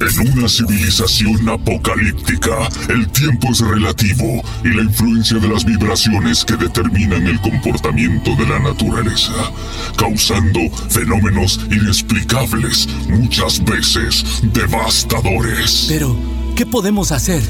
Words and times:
En 0.00 0.38
una 0.38 0.48
civilización 0.48 1.46
apocalíptica, 1.46 2.70
el 2.88 3.06
tiempo 3.08 3.48
es 3.52 3.60
relativo 3.60 4.42
y 4.64 4.68
la 4.68 4.82
influencia 4.82 5.38
de 5.38 5.46
las 5.46 5.62
vibraciones 5.62 6.42
que 6.42 6.56
determinan 6.56 7.26
el 7.26 7.38
comportamiento 7.42 8.34
de 8.36 8.46
la 8.46 8.58
naturaleza, 8.60 9.52
causando 9.98 10.60
fenómenos 10.88 11.60
inexplicables, 11.70 12.88
muchas 13.10 13.62
veces 13.62 14.24
devastadores. 14.54 15.84
Pero, 15.88 16.16
¿qué 16.56 16.64
podemos 16.64 17.12
hacer? 17.12 17.42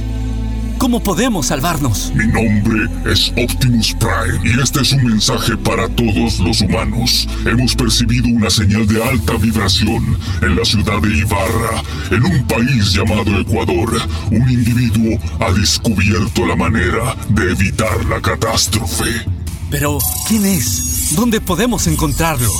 ¿Cómo 0.80 1.02
podemos 1.02 1.48
salvarnos? 1.48 2.10
Mi 2.14 2.26
nombre 2.26 2.88
es 3.04 3.30
Optimus 3.36 3.94
Prime 3.96 4.40
y 4.42 4.58
este 4.58 4.80
es 4.80 4.92
un 4.92 5.04
mensaje 5.04 5.54
para 5.58 5.86
todos 5.90 6.40
los 6.40 6.62
humanos. 6.62 7.28
Hemos 7.44 7.76
percibido 7.76 8.26
una 8.28 8.48
señal 8.48 8.86
de 8.86 9.04
alta 9.04 9.34
vibración 9.34 10.18
en 10.40 10.56
la 10.56 10.64
ciudad 10.64 10.98
de 11.02 11.18
Ibarra, 11.18 11.82
en 12.10 12.24
un 12.24 12.46
país 12.46 12.94
llamado 12.94 13.38
Ecuador. 13.38 13.90
Un 14.30 14.50
individuo 14.50 15.18
ha 15.40 15.52
descubierto 15.52 16.46
la 16.46 16.56
manera 16.56 17.14
de 17.28 17.52
evitar 17.52 18.02
la 18.06 18.18
catástrofe. 18.22 19.26
Pero, 19.70 19.98
¿quién 20.26 20.46
es? 20.46 21.14
¿Dónde 21.14 21.42
podemos 21.42 21.86
encontrarlo? 21.88 22.50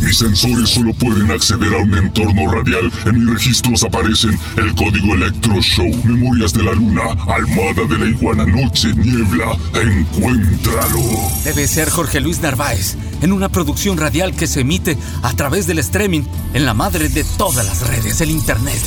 Mis 0.00 0.18
sensores 0.18 0.70
solo 0.70 0.92
pueden 0.94 1.30
acceder 1.30 1.74
a 1.74 1.78
un 1.78 1.94
entorno 1.96 2.50
radial. 2.50 2.90
En 3.06 3.24
mis 3.24 3.34
registros 3.34 3.82
aparecen 3.82 4.38
el 4.56 4.74
código 4.74 5.14
Electro 5.14 5.60
Show, 5.60 5.88
Memorias 6.04 6.52
de 6.52 6.62
la 6.62 6.72
Luna, 6.72 7.02
Almada 7.26 7.84
de 7.88 7.98
la 7.98 8.06
Iguana, 8.06 8.44
Noche, 8.44 8.92
Niebla. 8.94 9.56
Encuéntralo. 9.74 11.00
Debe 11.44 11.66
ser 11.66 11.90
Jorge 11.90 12.20
Luis 12.20 12.40
Narváez, 12.40 12.96
en 13.22 13.32
una 13.32 13.48
producción 13.48 13.96
radial 13.96 14.34
que 14.34 14.46
se 14.46 14.60
emite 14.60 14.96
a 15.22 15.32
través 15.34 15.66
del 15.66 15.78
streaming 15.78 16.22
en 16.54 16.64
la 16.66 16.74
madre 16.74 17.08
de 17.08 17.24
todas 17.36 17.64
las 17.66 17.86
redes, 17.88 18.20
el 18.20 18.30
Internet. 18.30 18.80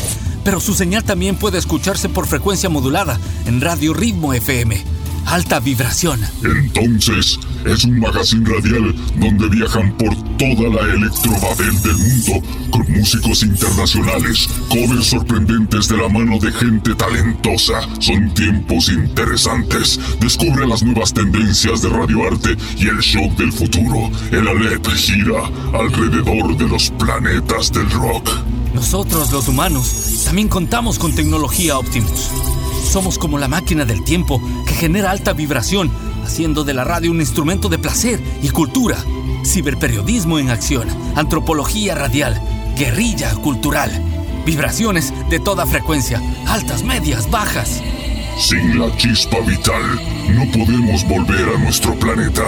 Pero 0.43 0.59
su 0.59 0.73
señal 0.73 1.03
también 1.03 1.35
puede 1.35 1.57
escucharse 1.57 2.09
por 2.09 2.27
frecuencia 2.27 2.69
modulada 2.69 3.19
en 3.45 3.61
Radio 3.61 3.93
Ritmo 3.93 4.33
FM 4.33 4.98
alta 5.25 5.59
vibración. 5.59 6.19
Entonces, 6.43 7.39
es 7.65 7.83
un 7.83 7.99
magazine 7.99 8.49
radial 8.49 8.95
donde 9.15 9.49
viajan 9.49 9.95
por 9.97 10.15
toda 10.37 10.69
la 10.69 10.93
electrobabel 10.93 11.81
del 11.81 11.97
mundo 11.97 12.47
con 12.71 12.91
músicos 12.91 13.43
internacionales, 13.43 14.47
covers 14.69 15.07
sorprendentes 15.07 15.87
de 15.87 15.97
la 15.97 16.09
mano 16.09 16.39
de 16.39 16.51
gente 16.51 16.95
talentosa. 16.95 17.81
Son 17.99 18.33
tiempos 18.33 18.89
interesantes. 18.89 19.99
Descubre 20.19 20.65
las 20.67 20.83
nuevas 20.83 21.13
tendencias 21.13 21.81
de 21.81 21.89
radioarte 21.89 22.55
y 22.77 22.87
el 22.87 22.99
shock 22.99 23.31
del 23.37 23.51
futuro. 23.51 24.09
El 24.31 24.47
Alep 24.47 24.87
gira 24.89 25.45
alrededor 25.73 26.57
de 26.57 26.67
los 26.67 26.89
planetas 26.91 27.71
del 27.71 27.89
rock. 27.91 28.29
Nosotros, 28.73 29.31
los 29.31 29.47
humanos, 29.47 30.23
también 30.25 30.47
contamos 30.47 30.99
con 30.99 31.13
tecnología 31.13 31.77
Optimus. 31.77 32.29
Somos 32.83 33.17
como 33.17 33.37
la 33.37 33.47
máquina 33.47 33.85
del 33.85 34.03
tiempo 34.03 34.41
que 34.65 34.73
genera 34.73 35.11
alta 35.11 35.33
vibración, 35.33 35.91
haciendo 36.23 36.63
de 36.63 36.73
la 36.73 36.83
radio 36.83 37.11
un 37.11 37.19
instrumento 37.19 37.69
de 37.69 37.77
placer 37.77 38.19
y 38.41 38.49
cultura. 38.49 38.97
Ciberperiodismo 39.45 40.39
en 40.39 40.49
acción, 40.49 40.87
antropología 41.15 41.95
radial, 41.95 42.41
guerrilla 42.75 43.33
cultural, 43.35 43.91
vibraciones 44.45 45.13
de 45.29 45.39
toda 45.39 45.65
frecuencia, 45.65 46.21
altas, 46.47 46.83
medias, 46.83 47.29
bajas. 47.29 47.81
Sin 48.39 48.79
la 48.79 48.95
chispa 48.95 49.39
vital, 49.41 49.83
no 50.33 50.45
podemos 50.51 51.05
volver 51.07 51.49
a 51.55 51.59
nuestro 51.59 51.93
planeta, 51.95 52.43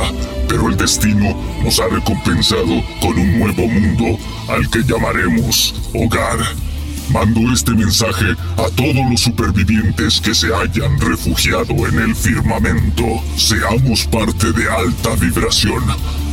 pero 0.47 0.69
el 0.69 0.77
destino 0.77 1.35
nos 1.63 1.79
ha 1.79 1.87
recompensado 1.87 2.81
con 3.01 3.19
un 3.19 3.39
nuevo 3.39 3.67
mundo 3.67 4.17
al 4.47 4.69
que 4.69 4.79
llamaremos 4.83 5.75
hogar. 5.93 6.70
Mando 7.09 7.41
este 7.51 7.71
mensaje 7.71 8.25
a 8.57 8.69
todos 8.75 9.09
los 9.09 9.21
supervivientes 9.21 10.21
que 10.21 10.33
se 10.33 10.53
hayan 10.53 10.99
refugiado 10.99 11.73
en 11.87 11.99
el 11.99 12.15
firmamento. 12.15 13.03
Seamos 13.35 14.05
parte 14.07 14.51
de 14.53 14.69
alta 14.69 15.15
vibración. 15.15 15.83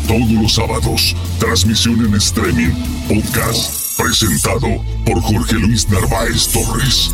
Todos 0.06 0.30
los 0.30 0.54
sábados, 0.54 1.16
transmisión 1.38 2.04
en 2.06 2.14
streaming, 2.14 2.70
podcast, 3.08 4.00
presentado 4.00 4.68
por 5.04 5.20
Jorge 5.20 5.54
Luis 5.54 5.88
Narváez 5.88 6.48
Torres. 6.48 7.10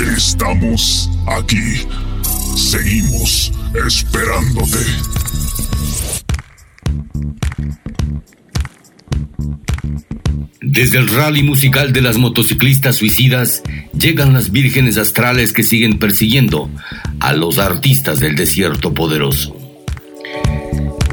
Estamos 0.00 1.10
aquí. 1.26 1.86
Seguimos 2.56 3.52
esperándote. 3.86 4.78
Desde 10.60 10.98
el 10.98 11.08
rally 11.08 11.42
musical 11.42 11.92
de 11.92 12.02
las 12.02 12.18
motociclistas 12.18 12.96
suicidas 12.96 13.62
llegan 13.98 14.32
las 14.32 14.50
vírgenes 14.50 14.98
astrales 14.98 15.52
que 15.52 15.62
siguen 15.62 15.98
persiguiendo 15.98 16.70
a 17.20 17.32
los 17.32 17.58
artistas 17.58 18.20
del 18.20 18.34
desierto 18.34 18.92
poderoso. 18.92 19.56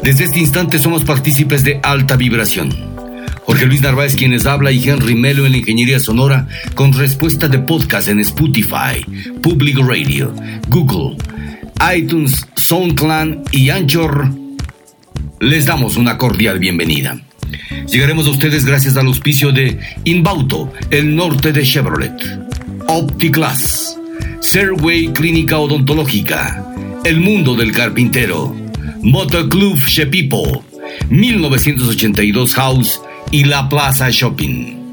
Desde 0.04 0.26
este 0.26 0.40
instante 0.40 0.78
somos 0.78 1.04
partícipes 1.04 1.64
de 1.64 1.80
alta 1.84 2.16
vibración. 2.16 2.96
Jorge 3.46 3.68
Luis 3.68 3.82
Narváez 3.82 4.16
quienes 4.16 4.46
habla 4.46 4.72
y 4.72 4.88
Henry 4.88 5.16
Melo 5.16 5.46
en 5.46 5.52
la 5.52 5.58
ingeniería 5.60 6.00
sonora 6.00 6.48
con 6.74 6.94
respuesta 6.94 7.48
de 7.48 7.60
podcast 7.60 8.08
en 8.08 8.20
Spotify, 8.20 9.06
Public 9.42 9.78
Radio, 9.78 10.34
Google, 10.68 11.18
iTunes, 11.96 12.46
SoundClan 12.56 13.44
y 13.52 13.70
Anchor. 13.70 14.30
Les 15.40 15.66
damos 15.66 15.98
una 15.98 16.18
cordial 16.18 16.60
bienvenida. 16.60 17.20
Llegaremos 17.90 18.28
a 18.28 18.32
ustedes 18.32 18.66
gracias 18.66 18.98
al 18.98 19.08
auspicio 19.08 19.52
de 19.52 19.80
Inbauto, 20.04 20.72
el 20.90 21.16
norte 21.16 21.52
de 21.52 21.64
Chevrolet, 21.64 22.14
OptiClass, 22.88 23.98
Serway 24.40 25.08
Clínica 25.14 25.58
Odontológica, 25.58 26.66
El 27.04 27.20
Mundo 27.20 27.56
del 27.56 27.72
Carpintero, 27.72 28.56
Motoclub 29.02 29.78
Shepipo, 29.86 30.64
1982 31.10 32.54
House 32.56 33.02
y 33.32 33.44
La 33.44 33.68
Plaza 33.70 34.10
Shopping. 34.10 34.85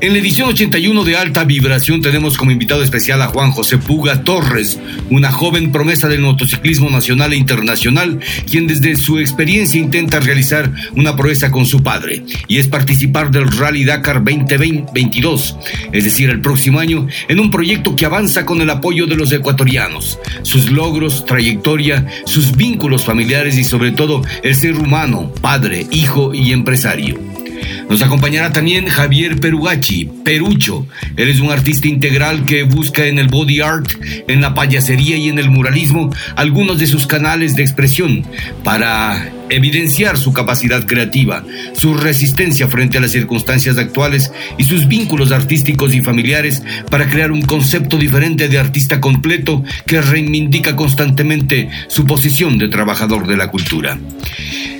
En 0.00 0.12
la 0.12 0.18
edición 0.18 0.48
81 0.48 1.04
de 1.04 1.16
Alta 1.16 1.44
Vibración 1.44 2.02
tenemos 2.02 2.36
como 2.36 2.50
invitado 2.50 2.82
especial 2.82 3.22
a 3.22 3.28
Juan 3.28 3.52
José 3.52 3.78
Puga 3.78 4.22
Torres, 4.22 4.78
una 5.08 5.30
joven 5.32 5.72
promesa 5.72 6.08
del 6.08 6.20
motociclismo 6.20 6.90
nacional 6.90 7.32
e 7.32 7.36
internacional, 7.36 8.18
quien 8.50 8.66
desde 8.66 8.96
su 8.96 9.18
experiencia 9.18 9.80
intenta 9.80 10.20
realizar 10.20 10.70
una 10.94 11.16
proeza 11.16 11.50
con 11.50 11.64
su 11.64 11.82
padre, 11.82 12.24
y 12.48 12.58
es 12.58 12.68
participar 12.68 13.30
del 13.30 13.50
Rally 13.50 13.84
Dakar 13.84 14.22
2022, 14.22 15.56
es 15.92 16.04
decir, 16.04 16.28
el 16.28 16.40
próximo 16.40 16.80
año, 16.80 17.06
en 17.28 17.40
un 17.40 17.50
proyecto 17.50 17.96
que 17.96 18.04
avanza 18.04 18.44
con 18.44 18.60
el 18.60 18.70
apoyo 18.70 19.06
de 19.06 19.16
los 19.16 19.32
ecuatorianos, 19.32 20.18
sus 20.42 20.70
logros, 20.70 21.24
trayectoria, 21.24 22.06
sus 22.26 22.56
vínculos 22.56 23.04
familiares 23.04 23.56
y 23.56 23.64
sobre 23.64 23.92
todo 23.92 24.22
el 24.42 24.54
ser 24.54 24.74
humano, 24.74 25.32
padre, 25.40 25.86
hijo 25.92 26.34
y 26.34 26.52
empresario. 26.52 27.43
Nos 27.88 28.02
acompañará 28.02 28.52
también 28.52 28.86
Javier 28.86 29.40
Perugachi, 29.40 30.06
Perucho. 30.24 30.86
Él 31.16 31.28
es 31.28 31.40
un 31.40 31.50
artista 31.50 31.88
integral 31.88 32.44
que 32.44 32.62
busca 32.62 33.06
en 33.06 33.18
el 33.18 33.28
body 33.28 33.60
art, 33.60 33.88
en 34.28 34.40
la 34.40 34.54
payasería 34.54 35.16
y 35.16 35.28
en 35.28 35.38
el 35.38 35.50
muralismo 35.50 36.10
algunos 36.36 36.78
de 36.78 36.86
sus 36.86 37.06
canales 37.06 37.56
de 37.56 37.62
expresión 37.62 38.24
para 38.62 39.30
evidenciar 39.50 40.16
su 40.16 40.32
capacidad 40.32 40.86
creativa, 40.86 41.44
su 41.74 41.94
resistencia 41.94 42.68
frente 42.68 42.98
a 42.98 43.00
las 43.00 43.12
circunstancias 43.12 43.78
actuales 43.78 44.32
y 44.58 44.64
sus 44.64 44.88
vínculos 44.88 45.32
artísticos 45.32 45.94
y 45.94 46.02
familiares 46.02 46.62
para 46.90 47.08
crear 47.08 47.32
un 47.32 47.42
concepto 47.42 47.98
diferente 47.98 48.48
de 48.48 48.58
artista 48.58 49.00
completo 49.00 49.62
que 49.86 50.00
reivindica 50.00 50.76
constantemente 50.76 51.68
su 51.88 52.04
posición 52.06 52.58
de 52.58 52.68
trabajador 52.68 53.26
de 53.26 53.36
la 53.36 53.50
cultura. 53.50 53.98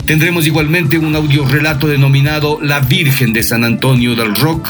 Tendremos 0.06 0.46
igualmente 0.46 0.98
un 0.98 1.16
audio 1.16 1.46
relato 1.46 1.86
denominado 1.86 2.58
La 2.60 2.80
Virgen 2.80 3.32
de 3.32 3.42
San 3.42 3.64
Antonio 3.64 4.14
del 4.14 4.34
Rock, 4.34 4.68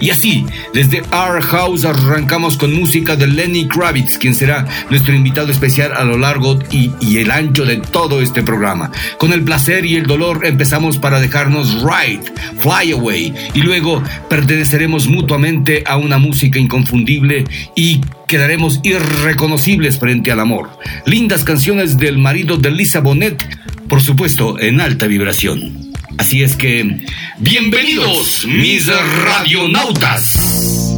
y 0.00 0.10
así, 0.10 0.44
desde 0.74 1.02
Our 1.12 1.40
House 1.42 1.84
arrancamos 1.84 2.56
con 2.56 2.74
música 2.74 3.16
de 3.16 3.26
Lenny 3.26 3.66
Kravitz, 3.66 4.18
quien 4.18 4.34
será 4.34 4.66
nuestro 4.90 5.14
invitado 5.14 5.50
especial 5.50 5.92
a 5.92 6.04
lo 6.04 6.18
largo 6.18 6.58
y, 6.70 6.90
y, 7.00 7.18
el 7.18 7.30
ancho 7.30 7.64
de 7.64 7.76
todo 7.78 8.20
este 8.20 8.42
programa. 8.42 8.90
Con 9.18 9.32
el 9.32 9.42
placer 9.42 9.86
y 9.86 9.96
el 9.96 10.06
dolor 10.06 10.44
empezamos 10.44 10.98
para 10.98 11.20
dejarnos 11.20 11.82
Ride, 11.82 12.22
Fly 12.58 12.92
Away, 12.92 13.34
y 13.54 13.60
luego 13.62 14.02
perteneceremos 14.28 15.08
mutuamente 15.08 15.84
a 15.86 15.96
una 15.96 16.18
música 16.18 16.58
inconfundible 16.58 17.44
y 17.74 18.00
quedaremos 18.28 18.80
irreconocibles 18.82 19.98
frente 19.98 20.30
al 20.32 20.40
amor. 20.40 20.70
Lindas 21.06 21.44
canciones 21.44 21.96
del 21.96 22.18
marido 22.18 22.56
de 22.56 22.70
Lisa 22.70 23.00
Bonet, 23.00 23.42
por 23.88 24.02
supuesto 24.02 24.58
en 24.58 24.80
alta 24.80 25.06
vibración. 25.06 25.85
Así 26.18 26.42
es 26.42 26.56
que, 26.56 27.04
bienvenidos 27.38 28.46
mis 28.46 28.86
radionautas. 29.24 30.96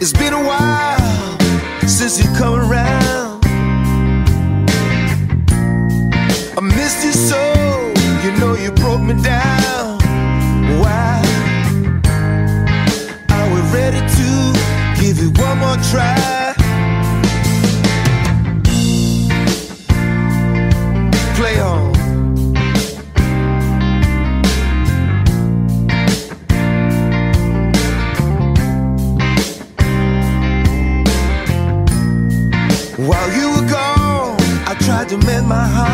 It's 0.00 0.12
been 0.12 0.34
a 0.34 0.42
while 0.42 1.38
miss 1.82 2.18
you 2.20 2.26
come 2.36 2.58
around. 2.58 3.44
I 6.56 6.60
missed 6.60 7.04
you 7.04 7.12
so, 7.12 7.53
my 35.44 35.66
heart. 35.66 35.93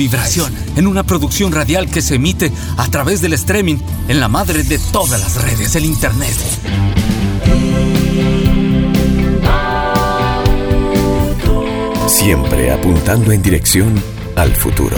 Vibración 0.00 0.50
en 0.76 0.86
una 0.86 1.02
producción 1.02 1.52
radial 1.52 1.90
que 1.90 2.00
se 2.00 2.14
emite 2.14 2.50
a 2.78 2.88
través 2.88 3.20
del 3.20 3.34
streaming 3.34 3.76
en 4.08 4.18
la 4.18 4.28
madre 4.28 4.62
de 4.62 4.78
todas 4.78 5.20
las 5.20 5.42
redes, 5.42 5.76
el 5.76 5.84
Internet. 5.84 6.34
Siempre 12.06 12.72
apuntando 12.72 13.30
en 13.30 13.42
dirección 13.42 14.02
al 14.36 14.56
futuro, 14.56 14.96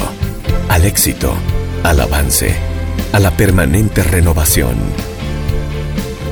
al 0.68 0.84
éxito, 0.84 1.34
al 1.82 2.00
avance, 2.00 2.54
a 3.12 3.18
la 3.18 3.36
permanente 3.36 4.04
renovación. 4.04 4.76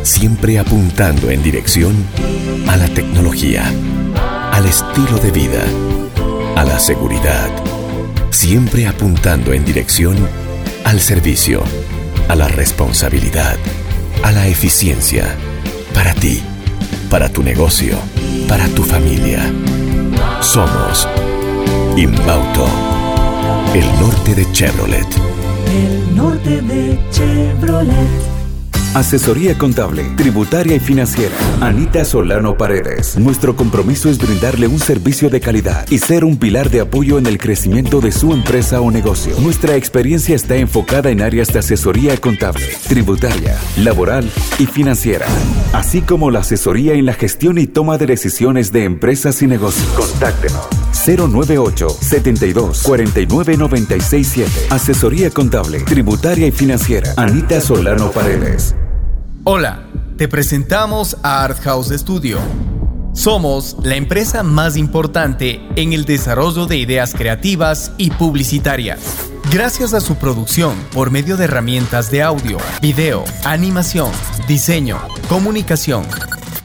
Siempre 0.05 0.61
apuntando 0.61 1.29
en 1.29 1.43
dirección 1.43 1.97
a 2.69 2.77
la 2.77 2.87
tecnología, 2.87 3.65
al 4.53 4.65
estilo 4.65 5.19
de 5.19 5.33
vida, 5.33 5.65
a 6.55 6.63
la 6.63 6.79
seguridad. 6.79 7.80
Siempre 8.31 8.87
apuntando 8.87 9.53
en 9.53 9.65
dirección 9.65 10.17
al 10.85 11.01
servicio, 11.01 11.63
a 12.29 12.37
la 12.37 12.49
responsabilidad, 12.49 13.57
a 14.23 14.33
la 14.33 14.47
eficiencia. 14.47 15.37
Para 15.93 16.15
ti, 16.15 16.43
para 17.11 17.29
tu 17.29 17.43
negocio, 17.43 17.97
para 18.49 18.67
tu 18.69 18.85
familia. 18.85 19.43
Somos 20.41 21.09
Inbauto, 21.97 22.67
el 23.75 23.87
norte 24.01 24.35
de 24.35 24.51
Chevrolet. 24.53 25.07
El 25.69 26.17
norte 26.17 26.63
de 26.63 26.99
Chevrolet. 27.11 28.30
Asesoría 28.95 29.57
contable, 29.57 30.03
tributaria 30.17 30.75
y 30.75 30.81
financiera. 30.81 31.33
Anita 31.61 32.05
Solano 32.05 32.57
Paredes. 32.57 33.17
Nuestro 33.17 33.55
compromiso 33.55 34.11
es 34.11 34.19
brindarle 34.19 34.67
un 34.67 34.81
servicio 34.81 35.31
de 35.31 35.41
calidad 35.41 35.87
y 35.91 35.99
ser 35.99 36.25
un 36.25 36.37
pilar 36.37 36.71
de 36.71 36.81
apoyo 36.81 37.17
en 37.17 37.27
el 37.27 37.39
crecimiento 37.39 38.01
de 38.01 38.11
su 38.11 38.33
empresa 38.33 38.81
o 38.81 38.91
negocio. 38.91 39.37
Nuestra 39.39 39.77
experiencia 39.77 40.35
está 40.35 40.57
enfocada 40.57 41.11
en 41.11 41.23
áreas 41.23 41.53
de 41.53 41.61
asesoría 41.61 42.17
contable, 42.17 42.67
tributaria, 42.89 43.57
laboral 43.77 44.29
y 44.59 44.67
financiera, 44.67 45.27
así 45.73 46.03
como 46.03 46.33
la 46.33 46.41
asesoría 46.41 46.95
en 46.95 47.07
la 47.07 47.13
gestión 47.15 47.59
y 47.59 47.69
toma 47.69 47.97
de 47.97 48.07
decisiones 48.07 48.73
de 48.73 48.83
empresas 48.83 49.41
y 49.41 49.47
negocios. 49.47 49.87
Contáctenos 49.91 50.67
098 51.07 51.89
72 51.91 52.83
49 52.83 53.57
967. 53.57 54.51
Asesoría 54.71 55.31
contable, 55.31 55.79
tributaria 55.83 56.49
y 56.49 56.51
financiera. 56.51 57.13
Anita 57.17 57.61
Solano 57.61 58.11
Paredes. 58.11 58.75
Hola, 59.53 59.83
te 60.17 60.29
presentamos 60.29 61.17
a 61.25 61.43
Art 61.43 61.59
House 61.63 61.89
Studio. 61.89 62.39
Somos 63.13 63.77
la 63.83 63.97
empresa 63.97 64.45
más 64.45 64.77
importante 64.77 65.61
en 65.75 65.93
el 65.93 66.05
desarrollo 66.05 66.67
de 66.67 66.77
ideas 66.77 67.15
creativas 67.15 67.91
y 67.99 68.13
publicitarias. 68.13 69.01
Gracias 69.53 69.93
a 69.93 70.01
su 70.01 70.15
producción 70.15 70.77
por 70.93 71.11
medio 71.11 71.37
de 71.37 71.47
herramientas 71.47 72.13
de 72.13 72.23
audio, 72.23 72.59
video, 72.81 73.25
animación, 73.45 74.13
diseño, 74.47 75.01
comunicación, 75.29 76.05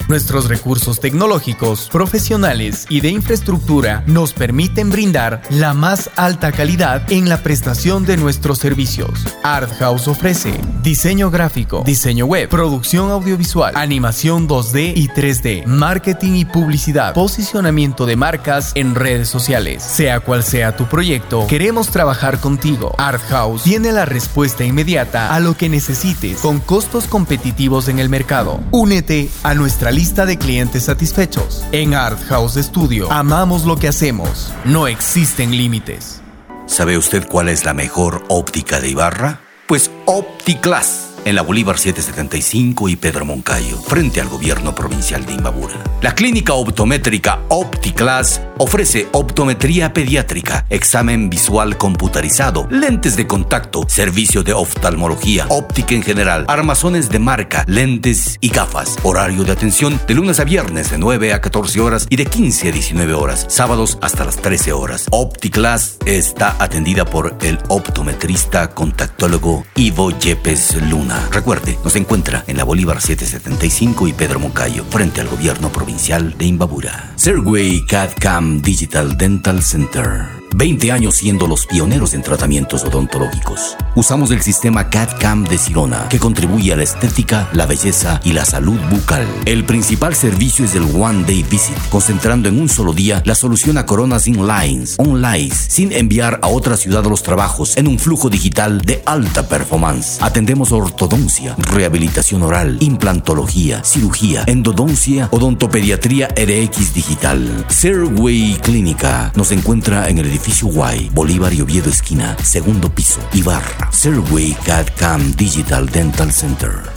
Nuestros 0.07 0.49
recursos 0.49 0.99
tecnológicos, 0.99 1.89
profesionales 1.91 2.85
y 2.89 3.01
de 3.01 3.09
infraestructura 3.09 4.03
nos 4.05 4.33
permiten 4.33 4.91
brindar 4.91 5.41
la 5.49 5.73
más 5.73 6.11
alta 6.15 6.51
calidad 6.51 7.11
en 7.11 7.27
la 7.27 7.41
prestación 7.41 8.05
de 8.05 8.15
nuestros 8.15 8.59
servicios. 8.59 9.25
Art 9.41 9.71
House 9.79 10.07
ofrece 10.07 10.53
diseño 10.83 11.31
gráfico, 11.31 11.81
diseño 11.83 12.27
web, 12.27 12.49
producción 12.49 13.09
audiovisual, 13.09 13.75
animación 13.75 14.47
2D 14.47 14.93
y 14.95 15.07
3D, 15.07 15.65
marketing 15.65 16.33
y 16.33 16.45
publicidad, 16.45 17.15
posicionamiento 17.15 18.05
de 18.05 18.15
marcas 18.15 18.73
en 18.75 18.93
redes 18.93 19.27
sociales. 19.27 19.81
Sea 19.81 20.19
cual 20.19 20.43
sea 20.43 20.77
tu 20.77 20.85
proyecto, 20.85 21.47
queremos 21.47 21.89
trabajar 21.89 22.39
contigo. 22.39 22.93
Art 22.99 23.23
House 23.29 23.63
tiene 23.63 23.91
la 23.91 24.05
respuesta 24.05 24.63
inmediata 24.63 25.33
a 25.33 25.39
lo 25.39 25.57
que 25.57 25.67
necesites 25.67 26.41
con 26.41 26.59
costos 26.59 27.05
competitivos 27.05 27.87
en 27.87 27.97
el 27.97 28.09
mercado. 28.09 28.59
Únete 28.69 29.29
a 29.41 29.55
nuestra 29.55 29.94
lista 29.95 30.25
de 30.25 30.37
clientes 30.37 30.83
satisfechos. 30.83 31.63
En 31.71 31.93
Art 31.93 32.21
House 32.27 32.55
Studio 32.55 33.09
amamos 33.11 33.65
lo 33.65 33.77
que 33.77 33.87
hacemos. 33.87 34.51
No 34.65 34.87
existen 34.87 35.51
límites. 35.51 36.21
¿Sabe 36.65 36.97
usted 36.97 37.25
cuál 37.27 37.47
es 37.47 37.63
la 37.63 37.73
mejor 37.73 38.23
óptica 38.27 38.81
de 38.81 38.89
Ibarra? 38.89 39.39
Pues 39.67 39.89
OptiClass 40.05 41.14
en 41.25 41.35
la 41.35 41.41
Bolívar 41.41 41.77
775 41.77 42.87
y 42.89 42.95
Pedro 42.95 43.25
Moncayo, 43.25 43.77
frente 43.77 44.21
al 44.21 44.29
gobierno 44.29 44.73
provincial 44.73 45.25
de 45.25 45.33
Imbabura. 45.33 45.75
La 46.01 46.13
clínica 46.15 46.53
optométrica 46.53 47.41
OptiClass 47.49 48.41
ofrece 48.57 49.07
optometría 49.11 49.91
pediátrica, 49.91 50.65
examen 50.69 51.29
visual 51.29 51.77
computarizado, 51.77 52.67
lentes 52.69 53.15
de 53.15 53.27
contacto, 53.27 53.85
servicio 53.87 54.43
de 54.43 54.53
oftalmología, 54.53 55.47
óptica 55.49 55.95
en 55.95 56.03
general, 56.03 56.45
armazones 56.47 57.09
de 57.09 57.19
marca, 57.19 57.65
lentes 57.67 58.37
y 58.39 58.49
gafas. 58.49 58.95
Horario 59.03 59.43
de 59.43 59.51
atención 59.51 59.99
de 60.07 60.13
lunes 60.13 60.39
a 60.39 60.43
viernes 60.43 60.91
de 60.91 60.97
9 60.97 61.33
a 61.33 61.41
14 61.41 61.81
horas 61.81 62.07
y 62.09 62.15
de 62.15 62.25
15 62.25 62.69
a 62.69 62.71
19 62.71 63.13
horas, 63.13 63.45
sábados 63.49 63.97
hasta 64.01 64.25
las 64.25 64.37
13 64.37 64.73
horas. 64.73 65.07
OptiClass 65.11 65.97
está 66.05 66.55
atendida 66.59 67.05
por 67.05 67.35
el 67.41 67.57
optometrista 67.67 68.69
contactólogo 68.69 69.65
Ivo 69.75 70.11
Yepes 70.11 70.75
Luna. 70.89 71.14
Recuerde, 71.31 71.77
nos 71.83 71.95
encuentra 71.95 72.43
en 72.47 72.57
la 72.57 72.63
Bolívar 72.63 73.01
775 73.01 74.07
y 74.07 74.13
Pedro 74.13 74.39
Moncayo, 74.39 74.85
frente 74.89 75.21
al 75.21 75.27
gobierno 75.27 75.71
provincial 75.71 76.37
de 76.37 76.45
Imbabura. 76.45 77.13
Serway 77.15 77.85
CAD 77.85 78.11
Cam 78.19 78.61
Digital 78.61 79.17
Dental 79.17 79.61
Center. 79.61 80.44
20 80.57 80.89
años 80.93 81.15
siendo 81.15 81.47
los 81.47 81.65
pioneros 81.65 82.13
en 82.13 82.21
tratamientos 82.21 82.85
odontológicos. 82.85 83.75
Usamos 83.93 84.31
el 84.31 84.41
sistema 84.41 84.89
CAD-CAM 84.89 85.43
de 85.43 85.57
Sirona, 85.57 86.07
que 86.07 86.17
contribuye 86.17 86.71
a 86.71 86.77
la 86.77 86.83
estética, 86.83 87.49
la 87.51 87.65
belleza 87.65 88.21
y 88.23 88.31
la 88.31 88.45
salud 88.45 88.79
bucal. 88.89 89.27
El 89.45 89.65
principal 89.65 90.15
servicio 90.15 90.63
es 90.63 90.73
el 90.75 90.83
One 90.83 91.25
Day 91.25 91.43
Visit, 91.43 91.75
concentrando 91.89 92.47
en 92.47 92.57
un 92.57 92.69
solo 92.69 92.93
día 92.93 93.21
la 93.25 93.35
solución 93.35 93.77
a 93.77 93.85
coronas 93.85 94.23
sin 94.23 94.47
lines, 94.47 94.95
online, 94.97 95.53
sin 95.53 95.91
enviar 95.91 96.39
a 96.41 96.47
otra 96.47 96.77
ciudad 96.77 97.03
los 97.03 97.21
trabajos 97.21 97.75
en 97.75 97.89
un 97.89 97.99
flujo 97.99 98.29
digital 98.29 98.79
de 98.79 99.03
alta 99.05 99.49
performance. 99.49 100.21
Atendemos 100.21 100.71
ortodoncia, 100.71 101.55
rehabilitación 101.57 102.43
oral, 102.43 102.77
implantología, 102.79 103.83
cirugía, 103.83 104.45
endodoncia, 104.47 105.27
odontopediatría 105.31 106.29
RX 106.29 106.93
digital. 106.93 107.65
Serway 107.67 108.57
Clínica 108.63 109.33
nos 109.35 109.51
encuentra 109.51 110.07
en 110.07 110.19
el 110.19 110.27
edificio 110.27 110.44
Y, 110.47 111.09
Bolívar 111.09 111.53
y 111.53 111.61
Oviedo 111.61 111.89
esquina, 111.89 112.37
segundo 112.43 112.89
piso, 112.93 113.19
Ibarra. 113.33 113.91
Serway 113.91 114.55
CAD 114.65 114.87
Cam 114.97 115.35
Digital 115.35 115.87
Dental 115.89 116.31
Center. 116.31 116.94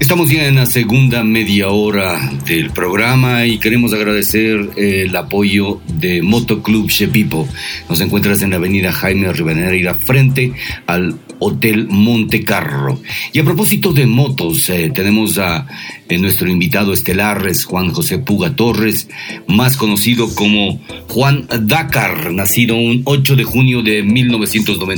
Estamos 0.00 0.30
ya 0.30 0.46
en 0.46 0.54
la 0.54 0.66
segunda 0.66 1.24
media 1.24 1.70
hora 1.70 2.32
del 2.46 2.70
programa 2.70 3.46
y 3.46 3.58
queremos 3.58 3.92
agradecer 3.92 4.70
eh, 4.76 5.02
el 5.06 5.16
apoyo 5.16 5.80
de 5.88 6.22
Motoclub 6.22 6.88
Shepipo. 6.88 7.48
Nos 7.88 8.00
encuentras 8.00 8.40
en 8.42 8.50
la 8.50 8.56
avenida 8.56 8.92
Jaime 8.92 9.32
Rivadeneira 9.32 9.94
frente 9.94 10.52
al 10.86 11.18
Hotel 11.40 11.86
Monte 11.88 12.44
Carlo. 12.44 13.00
Y 13.32 13.40
a 13.40 13.44
propósito 13.44 13.92
de 13.92 14.06
motos, 14.06 14.70
eh, 14.70 14.90
tenemos 14.94 15.38
a 15.38 15.66
eh, 16.08 16.18
nuestro 16.18 16.48
invitado 16.48 16.92
estelar, 16.92 17.46
es 17.46 17.64
Juan 17.64 17.92
José 17.92 18.18
Puga 18.18 18.56
Torres, 18.56 19.08
más 19.46 19.76
conocido 19.76 20.34
como 20.34 20.80
Juan 21.08 21.46
Dakar, 21.62 22.32
nacido 22.32 22.74
un 22.76 23.02
8 23.04 23.36
de 23.36 23.44
junio 23.44 23.82
de 23.82 24.02
1990 24.02 24.88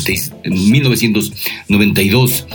1992. 0.45 2.47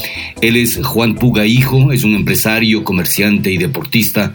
Él 0.41 0.58
es 0.58 0.79
Juan 0.84 1.15
Puga 1.15 1.45
Hijo, 1.45 1.91
es 1.91 2.03
un 2.03 2.15
empresario, 2.15 2.34
comerciante 2.83 3.51
y 3.51 3.57
deportista 3.57 4.33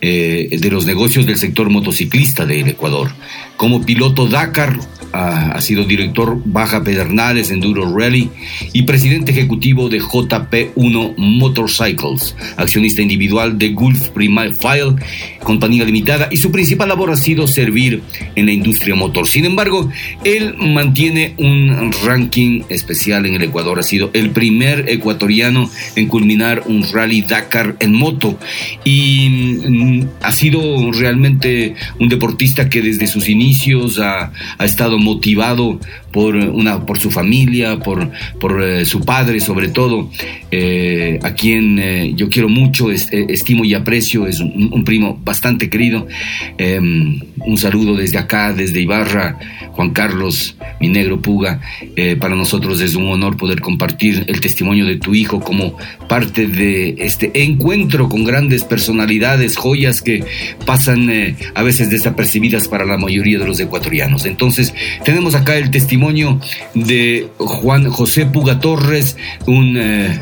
eh, 0.00 0.48
de 0.50 0.70
los 0.70 0.86
negocios 0.86 1.26
del 1.26 1.36
sector 1.36 1.68
motociclista 1.70 2.46
del 2.46 2.68
Ecuador. 2.68 3.12
Como 3.56 3.84
piloto 3.84 4.26
Dakar, 4.26 4.78
ha, 5.12 5.60
sido 5.60 5.84
director 5.84 6.40
Baja 6.44 6.82
Pedernales 6.82 7.50
Enduro 7.50 7.96
Rally 7.96 8.30
y 8.72 8.82
presidente 8.82 9.32
ejecutivo 9.32 9.88
de 9.88 10.00
JP1 10.00 11.14
Motorcycles, 11.16 12.34
accionista 12.56 13.02
individual 13.02 13.58
de 13.58 13.70
Gulf 13.70 14.08
Prime 14.10 14.54
File, 14.54 14.96
compañía 15.42 15.84
limitada, 15.84 16.28
y 16.30 16.36
su 16.36 16.50
principal 16.50 16.88
labor 16.88 17.10
ha 17.10 17.16
sido 17.16 17.46
servir 17.46 18.02
en 18.34 18.46
la 18.46 18.52
industria 18.52 18.94
motor. 18.94 19.26
Sin 19.26 19.44
embargo, 19.44 19.90
él 20.24 20.54
mantiene 20.58 21.34
un 21.38 21.92
ranking 22.04 22.62
especial 22.68 23.26
en 23.26 23.34
el 23.34 23.42
Ecuador. 23.42 23.78
Ha 23.78 23.82
sido 23.82 24.10
el 24.12 24.30
primer 24.30 24.88
ecuatoriano 24.88 25.70
en 25.96 26.06
culminar 26.06 26.64
un 26.66 26.84
rally 26.92 27.22
Dakar 27.22 27.76
en 27.80 27.92
moto 27.92 28.38
y 28.84 29.28
mm, 29.28 30.02
ha 30.22 30.32
sido 30.32 30.92
realmente 30.92 31.74
un 31.98 32.08
deportista 32.08 32.68
que 32.68 32.82
desde 32.82 33.06
sus 33.06 33.28
inicios 33.28 33.98
ha, 33.98 34.32
ha 34.58 34.64
estado 34.64 34.98
motivado 35.00 35.78
por, 36.12 36.34
una, 36.34 36.84
por 36.86 36.98
su 36.98 37.10
familia, 37.10 37.78
por, 37.78 38.10
por 38.40 38.62
eh, 38.62 38.84
su 38.84 39.00
padre 39.00 39.40
sobre 39.40 39.68
todo, 39.68 40.10
eh, 40.50 41.18
a 41.22 41.34
quien 41.34 41.78
eh, 41.78 42.12
yo 42.16 42.28
quiero 42.28 42.48
mucho, 42.48 42.90
es- 42.90 43.08
estimo 43.12 43.64
y 43.64 43.74
aprecio, 43.74 44.26
es 44.26 44.40
un, 44.40 44.70
un 44.72 44.84
primo 44.84 45.20
bastante 45.24 45.70
querido. 45.70 46.06
Eh, 46.58 46.78
un 46.80 47.58
saludo 47.58 47.94
desde 47.96 48.18
acá, 48.18 48.52
desde 48.52 48.80
Ibarra, 48.80 49.38
Juan 49.72 49.90
Carlos, 49.90 50.56
mi 50.80 50.88
negro 50.88 51.20
Puga. 51.20 51.60
Para 52.18 52.34
nosotros 52.34 52.80
es 52.80 52.94
un 52.96 53.06
honor 53.08 53.36
poder 53.36 53.60
compartir 53.60 54.24
el 54.26 54.40
testimonio 54.40 54.84
de 54.84 54.96
tu 54.96 55.14
hijo 55.14 55.40
como 55.40 55.76
parte 56.08 56.46
de 56.46 56.96
este 56.98 57.30
encuentro 57.44 58.08
con 58.08 58.24
grandes 58.24 58.64
personalidades, 58.64 59.56
joyas 59.56 60.02
que 60.02 60.24
pasan 60.66 61.08
a 61.54 61.62
veces 61.62 61.88
desapercibidas 61.90 62.68
para 62.68 62.84
la 62.84 62.96
mayoría 62.98 63.38
de 63.38 63.46
los 63.46 63.60
ecuatorianos. 63.60 64.26
Entonces, 64.26 64.74
tenemos 65.04 65.34
acá 65.34 65.56
el 65.56 65.70
testimonio 65.70 65.99
de 66.74 67.28
Juan 67.38 67.90
José 67.90 68.26
Puga 68.26 68.58
Torres, 68.60 69.16
un 69.46 69.76
eh, 69.76 70.18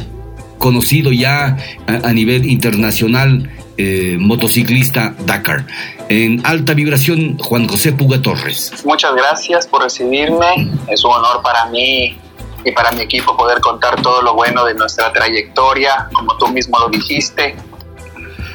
conocido 0.58 1.12
ya 1.12 1.56
a, 1.86 2.08
a 2.08 2.12
nivel 2.12 2.46
internacional 2.46 3.50
eh, 3.80 4.16
motociclista 4.18 5.14
Dakar. 5.20 5.64
En 6.08 6.44
alta 6.44 6.74
vibración, 6.74 7.38
Juan 7.38 7.68
José 7.68 7.92
Puga 7.92 8.20
Torres. 8.20 8.72
Muchas 8.84 9.14
gracias 9.14 9.68
por 9.68 9.84
recibirme. 9.84 10.68
Es 10.88 11.04
un 11.04 11.12
honor 11.12 11.42
para 11.42 11.66
mí 11.66 12.18
y 12.64 12.72
para 12.72 12.90
mi 12.90 13.02
equipo 13.02 13.36
poder 13.36 13.60
contar 13.60 14.02
todo 14.02 14.20
lo 14.22 14.34
bueno 14.34 14.64
de 14.64 14.74
nuestra 14.74 15.12
trayectoria, 15.12 16.08
como 16.12 16.36
tú 16.38 16.48
mismo 16.48 16.76
lo 16.80 16.88
dijiste. 16.88 17.54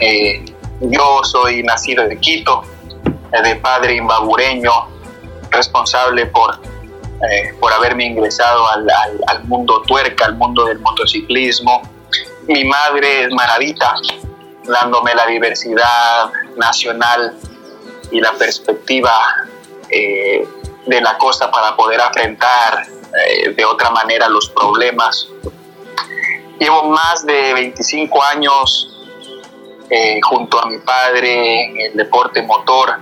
Eh, 0.02 0.44
yo 0.82 1.22
soy 1.24 1.64
nacido 1.64 2.06
de 2.06 2.18
Quito, 2.18 2.64
eh, 3.32 3.42
de 3.48 3.56
padre 3.56 3.96
imbabureño, 3.96 4.72
responsable 5.52 6.26
por, 6.26 6.60
eh, 7.30 7.54
por 7.60 7.72
haberme 7.74 8.06
ingresado 8.06 8.68
al, 8.70 8.88
al- 8.90 9.22
al 9.28 9.44
mundo 9.46 9.82
tuerca, 9.84 10.26
al 10.26 10.36
mundo 10.36 10.66
del 10.66 10.80
motociclismo. 10.80 11.82
Mi 12.48 12.66
madre 12.66 13.24
es 13.24 13.32
maravita, 13.32 13.96
dándome 14.66 15.14
la 15.16 15.26
diversidad 15.28 16.30
nacional 16.58 17.34
y 18.12 18.20
la 18.20 18.34
perspectiva 18.34 19.14
eh, 19.90 20.48
de 20.86 21.02
la 21.02 21.18
cosa 21.18 21.50
para 21.50 21.76
poder 21.76 22.02
afrontar 22.02 22.86
eh, 23.28 23.50
de 23.52 23.66
otra 23.66 23.90
manera 23.92 24.28
los 24.28 24.50
problemas. 24.50 25.28
Llevo 26.60 26.84
más 26.90 27.26
de 27.26 27.54
25 27.54 28.24
años 28.24 28.90
eh, 29.90 30.20
junto 30.24 30.60
a 30.62 30.66
mi 30.68 30.78
padre 30.80 31.64
en 31.66 31.80
el 31.80 31.94
deporte 31.98 32.42
motor, 32.42 33.00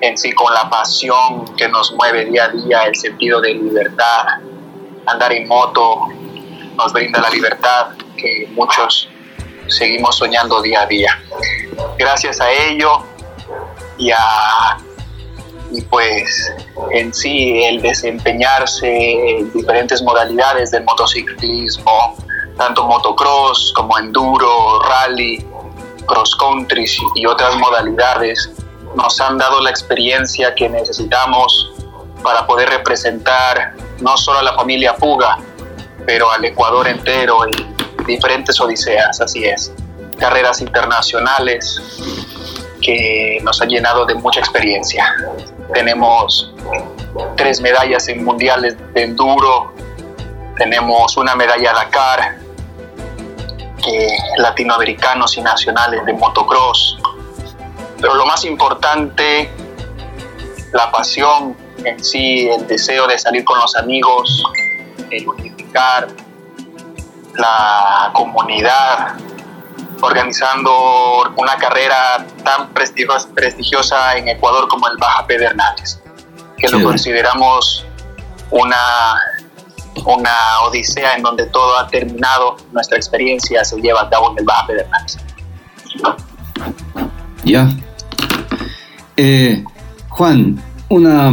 en 0.00 0.16
sí 0.16 0.32
con 0.32 0.52
la 0.52 0.68
pasión 0.68 1.44
que 1.56 1.68
nos 1.68 1.92
mueve 1.92 2.26
día 2.26 2.44
a 2.44 2.48
día, 2.48 2.82
el 2.82 2.96
sentido 2.96 3.40
de 3.40 3.54
libertad. 3.54 4.24
Andar 5.06 5.32
en 5.32 5.48
moto 5.48 6.08
nos 6.76 6.92
brinda 6.92 7.20
la 7.20 7.30
libertad 7.30 7.88
que 8.16 8.48
muchos 8.52 9.08
seguimos 9.68 10.16
soñando 10.16 10.60
día 10.62 10.82
a 10.82 10.86
día. 10.86 11.22
Gracias 11.98 12.40
a 12.40 12.50
ello 12.50 13.02
y 13.96 14.10
a 14.10 14.78
y 15.70 15.82
pues 15.82 16.52
en 16.92 17.12
sí 17.12 17.62
el 17.64 17.82
desempeñarse 17.82 18.88
en 18.88 19.52
diferentes 19.52 20.02
modalidades 20.02 20.70
del 20.70 20.84
motociclismo, 20.84 22.16
tanto 22.56 22.86
motocross 22.86 23.72
como 23.76 23.98
enduro, 23.98 24.80
rally, 24.82 25.44
cross 26.06 26.34
country 26.36 26.86
y 27.14 27.26
otras 27.26 27.56
modalidades, 27.56 28.50
nos 28.94 29.20
han 29.20 29.38
dado 29.38 29.60
la 29.60 29.70
experiencia 29.70 30.54
que 30.54 30.68
necesitamos 30.68 31.72
para 32.22 32.46
poder 32.46 32.68
representar 32.68 33.74
no 34.00 34.16
solo 34.16 34.40
a 34.40 34.42
la 34.42 34.54
familia 34.54 34.96
Puga, 34.96 35.38
pero 36.06 36.30
al 36.30 36.44
Ecuador 36.44 36.88
entero 36.88 37.44
en 37.44 37.50
diferentes 38.06 38.60
odiseas, 38.60 39.20
así 39.20 39.44
es. 39.44 39.72
Carreras 40.18 40.60
internacionales 40.60 41.80
que 42.80 43.38
nos 43.42 43.60
han 43.60 43.68
llenado 43.68 44.06
de 44.06 44.14
mucha 44.14 44.40
experiencia. 44.40 45.14
Tenemos 45.74 46.52
tres 47.36 47.60
medallas 47.60 48.08
en 48.08 48.24
mundiales 48.24 48.76
de 48.94 49.02
enduro, 49.02 49.72
tenemos 50.56 51.16
una 51.16 51.34
medalla 51.34 51.72
Dakar, 51.72 52.38
que 53.84 54.08
latinoamericanos 54.38 55.36
y 55.36 55.42
nacionales 55.42 56.04
de 56.04 56.12
motocross. 56.12 56.98
Pero 58.00 58.14
lo 58.14 58.26
más 58.26 58.44
importante, 58.44 59.50
la 60.72 60.90
pasión 60.90 61.56
en 61.84 62.02
sí, 62.04 62.48
el 62.48 62.66
deseo 62.66 63.06
de 63.06 63.18
salir 63.18 63.44
con 63.44 63.58
los 63.58 63.74
amigos, 63.76 64.42
el 65.10 65.28
unificar 65.28 66.08
la 67.34 68.10
comunidad, 68.12 69.16
organizando 70.00 71.32
una 71.36 71.56
carrera 71.56 72.26
tan 72.44 72.68
prestigiosa, 72.72 74.16
en 74.16 74.28
Ecuador 74.28 74.68
como 74.68 74.88
el 74.88 74.96
Baja 74.96 75.26
Pedernales, 75.26 76.00
que 76.56 76.68
lo 76.68 76.82
consideramos 76.82 77.86
una, 78.50 79.20
una 80.04 80.60
odisea 80.66 81.14
en 81.14 81.22
donde 81.22 81.46
todo 81.46 81.78
ha 81.78 81.86
terminado, 81.88 82.56
nuestra 82.72 82.96
experiencia 82.96 83.64
se 83.64 83.76
lleva 83.80 84.02
a 84.02 84.10
cabo 84.10 84.32
en 84.32 84.38
el 84.38 84.44
Baja 84.44 84.66
Pedernales. 84.66 85.18
¿Ya? 87.44 87.68
Eh, 89.20 89.64
Juan, 90.10 90.56
una, 90.90 91.32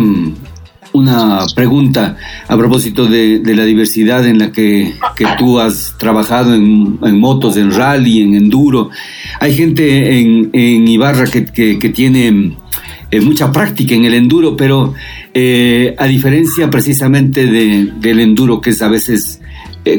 una 0.93 1.45
pregunta 1.55 2.17
a 2.47 2.57
propósito 2.57 3.05
de, 3.05 3.39
la 3.55 3.63
diversidad 3.63 4.25
en 4.27 4.39
la 4.39 4.51
que, 4.51 4.93
que 5.15 5.25
tú 5.37 5.59
has 5.59 5.93
trabajado 5.99 6.55
en, 6.55 6.97
motos, 7.19 7.57
en 7.57 7.71
rally, 7.71 8.21
en 8.21 8.33
enduro. 8.33 8.89
Hay 9.39 9.55
gente 9.55 10.19
en, 10.19 10.49
Ibarra 10.87 11.25
que, 11.25 11.45
que- 11.45 11.77
tiene 11.89 12.57
eh, 13.11 13.21
mucha 13.21 13.51
práctica 13.51 13.93
en 13.93 14.05
el 14.05 14.15
enduro, 14.15 14.55
pero 14.57 14.93
eh, 15.33 15.95
a 15.99 16.05
diferencia 16.07 16.69
precisamente 16.71 17.45
de- 17.45 17.91
del 17.99 18.19
enduro, 18.19 18.61
que 18.61 18.71
es 18.71 18.81
a 18.81 18.87
veces 18.87 19.41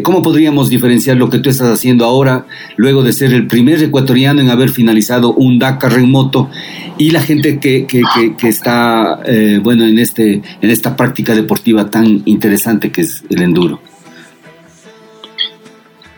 ¿Cómo 0.03 0.21
podríamos 0.21 0.69
diferenciar 0.69 1.17
lo 1.17 1.31
que 1.31 1.39
tú 1.39 1.49
estás 1.49 1.69
haciendo 1.71 2.05
ahora, 2.05 2.45
luego 2.77 3.05
de 3.05 3.13
ser 3.13 3.33
el 3.33 3.47
primer 3.47 3.81
ecuatoriano 3.83 4.41
en 4.41 4.51
haber 4.51 4.71
finalizado 4.71 5.33
un 5.33 5.59
Dakar 5.61 5.93
en 5.93 6.11
moto, 6.11 6.51
y 6.99 7.11
la 7.13 7.21
gente 7.21 7.61
que, 7.61 7.87
que- 7.87 8.03
que- 8.15 8.37
que 8.37 8.49
está, 8.49 9.21
eh, 9.25 9.61
bueno, 9.63 9.85
en, 9.87 9.99
este, 10.01 10.43
en 10.61 10.71
esta 10.71 10.97
práctica 10.97 11.35
deportiva 11.35 11.89
tan 11.89 12.23
interesante 12.25 12.91
que 12.91 13.03
es 13.03 13.23
el 13.31 13.43
enduro? 13.43 13.81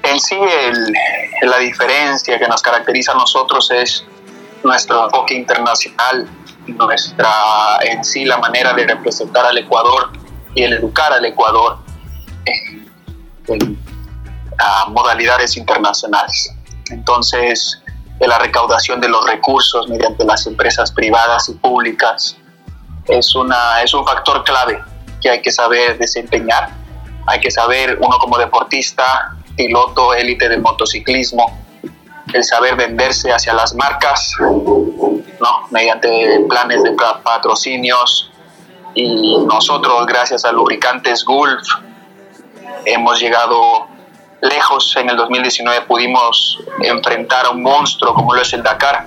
En 0.02 0.18
sí, 0.18 0.34
el- 0.34 1.48
la 1.50 1.58
diferencia 1.58 2.38
que 2.38 2.48
nos 2.48 2.62
caracteriza 2.62 3.12
a 3.12 3.16
nosotros 3.16 3.70
es 3.70 4.04
nuestro 4.64 5.04
enfoque 5.04 5.34
internacional, 5.34 6.26
nuestra 6.68 7.28
en 7.82 8.02
sí 8.04 8.24
la 8.24 8.38
manera 8.38 8.72
de 8.72 8.86
representar 8.86 9.44
al 9.46 9.58
Ecuador 9.58 10.10
y 10.54 10.62
el 10.62 10.72
educar 10.74 11.12
al 11.12 11.24
Ecuador 11.24 11.78
en, 13.50 13.78
modalidades 14.88 15.56
internacionales. 15.56 16.52
Entonces, 16.90 17.80
la 18.18 18.38
recaudación 18.38 19.00
de 19.00 19.08
los 19.08 19.24
recursos 19.24 19.88
mediante 19.88 20.24
las 20.24 20.46
empresas 20.46 20.90
privadas 20.90 21.48
y 21.48 21.52
públicas 21.54 22.36
es, 23.06 23.34
una, 23.36 23.82
es 23.82 23.94
un 23.94 24.04
factor 24.04 24.42
clave 24.42 24.82
que 25.20 25.30
hay 25.30 25.40
que 25.42 25.52
saber 25.52 25.98
desempeñar. 25.98 26.70
Hay 27.26 27.40
que 27.40 27.50
saber, 27.50 27.98
uno 28.00 28.18
como 28.18 28.36
deportista, 28.38 29.36
piloto 29.56 30.14
élite 30.14 30.48
de 30.48 30.58
motociclismo, 30.58 31.56
el 32.32 32.42
saber 32.42 32.74
venderse 32.76 33.30
hacia 33.32 33.52
las 33.54 33.74
marcas, 33.74 34.34
¿no? 34.40 35.68
mediante 35.70 36.40
planes 36.48 36.82
de 36.82 36.92
pa- 36.92 37.20
patrocinios. 37.22 38.30
Y 38.94 39.38
nosotros, 39.46 40.06
gracias 40.06 40.44
a 40.44 40.50
Lubricantes 40.52 41.24
Gulf, 41.24 41.62
hemos 42.92 43.20
llegado 43.20 43.86
lejos. 44.40 44.96
En 44.96 45.10
el 45.10 45.16
2019 45.16 45.82
pudimos 45.82 46.58
enfrentar 46.82 47.46
a 47.46 47.50
un 47.50 47.62
monstruo 47.62 48.14
como 48.14 48.34
lo 48.34 48.42
es 48.42 48.52
el 48.52 48.62
Dakar. 48.62 49.06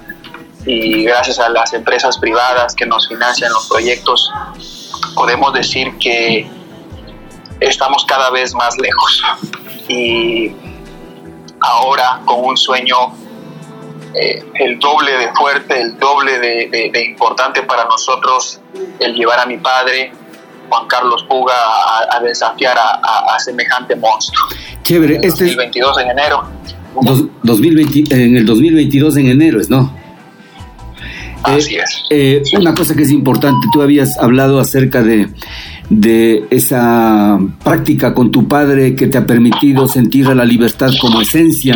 Y 0.65 1.03
gracias 1.03 1.39
a 1.39 1.49
las 1.49 1.73
empresas 1.73 2.17
privadas 2.19 2.75
que 2.75 2.85
nos 2.85 3.07
financian 3.07 3.51
los 3.51 3.67
proyectos, 3.67 4.31
podemos 5.15 5.53
decir 5.53 5.97
que 5.97 6.47
estamos 7.59 8.05
cada 8.05 8.29
vez 8.29 8.53
más 8.53 8.77
lejos. 8.77 9.23
Y 9.87 10.51
ahora 11.61 12.21
con 12.25 12.45
un 12.45 12.57
sueño 12.57 12.95
eh, 14.13 14.43
el 14.55 14.77
doble 14.77 15.13
de 15.13 15.31
fuerte, 15.33 15.79
el 15.79 15.97
doble 15.97 16.37
de, 16.37 17.03
importante 17.05 17.63
para 17.63 17.85
nosotros, 17.85 18.59
el 18.99 19.15
llevar 19.15 19.39
a 19.39 19.45
mi 19.45 19.57
padre, 19.57 20.11
Juan 20.71 20.87
Carlos 20.87 21.25
Puga, 21.27 21.53
a, 21.53 22.15
a 22.17 22.19
desafiar 22.21 22.77
a, 22.77 22.91
a- 23.03 23.35
a 23.35 23.39
semejante 23.39 23.93
monstruo. 23.97 24.47
Chévere, 24.83 25.17
El 25.17 25.25
este 25.25 25.43
es 25.45 25.55
2022 25.57 25.97
en 25.99 26.09
enero. 26.11 26.43
dos- 27.01 27.25
2020, 27.43 28.15
en 28.23 28.37
el 28.37 28.45
2022 28.45 29.17
en 29.17 29.27
enero, 29.27 29.59
¿es 29.59 29.69
no? 29.69 29.93
Así 31.43 31.75
es. 31.75 32.03
Eh, 32.09 32.41
una 32.57 32.73
cosa 32.73 32.95
que 32.95 33.01
es 33.03 33.09
importante, 33.11 33.67
tú 33.73 33.81
habías 33.81 34.17
hablado 34.19 34.59
acerca 34.59 35.01
de, 35.01 35.27
de 35.91 36.47
esa 36.49 37.37
práctica 37.61 38.13
con 38.13 38.31
tu 38.31 38.47
padre 38.47 38.95
que 38.95 39.07
te 39.07 39.17
ha 39.17 39.25
permitido 39.25 39.89
sentir 39.89 40.25
la 40.27 40.45
libertad 40.45 40.89
como 41.01 41.19
esencia 41.19 41.75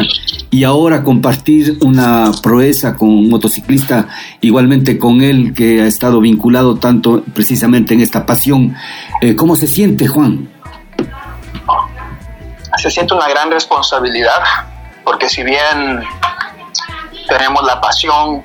y 0.49 0.63
ahora 0.63 1.04
compartir 1.04 1.78
una 1.82 2.32
proeza 2.41 2.95
con 2.95 3.10
un 3.10 3.30
motociclista 3.30 4.08
igualmente 4.39 4.97
con 4.97 5.21
él 5.21 5.54
que 5.54 5.82
ha 5.82 5.88
estado 5.88 6.21
vinculado 6.21 6.75
tanto 6.75 7.23
precisamente 7.34 7.93
en 7.93 7.99
esta 7.99 8.25
pasión. 8.25 8.73
Eh, 9.19 9.36
¿Cómo 9.36 9.58
se 9.58 9.67
siente, 9.67 10.08
Juan? 10.08 10.49
Se 12.78 12.89
siente 12.89 13.13
una 13.13 13.28
gran 13.28 13.51
responsabilidad, 13.51 14.39
porque 15.04 15.28
si 15.28 15.43
bien 15.43 16.01
tenemos 17.28 17.65
la 17.65 17.82
pasión, 17.82 18.41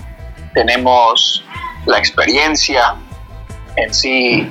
tenemos 0.52 1.44
la 1.86 1.98
experiencia, 1.98 2.96
en 3.76 3.94
sí 3.94 4.50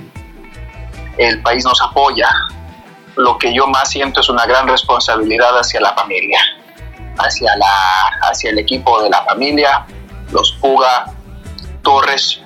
el 1.20 1.42
país 1.42 1.66
nos 1.66 1.82
apoya, 1.82 2.30
lo 3.16 3.38
que 3.38 3.54
yo 3.54 3.68
más 3.68 3.90
siento 3.90 4.22
es 4.22 4.30
una 4.30 4.46
gran 4.46 4.68
responsabilidad 4.68 5.58
hacia 5.58 5.82
la 5.82 5.94
familia, 5.94 6.40
hacia, 7.18 7.56
la, 7.58 8.30
hacia 8.30 8.52
el 8.52 8.60
equipo 8.60 9.02
de 9.04 9.10
la 9.10 9.24
familia, 9.26 9.86
los 10.32 10.54
Puga, 10.54 11.12
Torres, 11.82 12.42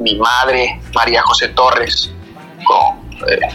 mi 0.00 0.16
madre, 0.16 0.80
María 0.92 1.22
José 1.22 1.48
Torres, 1.48 2.10
eh, 3.28 3.48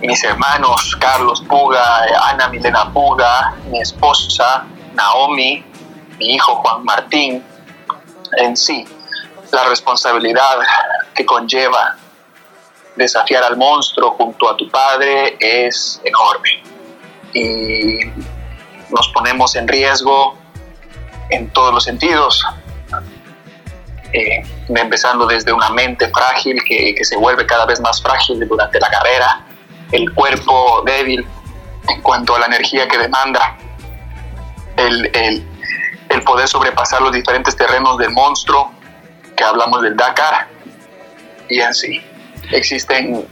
mis 0.00 0.22
hermanos, 0.24 0.96
Carlos 0.98 1.42
Puga, 1.48 2.04
Ana 2.24 2.48
Milena 2.48 2.92
Puga, 2.92 3.54
mi 3.70 3.80
esposa, 3.80 4.64
Naomi, 4.94 5.64
mi 6.18 6.34
hijo 6.34 6.56
Juan 6.56 6.84
Martín, 6.84 7.44
en 8.38 8.56
sí, 8.56 8.84
la 9.52 9.64
responsabilidad 9.66 10.58
que 11.14 11.24
conlleva 11.24 11.96
desafiar 12.98 13.44
al 13.44 13.56
monstruo 13.56 14.10
junto 14.10 14.50
a 14.50 14.56
tu 14.56 14.68
padre 14.68 15.36
es 15.38 16.00
enorme. 16.04 16.62
Y 17.32 18.00
nos 18.90 19.08
ponemos 19.14 19.54
en 19.56 19.68
riesgo 19.68 20.36
en 21.30 21.48
todos 21.50 21.72
los 21.72 21.84
sentidos, 21.84 22.44
eh, 24.12 24.42
empezando 24.68 25.26
desde 25.26 25.52
una 25.52 25.70
mente 25.70 26.08
frágil 26.08 26.58
que, 26.66 26.96
se 27.02 27.16
vuelve 27.16 27.46
cada 27.46 27.66
vez 27.66 27.80
más 27.80 28.02
frágil 28.02 28.46
durante 28.48 28.80
la 28.80 28.88
carrera, 28.88 29.44
el 29.92 30.12
cuerpo 30.14 30.82
débil 30.84 31.26
en 31.88 32.02
cuanto 32.02 32.34
a 32.34 32.40
la 32.40 32.46
energía 32.46 32.88
que 32.88 32.98
demanda, 32.98 33.56
el, 34.76 35.10
el, 35.14 35.46
el 36.08 36.22
poder 36.24 36.48
sobrepasar 36.48 37.02
los 37.02 37.12
diferentes 37.12 37.54
terrenos 37.56 37.98
del 37.98 38.10
monstruo, 38.10 38.72
que 39.36 39.44
hablamos 39.44 39.82
del 39.82 39.96
Dakar, 39.96 40.48
y 41.48 41.60
en 41.60 41.74
sí. 41.74 42.02
Existen 42.52 43.24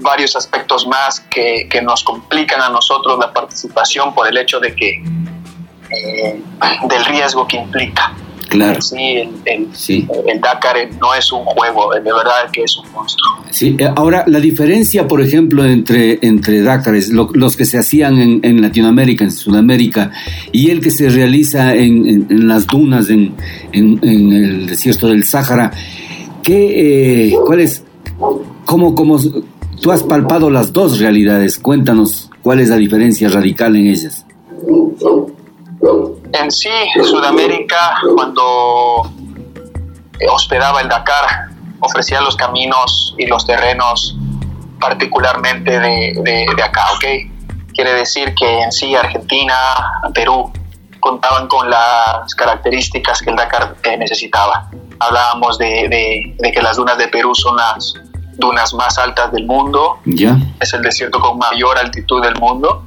varios 0.00 0.34
aspectos 0.36 0.86
más 0.86 1.20
que, 1.30 1.68
que 1.70 1.80
nos 1.82 2.02
complican 2.02 2.60
a 2.60 2.70
nosotros 2.70 3.18
la 3.18 3.32
participación 3.32 4.14
por 4.14 4.26
el 4.28 4.36
hecho 4.36 4.58
de 4.58 4.74
que 4.74 5.02
eh, 5.90 6.40
del 6.88 7.04
riesgo 7.06 7.46
que 7.46 7.56
implica. 7.58 8.12
Claro. 8.48 8.80
Sí, 8.80 8.96
el, 9.16 9.30
el, 9.44 9.66
Sí. 9.74 10.06
el 10.26 10.40
Dakar 10.40 10.76
no 11.00 11.12
es 11.14 11.30
un 11.32 11.44
juego, 11.44 11.92
de 11.92 12.00
verdad 12.00 12.48
que 12.52 12.62
es 12.62 12.76
un 12.76 12.90
monstruo. 12.92 13.44
Sí, 13.50 13.76
eh, 13.78 13.88
ahora 13.96 14.22
la 14.28 14.38
diferencia, 14.38 15.06
por 15.08 15.20
ejemplo, 15.20 15.64
entre, 15.64 16.20
entre 16.22 16.62
Dakares, 16.62 17.08
lo- 17.10 17.28
los 17.34 17.56
que 17.56 17.64
se 17.64 17.76
hacían 17.78 18.18
en, 18.18 18.40
en 18.44 18.62
Latinoamérica, 18.62 19.24
en 19.24 19.32
Sudamérica, 19.32 20.12
y 20.52 20.70
el 20.70 20.80
que 20.80 20.90
se 20.90 21.08
realiza 21.08 21.74
en, 21.74 22.06
en- 22.08 22.26
en 22.30 22.48
las 22.48 22.66
dunas, 22.68 23.10
en, 23.10 23.34
en- 23.72 23.98
en 24.02 24.32
el 24.32 24.66
desierto 24.68 25.08
del 25.08 25.24
Sáhara, 25.24 25.72
¿qué, 26.44 27.30
eh, 27.30 27.36
¿cuál 27.44 27.60
es? 27.60 27.82
¿Cómo, 28.64 28.94
cómo, 28.94 29.18
tú 29.82 29.92
has 29.92 30.02
palpado 30.02 30.50
las 30.50 30.72
dos 30.72 30.98
realidades? 30.98 31.58
Cuéntanos 31.58 32.30
cuál 32.42 32.60
es 32.60 32.68
la 32.68 32.76
diferencia 32.76 33.28
radical 33.28 33.76
en 33.76 33.86
ellas. 33.88 34.24
En 36.32 36.50
sí, 36.50 36.68
Sudamérica, 37.04 37.94
cuando 38.14 39.02
hospedaba 40.32 40.80
el 40.80 40.88
Dakar, 40.88 41.48
ofrecía 41.80 42.20
los 42.20 42.36
caminos 42.36 43.14
y 43.18 43.26
los 43.26 43.46
terrenos 43.46 44.16
particularmente 44.80 45.78
de, 45.78 46.12
de- 46.22 46.46
de 46.54 46.62
acá, 46.62 46.86
¿ok? 46.94 47.04
Quiere 47.74 47.92
decir 47.94 48.34
que 48.34 48.62
en 48.62 48.72
sí 48.72 48.94
Argentina, 48.94 49.54
Perú, 50.14 50.50
contaban 51.00 51.46
con 51.48 51.68
las 51.70 52.34
características 52.34 53.20
que 53.20 53.30
el 53.30 53.36
Dakar 53.36 53.76
eh, 53.84 53.96
necesitaba. 53.98 54.70
Hablábamos 54.98 55.58
de, 55.58 55.66
de- 55.88 56.34
de 56.38 56.52
que 56.52 56.62
las 56.62 56.76
dunas 56.76 56.96
de 56.98 57.08
Perú 57.08 57.34
son 57.34 57.56
las 57.56 57.94
dunas 58.38 58.72
más 58.74 58.98
altas 58.98 59.32
del 59.32 59.46
mundo, 59.46 59.98
¿Ya? 60.04 60.36
es 60.60 60.72
el 60.74 60.82
desierto 60.82 61.20
con 61.20 61.38
mayor 61.38 61.78
altitud 61.78 62.22
del 62.22 62.34
mundo. 62.36 62.84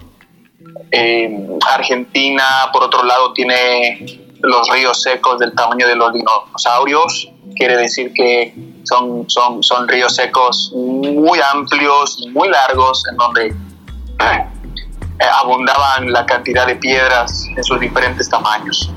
Eh, 0.92 1.48
Argentina, 1.74 2.44
por 2.74 2.84
otro 2.84 3.04
lado, 3.04 3.34
tiene 3.34 4.20
los 4.42 4.70
ríos 4.70 5.02
secos 5.02 5.40
del 5.40 5.54
tamaño 5.54 5.88
de 5.88 5.96
los 5.96 6.14
dinosaurios. 6.14 7.30
Quiere 7.56 7.78
decir 7.78 8.14
que 8.14 8.54
son, 8.84 9.26
son, 9.30 9.62
son 9.64 9.88
ríos 9.88 10.16
secos 10.16 10.72
muy 10.76 11.40
amplios 11.54 12.18
y 12.20 12.30
muy 12.30 12.48
largos, 12.50 13.04
en 13.12 13.18
donde 13.18 13.48
eh, 13.48 15.26
abundaban 15.42 16.12
la 16.12 16.26
cantidad 16.26 16.66
de 16.66 16.76
piedras 16.76 17.46
en 17.56 17.64
sus 17.64 17.80
diferentes 17.80 18.30
tamaños. 18.30 18.92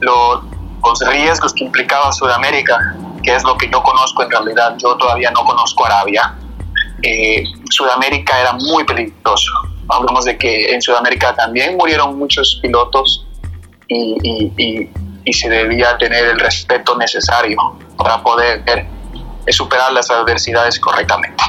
Lo- 0.00 0.42
los 0.84 1.00
riesgos 1.08 1.52
que 1.52 1.64
implicaba 1.64 2.10
Sudamérica, 2.12 2.96
que 3.22 3.34
es 3.34 3.42
lo 3.44 3.56
que 3.56 3.68
yo 3.70 3.82
conozco 3.82 4.22
en 4.22 4.30
realidad, 4.30 4.74
yo 4.78 4.96
todavía 4.96 5.30
no 5.30 5.44
conozco 5.44 5.84
Arabia, 5.86 6.34
eh, 7.02 7.44
Sudamérica 7.70 8.40
era 8.40 8.52
muy 8.54 8.84
peligroso. 8.84 9.50
Hablamos 9.88 10.24
de 10.24 10.36
que 10.36 10.72
en 10.74 10.82
Sudamérica 10.82 11.34
también 11.34 11.76
murieron 11.76 12.18
muchos 12.18 12.58
pilotos 12.62 13.26
y, 13.88 14.16
y- 14.22 14.52
y- 14.56 14.90
y 15.24 15.32
se 15.32 15.48
debía 15.48 15.96
tener 15.98 16.24
el 16.26 16.38
respeto 16.40 16.96
necesario 16.96 17.58
para 17.96 18.22
poder 18.22 18.62
superar 19.48 19.92
las 19.92 20.10
adversidades 20.10 20.78
correctamente. 20.80 21.42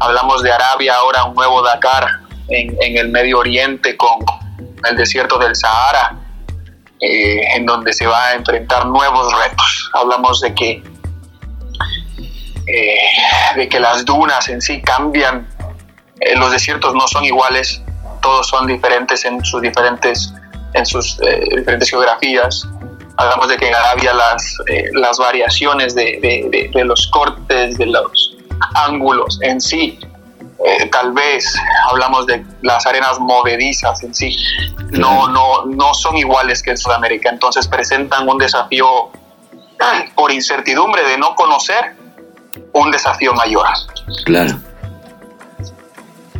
Hablamos 0.00 0.42
de 0.42 0.52
Arabia, 0.52 0.94
ahora 0.96 1.24
un 1.24 1.34
nuevo 1.34 1.62
Dakar 1.62 2.06
en, 2.48 2.76
en 2.80 2.98
el 2.98 3.08
Medio 3.08 3.38
Oriente 3.38 3.96
con 3.96 4.18
el 4.88 4.96
desierto 4.96 5.38
del 5.38 5.54
Sahara, 5.56 6.16
eh, 7.00 7.40
en 7.56 7.66
donde 7.66 7.92
se 7.92 8.06
va 8.06 8.26
a 8.28 8.34
enfrentar 8.34 8.86
nuevos 8.86 9.32
retos. 9.42 9.90
Hablamos 9.94 10.40
de 10.40 10.54
que 10.54 10.82
eh, 12.66 12.96
de 13.56 13.68
que 13.68 13.78
las 13.80 14.04
dunas 14.04 14.48
en 14.48 14.60
sí 14.60 14.80
cambian, 14.82 15.48
Eh, 16.20 16.36
los 16.36 16.50
desiertos 16.52 16.94
no 16.94 17.06
son 17.08 17.24
iguales, 17.24 17.82
todos 18.22 18.46
son 18.46 18.66
diferentes 18.68 19.24
en 19.24 19.44
sus 19.44 19.60
diferentes, 19.60 20.32
en 20.72 20.86
sus 20.86 21.18
eh, 21.20 21.42
diferentes 21.56 21.90
geografías. 21.90 22.66
Hablamos 23.16 23.48
de 23.48 23.56
que 23.56 23.66
en 23.68 23.74
Arabia 23.74 24.14
las, 24.14 24.56
las 24.92 25.18
variaciones 25.18 25.94
de, 25.94 26.18
de- 26.22 26.48
de- 26.50 26.70
de 26.72 26.84
los 26.84 27.08
cortes, 27.08 27.76
de 27.78 27.86
los 27.86 28.36
ángulos 28.74 29.38
en 29.42 29.60
sí, 29.60 29.98
eh, 30.64 30.86
tal 30.90 31.12
vez 31.12 31.52
hablamos 31.90 32.26
de 32.26 32.44
las 32.62 32.86
arenas 32.86 33.18
movedizas 33.18 34.02
en 34.04 34.14
sí, 34.14 34.34
no, 34.92 35.28
no, 35.28 35.66
no 35.66 35.92
son 35.94 36.16
iguales 36.16 36.62
que 36.62 36.70
en 36.70 36.78
Sudamérica, 36.78 37.28
entonces 37.28 37.66
presentan 37.68 38.26
un 38.28 38.38
desafío 38.38 39.10
por 40.14 40.30
incertidumbre 40.32 41.02
de 41.02 41.18
no 41.18 41.34
conocer 41.34 41.96
un 42.72 42.90
desafío 42.90 43.32
mayor. 43.34 43.66
Claro. 44.24 44.58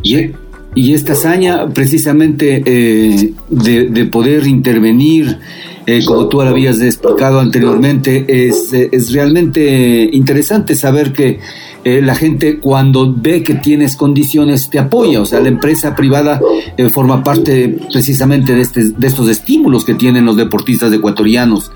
Y, 0.03 0.31
y 0.75 0.93
esta 0.93 1.13
hazaña, 1.13 1.67
precisamente 1.69 2.61
eh, 2.65 3.33
de, 3.49 3.89
de 3.89 4.05
poder 4.05 4.45
intervenir, 4.45 5.39
eh, 5.87 6.03
como 6.03 6.27
tú 6.27 6.41
habías 6.41 6.81
explicado 6.81 7.39
anteriormente, 7.39 8.25
es, 8.27 8.73
eh, 8.73 8.89
es 8.91 9.11
realmente 9.11 10.09
interesante 10.11 10.75
saber 10.75 11.13
que 11.13 11.39
eh, 11.85 12.01
la 12.01 12.15
gente 12.15 12.59
cuando 12.59 13.13
ve 13.15 13.43
que 13.43 13.53
tienes 13.53 13.95
condiciones 13.95 14.69
te 14.69 14.79
apoya, 14.79 15.21
o 15.21 15.25
sea, 15.25 15.39
la 15.39 15.47
empresa 15.49 15.95
privada 15.95 16.41
eh, 16.77 16.89
forma 16.93 17.23
parte 17.23 17.77
precisamente 17.93 18.53
de, 18.55 18.61
este, 18.61 18.83
de 18.89 19.07
estos 19.07 19.29
estímulos 19.29 19.85
que 19.85 19.93
tienen 19.93 20.25
los 20.25 20.35
deportistas 20.35 20.91
ecuatorianos. 20.91 21.71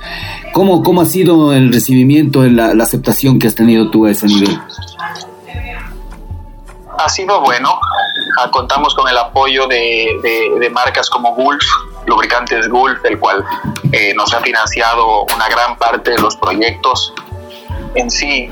¿Cómo, 0.51 0.81
cómo 0.83 1.01
ha 1.01 1.05
sido 1.05 1.53
el 1.53 1.71
recibimiento, 1.71 2.43
la, 2.43 2.73
la 2.73 2.83
aceptación 2.83 3.37
que 3.39 3.47
has 3.47 3.55
tenido 3.55 3.91
tú 3.91 4.05
a 4.07 4.11
ese 4.11 4.25
nivel? 4.27 4.59
ha 6.97 7.07
sido 7.07 7.41
bueno. 7.41 7.79
Ah, 8.41 8.49
Contamos 8.51 8.93
con 8.95 9.07
el 9.07 9.17
apoyo 9.17 9.67
de, 9.67 10.17
de- 10.21 10.59
de 10.59 10.69
marcas 10.69 11.09
como 11.09 11.33
Gulf, 11.35 11.63
Lubricantes 12.07 12.67
Gulf, 12.67 12.97
el 13.05 13.17
cual 13.19 13.43
eh, 13.91 14.13
nos 14.15 14.33
ha 14.33 14.39
financiado 14.41 15.23
una 15.35 15.47
gran 15.49 15.77
parte 15.77 16.11
de 16.11 16.17
los 16.19 16.35
proyectos. 16.35 17.13
En 17.95 18.09
sí, 18.09 18.49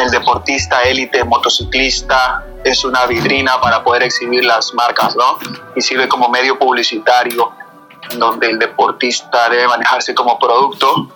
el 0.00 0.10
deportista 0.10 0.82
élite 0.82 1.24
motociclista 1.24 2.44
es 2.64 2.84
una 2.84 3.06
vitrina 3.06 3.60
para 3.60 3.82
poder 3.82 4.02
exhibir 4.02 4.44
las 4.44 4.74
marcas, 4.74 5.16
¿no? 5.16 5.38
Y 5.74 5.80
sirve 5.80 6.08
como 6.08 6.28
medio 6.28 6.58
publicitario 6.58 7.52
donde 8.18 8.50
el 8.50 8.58
deportista 8.58 9.48
debe 9.48 9.66
manejarse 9.66 10.14
como 10.14 10.38
producto 10.38 11.08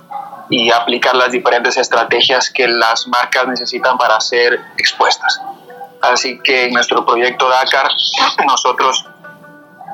y 0.49 0.71
aplicar 0.71 1.15
las 1.15 1.31
diferentes 1.31 1.77
estrategias 1.77 2.51
que 2.51 2.67
las 2.67 3.07
marcas 3.07 3.47
necesitan 3.47 3.97
para 3.97 4.21
ser 4.21 4.61
expuestas. 4.77 5.41
Así 6.01 6.41
que 6.43 6.67
en 6.67 6.73
nuestro 6.73 7.05
proyecto 7.05 7.49
Dakar 7.49 7.89
nosotros 8.47 9.07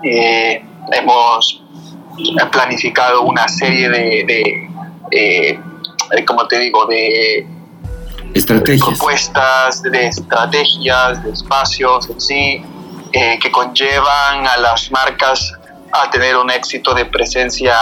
eh, 0.02 0.64
hemos 0.92 1.62
planificado 2.50 3.22
una 3.22 3.48
serie 3.48 3.88
de, 3.88 4.24
de, 5.10 5.60
de, 6.10 6.24
como 6.24 6.46
te 6.46 6.58
digo, 6.58 6.86
de 6.86 7.46
Estrategias. 8.36 8.98
propuestas, 8.98 9.82
de 9.82 10.08
estrategias, 10.08 11.22
de 11.24 11.30
espacios 11.30 12.10
en 12.10 12.20
sí, 12.20 12.62
eh, 13.12 13.38
que 13.40 13.50
conllevan 13.50 14.46
a 14.46 14.58
las 14.58 14.90
marcas 14.90 15.52
a 15.92 16.10
tener 16.10 16.36
un 16.36 16.50
éxito 16.50 16.92
de 16.92 17.06
presencia 17.06 17.76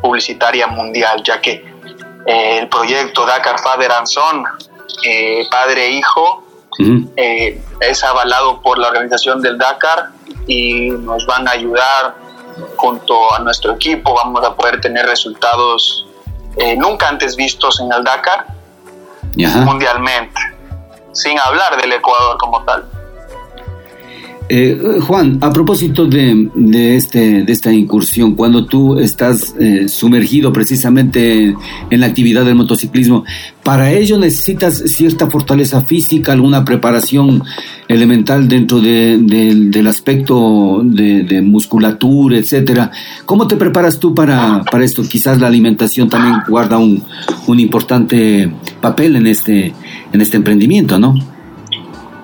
publicitaria 0.00 0.68
mundial, 0.68 1.22
ya 1.24 1.40
que 1.40 1.64
eh, 2.26 2.58
el 2.58 2.68
proyecto 2.68 3.26
Dakar 3.26 3.58
Father 3.58 3.90
and 3.90 4.06
Son, 4.06 4.44
eh, 5.04 5.44
padre 5.50 5.86
e 5.86 5.90
hijo, 5.92 6.44
es 7.80 8.04
avalado 8.04 8.62
por 8.62 8.78
la 8.78 8.88
organización 8.88 9.42
del 9.42 9.58
Dakar 9.58 10.10
y 10.46 10.88
nos 10.90 11.26
van 11.26 11.46
a 11.46 11.50
ayudar 11.50 12.14
junto 12.76 13.34
a 13.34 13.40
nuestro 13.40 13.74
equipo, 13.74 14.14
vamos 14.14 14.42
a 14.44 14.54
poder 14.54 14.80
tener 14.80 15.04
resultados 15.04 16.06
nunca 16.78 17.08
antes 17.08 17.36
vistos 17.36 17.80
en 17.80 17.92
el 17.92 18.02
Dakar 18.02 18.46
Ajá. 19.46 19.64
mundialmente, 19.64 20.40
sin 21.12 21.38
hablar 21.38 21.80
del 21.80 21.92
Ecuador 21.92 22.36
como 22.38 22.62
tal. 22.64 22.84
Eh, 24.52 24.98
Juan, 25.06 25.38
a 25.42 25.52
propósito 25.52 26.06
de, 26.06 26.48
de 26.56 26.96
este, 26.96 27.44
de 27.44 27.52
esta 27.52 27.72
incursión, 27.72 28.34
cuando 28.34 28.66
tú 28.66 28.98
estás 28.98 29.54
eh, 29.60 29.88
sumergido 29.88 30.52
precisamente 30.52 31.54
en 31.88 32.00
la 32.00 32.06
actividad 32.06 32.44
del 32.44 32.56
motociclismo, 32.56 33.24
¿para 33.62 33.92
ello 33.92 34.18
necesitas 34.18 34.78
cierta 34.86 35.30
fortaleza 35.30 35.82
física, 35.82 36.32
alguna 36.32 36.64
preparación 36.64 37.44
elemental 37.94 38.48
dentro 38.48 38.78
de- 38.80 39.18
del- 39.18 39.86
aspecto 39.88 40.80
de, 40.84 41.40
musculatura, 41.42 42.36
etcétera? 42.38 42.90
¿Cómo 43.26 43.48
te 43.48 43.56
preparas 43.56 43.98
tú 43.98 44.14
para, 44.14 44.62
para 44.70 44.84
esto? 44.84 45.02
Quizás 45.02 45.40
la 45.40 45.48
alimentación 45.48 46.08
también 46.08 46.42
guarda 46.48 46.78
un, 46.78 47.02
un 47.48 47.58
importante 47.58 48.50
papel 48.80 49.16
en 49.16 49.26
este, 49.26 49.74
en 50.12 50.20
este 50.20 50.36
emprendimiento, 50.36 50.98
¿no? 50.98 51.14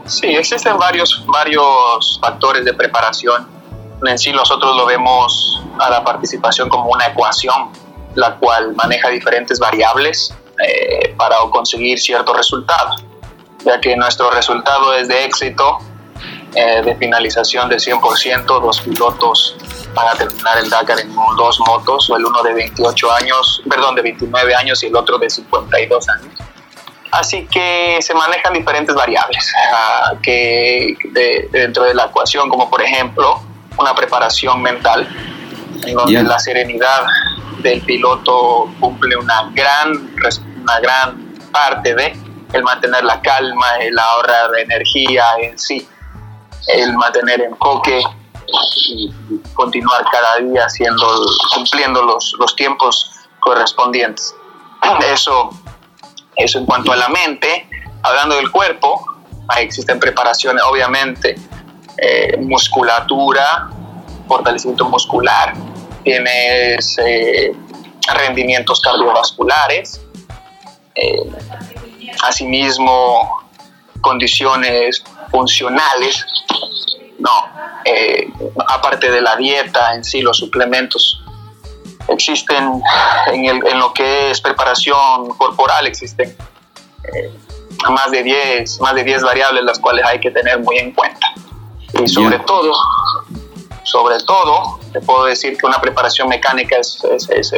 Sí, 0.05 0.27
existen 0.29 0.77
varios, 0.79 1.25
varios 1.27 2.19
factores 2.21 2.65
de 2.65 2.73
preparación. 2.73 3.49
En 4.07 4.19
sí 4.19 4.31
nosotros 4.31 4.77
lo 4.77 4.87
vemos 4.87 5.61
a 5.81 5.91
la 5.91 6.05
participación 6.05 6.69
como 6.69 6.91
una 6.91 7.07
ecuación, 7.07 7.71
la 8.15 8.37
cual 8.37 8.75
maneja 8.77 9.09
diferentes 9.09 9.59
variables 9.59 10.33
eh, 10.65 11.13
para 11.17 11.37
conseguir 11.51 11.99
cierto 11.99 12.33
resultado, 12.35 12.91
ya 13.67 13.81
que 13.81 13.95
nuestro 13.97 14.31
resultado 14.31 14.95
es 14.95 15.09
de 15.09 15.25
éxito, 15.25 15.79
eh, 16.55 16.81
de 16.83 16.95
finalización 16.97 17.69
del 17.69 17.81
100%, 17.81 18.61
dos 18.61 18.81
pilotos 18.81 19.57
van 19.95 20.09
a 20.09 20.13
terminar 20.15 20.57
el 20.59 20.71
Dakar 20.71 21.01
en 21.01 21.15
dos 21.37 21.59
motos, 21.67 22.11
el 22.17 22.25
uno 22.25 22.43
de 22.43 22.55
28 22.55 23.13
años, 23.13 23.63
perdón, 23.69 23.95
de 23.95 24.03
29 24.03 24.55
años 24.55 24.83
y 24.83 24.87
el 24.87 24.97
otro 24.97 25.19
de 25.19 25.29
52 25.29 26.09
años. 26.09 26.33
Así 27.13 27.47
que 27.47 27.99
se 28.01 28.15
manejan 28.15 28.53
diferentes 28.53 28.95
variables 28.95 29.53
ah, 29.73 30.13
que 30.23 30.97
de- 31.13 31.49
dentro 31.51 31.85
de 31.85 31.95
la 31.95 32.05
ecuación, 32.07 32.49
como 32.49 32.69
por 32.71 32.83
ejemplo 32.83 33.41
una 33.79 33.95
preparación 33.95 34.61
mental, 34.63 35.07
en 35.87 35.95
donde 35.95 36.13
Ya. 36.13 36.23
la 36.23 36.39
serenidad 36.39 37.05
del 37.59 37.81
piloto 37.83 38.69
cumple 38.81 39.17
una 39.17 39.51
gran, 39.55 40.11
una 40.63 40.81
gran 40.81 41.35
parte 41.53 41.95
de 41.95 42.17
el 42.57 42.63
mantener 42.63 43.05
la 43.05 43.21
calma, 43.21 43.77
el 43.81 43.99
ahorrar 43.99 44.51
energía 44.59 45.25
en 45.41 45.59
sí, 45.59 45.89
el 46.69 46.93
mantener 46.95 47.43
enfoque 47.43 48.03
y 48.77 49.13
continuar 49.55 50.05
cada 50.11 50.37
día 50.39 50.65
haciendo, 50.65 51.07
cumpliendo 51.55 52.03
los, 52.03 52.35
los 52.39 52.55
tiempos 52.57 53.13
correspondientes. 53.41 54.35
Eso 55.13 55.51
eso 56.37 56.59
en 56.59 56.67
cuanto 56.67 56.93
a 56.93 56.97
la 56.97 57.09
mente, 57.09 57.67
hablando 58.03 58.37
del 58.37 58.51
cuerpo, 58.51 59.05
ahí 59.49 59.65
existen 59.65 59.99
preparaciones, 59.99 60.63
obviamente, 60.65 61.35
eh, 61.97 62.37
musculatura, 62.39 63.71
fortalecimiento 64.29 64.85
muscular, 64.89 65.55
tienes 66.05 66.99
eh, 66.99 67.53
rendimientos 68.15 68.81
cardiovasculares, 68.81 70.03
eh, 70.95 71.23
asimismo 72.23 73.49
condiciones 74.01 75.03
funcionales, 75.31 76.25
no, 77.19 77.31
eh, 77.85 78.29
aparte 78.69 79.11
de 79.11 79.21
la 79.21 79.37
dieta 79.37 79.95
en 79.95 80.05
sí, 80.05 80.21
los 80.23 80.37
suplementos 80.39 81.21
existen 82.09 82.81
en, 83.33 83.45
el- 83.47 83.67
en 83.67 83.79
lo 83.79 83.93
que 83.93 84.31
es 84.31 84.41
preparación 84.41 85.29
corporal, 85.37 85.87
existen 85.87 86.37
eh, 87.15 87.33
más 87.91 88.11
de 88.11 88.23
10 88.23 88.81
más 88.81 88.95
de 88.95 89.05
10 89.05 89.23
variables 89.23 89.65
las 89.65 89.79
cuales 89.79 90.05
hay 90.07 90.21
que 90.21 90.31
tener 90.31 90.61
muy 90.61 90.79
en 90.79 90.93
cuenta. 90.93 91.27
Y 91.95 92.09
sobre 92.09 92.39
todo, 92.41 92.73
sobre 93.85 94.19
todo, 94.21 94.79
te 94.93 95.01
puedo 95.01 95.25
decir 95.25 95.57
que 95.57 95.67
una 95.67 95.81
preparación 95.81 96.29
mecánica 96.29 96.77
es 96.79 96.99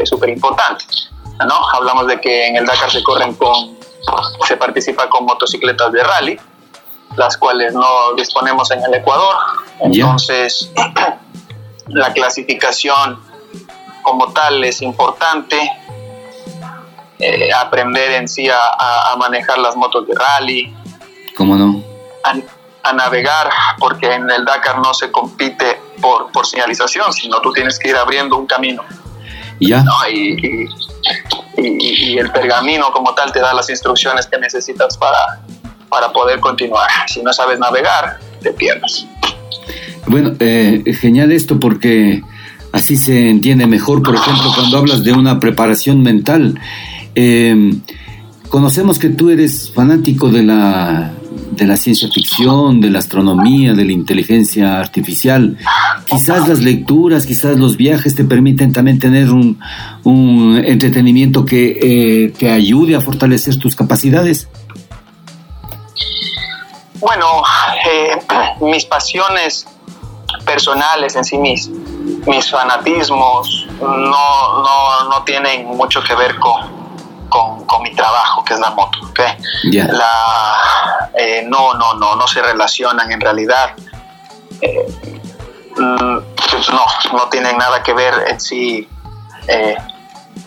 súper 0.04 0.28
importante. 0.30 0.84
¿no? 1.46 1.54
Hablamos 1.72 2.06
de 2.06 2.20
que 2.20 2.46
en 2.48 2.56
el 2.56 2.66
Dakar 2.66 2.90
se 2.90 3.02
corren 3.02 3.34
con, 3.34 3.77
se 4.46 4.56
participa 4.56 5.08
con 5.08 5.24
motocicletas 5.24 5.92
de 5.92 6.02
rally, 6.02 6.40
las 7.16 7.36
cuales 7.36 7.72
no 7.74 8.14
disponemos 8.16 8.70
en 8.70 8.82
el 8.84 8.94
Ecuador. 8.94 9.34
Entonces, 9.80 10.70
la 11.88 12.12
clasificación 12.12 13.20
como 14.02 14.32
tal 14.32 14.62
es 14.64 14.82
importante. 14.82 15.58
eh, 17.20 17.50
aprender 17.52 18.12
en 18.12 18.28
sí 18.28 18.48
a, 18.48 19.14
manejar 19.18 19.58
las 19.58 19.74
motos 19.74 20.06
de 20.06 20.14
rally, 20.14 20.72
¿Cómo 21.36 21.56
no? 21.56 21.82
a, 22.22 22.34
a 22.88 22.92
navegar, 22.92 23.50
porque 23.80 24.12
en 24.12 24.30
el 24.30 24.44
Dakar 24.44 24.78
no 24.78 24.94
se 24.94 25.10
compite 25.10 25.80
por, 26.00 26.30
por 26.30 26.46
señalización, 26.46 27.12
sino 27.12 27.40
tú 27.40 27.52
tienes 27.52 27.76
que 27.78 27.88
ir 27.88 27.96
abriendo 27.96 28.36
un 28.36 28.46
camino. 28.46 28.84
¿Ya? 29.60 29.82
¿no? 29.82 29.92
Y, 30.08 30.34
y- 30.64 30.68
y- 31.62 32.12
y 32.12 32.18
el 32.18 32.30
pergamino 32.30 32.90
como 32.92 33.14
tal 33.14 33.32
te 33.32 33.40
da 33.40 33.52
las 33.54 33.68
instrucciones 33.70 34.26
que 34.26 34.38
necesitas 34.38 34.96
para, 34.96 35.40
para 35.88 36.12
poder 36.12 36.40
continuar. 36.40 36.88
Si 37.08 37.22
no 37.22 37.32
sabes 37.32 37.58
navegar, 37.58 38.18
te 38.42 38.52
pierdes. 38.52 39.06
Bueno, 40.06 40.32
eh, 40.40 40.82
genial 41.00 41.32
esto 41.32 41.58
porque 41.60 42.22
así 42.72 42.96
se 42.96 43.28
entiende 43.30 43.66
mejor, 43.66 44.02
por 44.02 44.14
ejemplo, 44.14 44.50
cuando 44.54 44.78
hablas 44.78 45.04
de 45.04 45.12
una 45.12 45.38
preparación 45.40 46.02
mental. 46.02 46.58
Eh, 47.14 47.72
conocemos 48.48 48.98
que 48.98 49.08
tú 49.10 49.28
eres 49.30 49.70
fanático 49.74 50.28
de 50.30 50.42
la, 50.44 51.12
de 51.58 51.66
la 51.66 51.76
ciencia 51.76 52.08
ficción, 52.08 52.80
de 52.80 52.90
la 52.90 53.00
astronomía, 53.00 53.74
de 53.74 53.84
la 53.84 53.92
inteligencia 53.92 54.78
artificial. 54.78 55.58
Quizás 56.06 56.48
las 56.48 56.60
lecturas, 56.60 57.26
quizás 57.26 57.58
los 57.58 57.76
viajes 57.76 58.14
te 58.14 58.24
permiten 58.24 58.72
también 58.72 58.98
tener 58.98 59.30
un, 59.30 59.60
un 60.04 60.62
entretenimiento 60.64 61.44
que 61.44 62.32
eh, 62.40 62.50
ayude 62.50 62.94
a 62.94 63.00
fortalecer 63.00 63.58
tus 63.58 63.74
capacidades. 63.74 64.48
Bueno, 67.00 67.42
eh, 67.90 68.18
mis 68.60 68.84
pasiones 68.84 69.66
personales 70.44 71.16
en 71.16 71.24
sí, 71.24 71.38
mis, 71.38 71.68
mis 72.26 72.50
fanatismos, 72.50 73.66
no, 73.80 74.62
no, 74.62 75.08
no 75.10 75.22
tienen 75.24 75.66
mucho 75.66 76.02
que 76.02 76.14
ver 76.14 76.36
con, 76.36 76.77
con, 77.28 77.64
con 77.66 77.82
mi 77.82 77.94
trabajo, 77.94 78.44
que 78.44 78.54
es 78.54 78.60
la 78.60 78.70
moto. 78.70 78.98
¿ok? 79.10 79.20
Ya. 79.70 79.84
La, 79.86 81.10
eh, 81.16 81.44
no, 81.48 81.74
no, 81.74 81.94
no, 81.94 82.16
no 82.16 82.26
se 82.26 82.42
relacionan 82.42 83.10
en 83.12 83.20
realidad. 83.20 83.74
Eh, 84.60 84.86
mm, 85.76 86.18
pues 86.50 86.68
no, 86.70 86.84
no 87.12 87.28
tienen 87.28 87.56
nada 87.58 87.82
que 87.82 87.92
ver 87.92 88.14
en 88.28 88.40
sí 88.40 88.88
eh, 89.46 89.76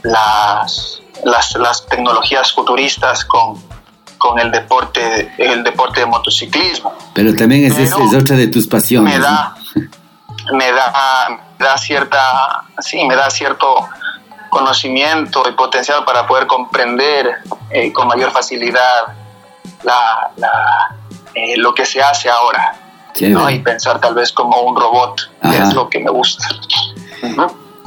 las, 0.03 1.01
las, 1.23 1.55
las 1.55 1.85
tecnologías 1.87 2.51
futuristas 2.51 3.23
con, 3.25 3.61
con 4.17 4.39
el 4.39 4.51
deporte 4.51 5.31
el 5.37 5.63
deporte 5.63 6.01
de 6.01 6.05
motociclismo 6.05 6.93
Pero 7.13 7.33
también 7.35 7.65
es, 7.65 7.77
es- 7.77 7.91
Pero 7.93 8.05
es 8.05 8.23
otra 8.23 8.35
de 8.35 8.47
tus 8.47 8.67
pasiones. 8.67 9.13
me 9.13 9.19
¿no? 9.19 9.25
da 9.25 9.55
me 10.53 10.71
da 10.71 11.27
me 11.59 11.65
da 11.65 11.77
cierta 11.77 12.63
sí 12.79 13.03
me 13.05 13.15
da 13.15 13.29
cierto 13.29 13.87
conocimiento 14.51 15.43
y 15.49 15.53
potencial 15.53 16.03
para 16.05 16.27
poder 16.27 16.45
comprender 16.45 17.37
eh, 17.71 17.91
con 17.91 18.07
mayor 18.07 18.31
facilidad 18.31 19.07
la, 19.83 20.29
la, 20.35 20.95
eh, 21.33 21.57
lo 21.57 21.73
que 21.73 21.85
se 21.85 22.01
hace 22.01 22.29
ahora 22.29 22.75
y 23.15 23.59
pensar 23.59 23.99
tal 23.99 24.13
vez 24.13 24.31
como 24.31 24.61
un 24.61 24.75
robot 24.75 25.31
que 25.41 25.57
es 25.57 25.73
lo 25.73 25.89
que 25.89 25.99
me 25.99 26.11
gusta. 26.11 26.45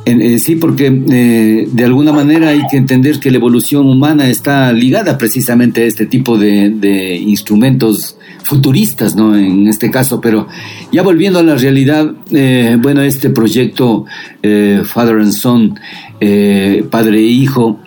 Eh, 0.06 0.38
sí, 0.38 0.56
porque 0.56 0.90
de 0.90 1.84
alguna 1.84 2.12
manera 2.12 2.48
hay 2.48 2.66
que 2.70 2.76
entender 2.76 3.20
que 3.20 3.30
la 3.30 3.38
evolución 3.38 3.86
humana 3.86 4.26
está 4.28 4.72
ligada 4.72 5.16
precisamente 5.16 5.82
a 5.82 5.86
este 5.86 6.06
tipo 6.06 6.36
de, 6.36 6.70
de 6.70 7.16
instrumentos 7.16 8.16
futuristas, 8.44 9.16
¿no? 9.16 9.34
En 9.34 9.66
este 9.66 9.90
caso, 9.90 10.20
pero 10.20 10.46
ya 10.92 11.02
volviendo 11.02 11.38
a 11.38 11.42
la 11.42 11.56
realidad, 11.56 12.12
eh, 12.30 12.76
bueno, 12.78 13.02
este 13.02 13.30
proyecto 13.30 14.04
eh, 14.42 14.82
Father 14.84 15.16
and 15.16 15.32
Son, 15.32 15.80
eh, 16.26 16.84
padre 16.90 17.18
e 17.18 17.22
hijo, 17.22 17.78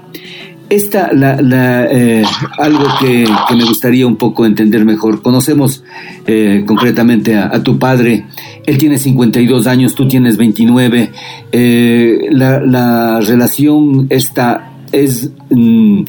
esta, 0.70 1.14
la, 1.14 1.42
la, 1.42 1.86
eh, 1.86 2.24
algo 2.58 2.86
que, 3.00 3.26
me 3.56 3.64
gustaría 3.64 4.06
un 4.06 4.18
poco 4.18 4.46
entender 4.46 4.84
mejor. 4.86 5.22
Conocemos 5.22 5.84
eh, 6.26 6.64
concretamente 6.68 7.36
a, 7.38 7.64
tu 7.64 7.80
padre. 7.80 8.26
Él 8.66 8.78
tiene 8.78 8.98
52 8.98 9.66
años, 9.66 9.96
tú 9.96 10.08
tienes 10.08 10.38
29. 10.38 11.12
Eh, 11.52 12.20
la, 12.32 12.60
la 12.60 13.22
relación 13.22 14.08
esta 14.10 14.74
es... 14.92 15.32
mm, 15.50 16.04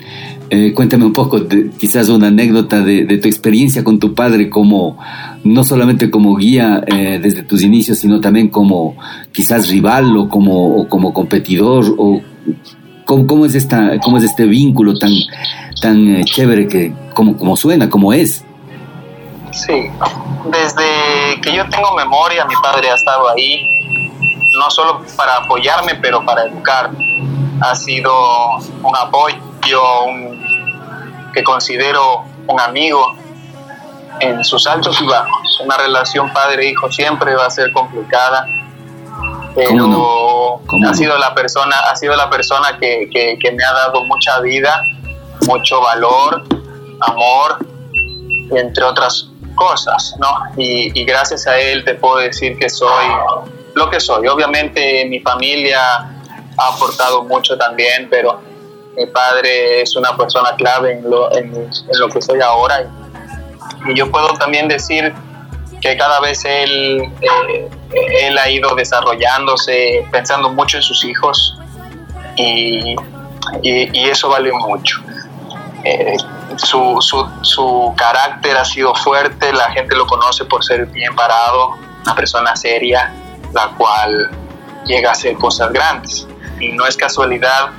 eh, 0.51 0.72
cuéntame 0.74 1.05
un 1.05 1.12
poco, 1.12 1.40
quizás 1.78 2.09
una 2.09 2.28
anécdota 2.28 2.80
de, 2.80 3.05
de 3.05 3.18
tu 3.18 3.28
experiencia 3.28 3.84
con 3.84 3.99
tu 3.99 4.14
padre 4.14 4.49
como, 4.49 4.99
no 5.44 5.64
solamente 5.64 6.11
como 6.11 6.36
guía 6.36 6.82
eh, 6.86 7.18
desde 7.22 7.42
tus 7.42 7.62
inicios, 7.62 7.99
sino 7.99 8.20
también 8.20 8.49
como 8.49 8.96
quizás 9.32 9.68
rival 9.68 10.16
o 10.16 10.28
como, 10.28 10.76
o 10.80 10.88
como 10.88 11.12
competidor 11.12 11.94
o 11.99 12.20
¿Cómo, 13.05 13.46
es 13.46 13.55
esta, 13.55 13.99
cómo 14.01 14.18
es 14.18 14.24
este 14.24 14.44
vínculo 14.44 14.92
tan, 14.99 15.11
tan 15.80 16.16
eh, 16.16 16.24
chévere 16.24 16.68
que, 16.68 16.92
como, 17.14 17.38
como 17.38 17.57
suena, 17.57 17.88
como 17.88 18.12
es? 18.12 18.44
Sí, 19.51 19.72
desde 20.53 21.40
que 21.40 21.57
yo 21.57 21.66
tengo 21.70 21.94
memoria, 21.96 22.44
mi 22.44 22.55
padre 22.62 22.90
ha 22.90 22.94
estado 22.96 23.30
ahí, 23.30 23.62
no 24.59 24.70
solo 24.70 25.01
para 25.16 25.36
apoyarme, 25.38 25.94
pero 26.03 26.22
para 26.22 26.42
educar. 26.44 26.90
Ha 27.62 27.74
sido 27.74 28.12
un 28.82 28.94
apoyo 28.94 30.05
un- 30.07 30.38
que 31.33 31.43
considero 31.43 32.24
un 32.47 32.61
amigo 32.61 33.14
en 34.20 34.45
sus 34.45 34.66
altos 34.66 35.01
y 35.01 35.07
bajos. 35.07 35.61
Una 35.64 35.76
relación 35.76 36.33
padre-hijo 36.33 36.91
siempre 36.91 37.35
va 37.35 37.47
a 37.47 37.51
ser 37.51 37.72
complicada, 37.72 38.45
pero 39.55 39.70
¿Cómo 39.70 39.87
no? 39.87 40.66
¿Cómo 40.66 40.87
ha 40.87 40.91
no? 40.91 40.97
sido 40.97 41.16
la 41.18 41.35
persona, 41.35 41.76
ha 41.91 41.97
sido 41.97 42.16
la 42.16 42.29
persona 42.31 42.79
que, 42.79 43.09
que- 43.12 43.39
que 43.41 43.53
me 43.53 43.64
ha 43.64 43.72
dado 43.72 44.05
mucha 44.05 44.41
vida, 44.41 44.83
mucho 45.47 45.81
valor, 45.81 46.43
amor, 47.01 47.59
entre 48.57 48.85
otras 48.85 49.29
cosas, 49.55 50.14
¿no? 50.18 50.29
Y, 50.57 50.99
y 51.01 51.05
gracias 51.05 51.47
a 51.47 51.59
él 51.59 51.85
te 51.85 51.95
puedo 51.95 52.16
decir 52.18 52.57
que 52.59 52.68
soy 52.70 53.07
lo 53.74 53.91
que 53.91 54.01
soy. 54.01 54.26
Obviamente 54.29 55.05
mi 55.09 55.20
familia 55.20 55.81
ha 56.57 56.68
aportado 56.74 57.24
mucho 57.24 57.57
también, 57.59 58.09
pero 58.11 58.41
mi 58.99 59.07
padre 59.07 59.82
es 59.82 59.94
una 59.96 60.16
persona 60.16 60.55
clave 60.57 60.92
en 60.99 61.09
lo, 61.09 61.32
en, 61.36 61.70
lo 61.99 62.09
que 62.09 62.20
soy 62.20 62.40
ahora. 62.40 62.82
Y, 63.86 63.94
yo 63.96 64.11
puedo 64.11 64.28
también 64.34 64.66
decir 64.68 65.12
que 65.80 65.96
cada 65.96 66.20
vez 66.20 66.44
él, 66.44 67.01
eh, 67.20 67.68
él 68.22 68.36
ha 68.38 68.51
ido 68.51 68.74
desarrollándose, 68.74 70.05
pensando 70.11 70.51
mucho 70.51 70.76
en 70.78 70.82
sus 70.82 71.05
hijos 71.05 71.57
y, 72.36 72.96
y- 73.62 73.90
y 73.92 74.09
eso 74.09 74.28
vale 74.28 74.51
mucho. 74.53 74.99
Eh, 75.84 76.16
su, 76.57 76.96
su, 77.01 77.24
su 77.42 77.94
carácter 77.96 78.57
ha 78.57 78.64
sido 78.64 78.94
fuerte, 78.96 79.53
la 79.53 79.70
gente 79.70 79.94
lo 79.94 80.07
conoce 80.07 80.44
por 80.44 80.64
ser 80.64 80.86
bien 80.86 81.14
parado, 81.14 81.76
una 82.05 82.14
persona 82.16 82.57
seria, 82.57 83.12
la 83.53 83.68
cual 83.78 84.28
llega 84.86 85.11
a 85.11 85.12
hacer 85.12 85.36
cosas 85.36 85.72
grandes. 85.72 86.26
Y 86.59 86.72
no 86.72 86.84
es 86.86 86.96
casualidad 86.96 87.70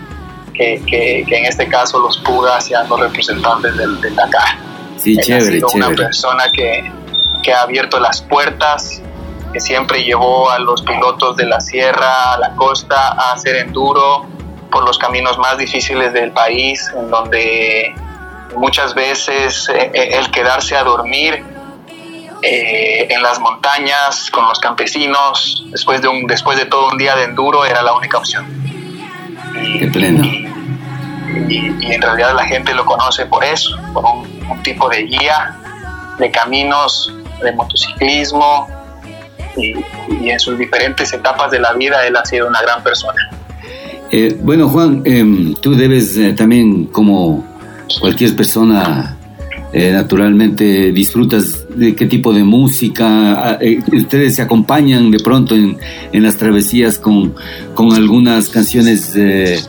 que, 0.60 0.82
que- 0.86 1.24
que 1.28 1.38
en 1.38 1.45
este 1.45 1.68
caso 1.68 1.99
los 1.99 2.18
Pugas 2.18 2.66
sean 2.66 2.88
los 2.89 2.99
representantes 2.99 3.76
del, 3.78 3.99
del 4.01 4.14
Dakar. 4.16 4.57
Sí, 4.97 5.14
Él 5.14 5.20
ha 5.20 5.24
chévere, 5.24 5.45
sido 5.51 5.68
una 5.74 5.86
chévere. 5.86 6.03
persona 6.03 6.51
que, 6.51 6.91
que 7.41 7.53
ha 7.53 7.62
abierto 7.62 7.99
las 7.99 8.22
puertas, 8.22 9.01
que 9.53 9.60
siempre 9.62 10.03
llevó 10.03 10.49
a 10.51 10.60
los 10.60 10.82
pilotos 10.82 11.38
de 11.38 11.45
la 11.45 11.62
sierra, 11.62 12.34
a 12.34 12.38
la 12.39 12.55
costa, 12.55 13.07
a 13.14 13.32
hacer 13.32 13.55
enduro 13.55 14.26
por 14.70 14.84
los 14.84 14.97
caminos 14.99 15.38
más 15.38 15.57
difíciles 15.57 16.12
del 16.14 16.32
país, 16.32 16.91
en 16.95 17.10
donde 17.10 17.95
muchas 18.57 18.93
veces 18.93 19.68
eh, 19.74 19.91
el 20.20 20.30
quedarse 20.32 20.76
a 20.76 20.84
dormir 20.84 21.41
eh, 22.41 23.07
en 23.10 23.22
las 23.24 23.39
montañas 23.39 24.30
con 24.32 24.45
los 24.47 24.60
campesinos 24.60 25.64
después 25.72 26.01
de 26.01 26.07
un 26.07 26.26
después 26.28 26.57
de 26.57 26.66
todo 26.66 26.88
un 26.89 26.97
día 26.97 27.16
de 27.16 27.24
enduro 27.26 27.66
era 27.66 27.82
la 27.82 27.93
única 27.93 28.18
opción 28.18 28.45
De 29.80 29.88
pleno. 29.88 30.24
y, 30.24 31.74
y 31.80 31.91
en 31.91 32.02
realidad 32.02 32.36
la 32.36 32.45
gente 32.45 32.74
lo 32.74 32.86
conoce 32.86 33.26
por 33.26 33.43
eso, 33.43 33.78
por 33.93 34.04
un, 34.06 34.28
un 34.50 34.64
tipo 34.64 34.89
de 34.89 35.04
guía 35.04 35.56
de 36.18 36.32
caminos 36.32 37.14
de 37.41 37.52
motociclismo 37.54 38.68
y, 39.56 39.74
y 40.22 40.30
en 40.30 40.39
sus 40.39 40.58
diferentes 40.58 41.12
etapas 41.14 41.52
de 41.52 41.60
la 41.60 41.74
vida 41.74 42.06
él 42.06 42.16
ha 42.16 42.26
sido 42.26 42.47
una 42.47 42.62
gran 42.62 42.84
persona. 42.84 43.30
Eh, 44.12 44.38
bueno, 44.41 44.68
Juan, 44.70 45.04
em, 45.06 45.54
tú 45.56 45.76
debes 45.76 46.18
eh, 46.18 46.34
también, 46.34 46.86
como 46.86 47.45
cualquier 48.00 48.36
persona, 48.36 49.16
eh, 49.74 49.91
naturalmente 49.91 50.91
disfrutas 50.91 51.65
de 51.76 51.95
qué 51.95 52.05
tipo 52.07 52.34
de 52.34 52.43
música. 52.43 53.05
ah, 53.51 53.57
eh, 53.61 53.80
ustedes 53.93 54.36
se 54.36 54.41
acompañan 54.41 55.11
de 55.11 55.20
pronto 55.20 55.55
en, 55.55 55.78
en 56.11 56.24
las 56.24 56.38
travesías 56.38 56.97
con, 56.97 57.36
con 57.76 57.93
algunas 57.93 58.49
canciones 58.49 59.13
eh, 59.15 59.59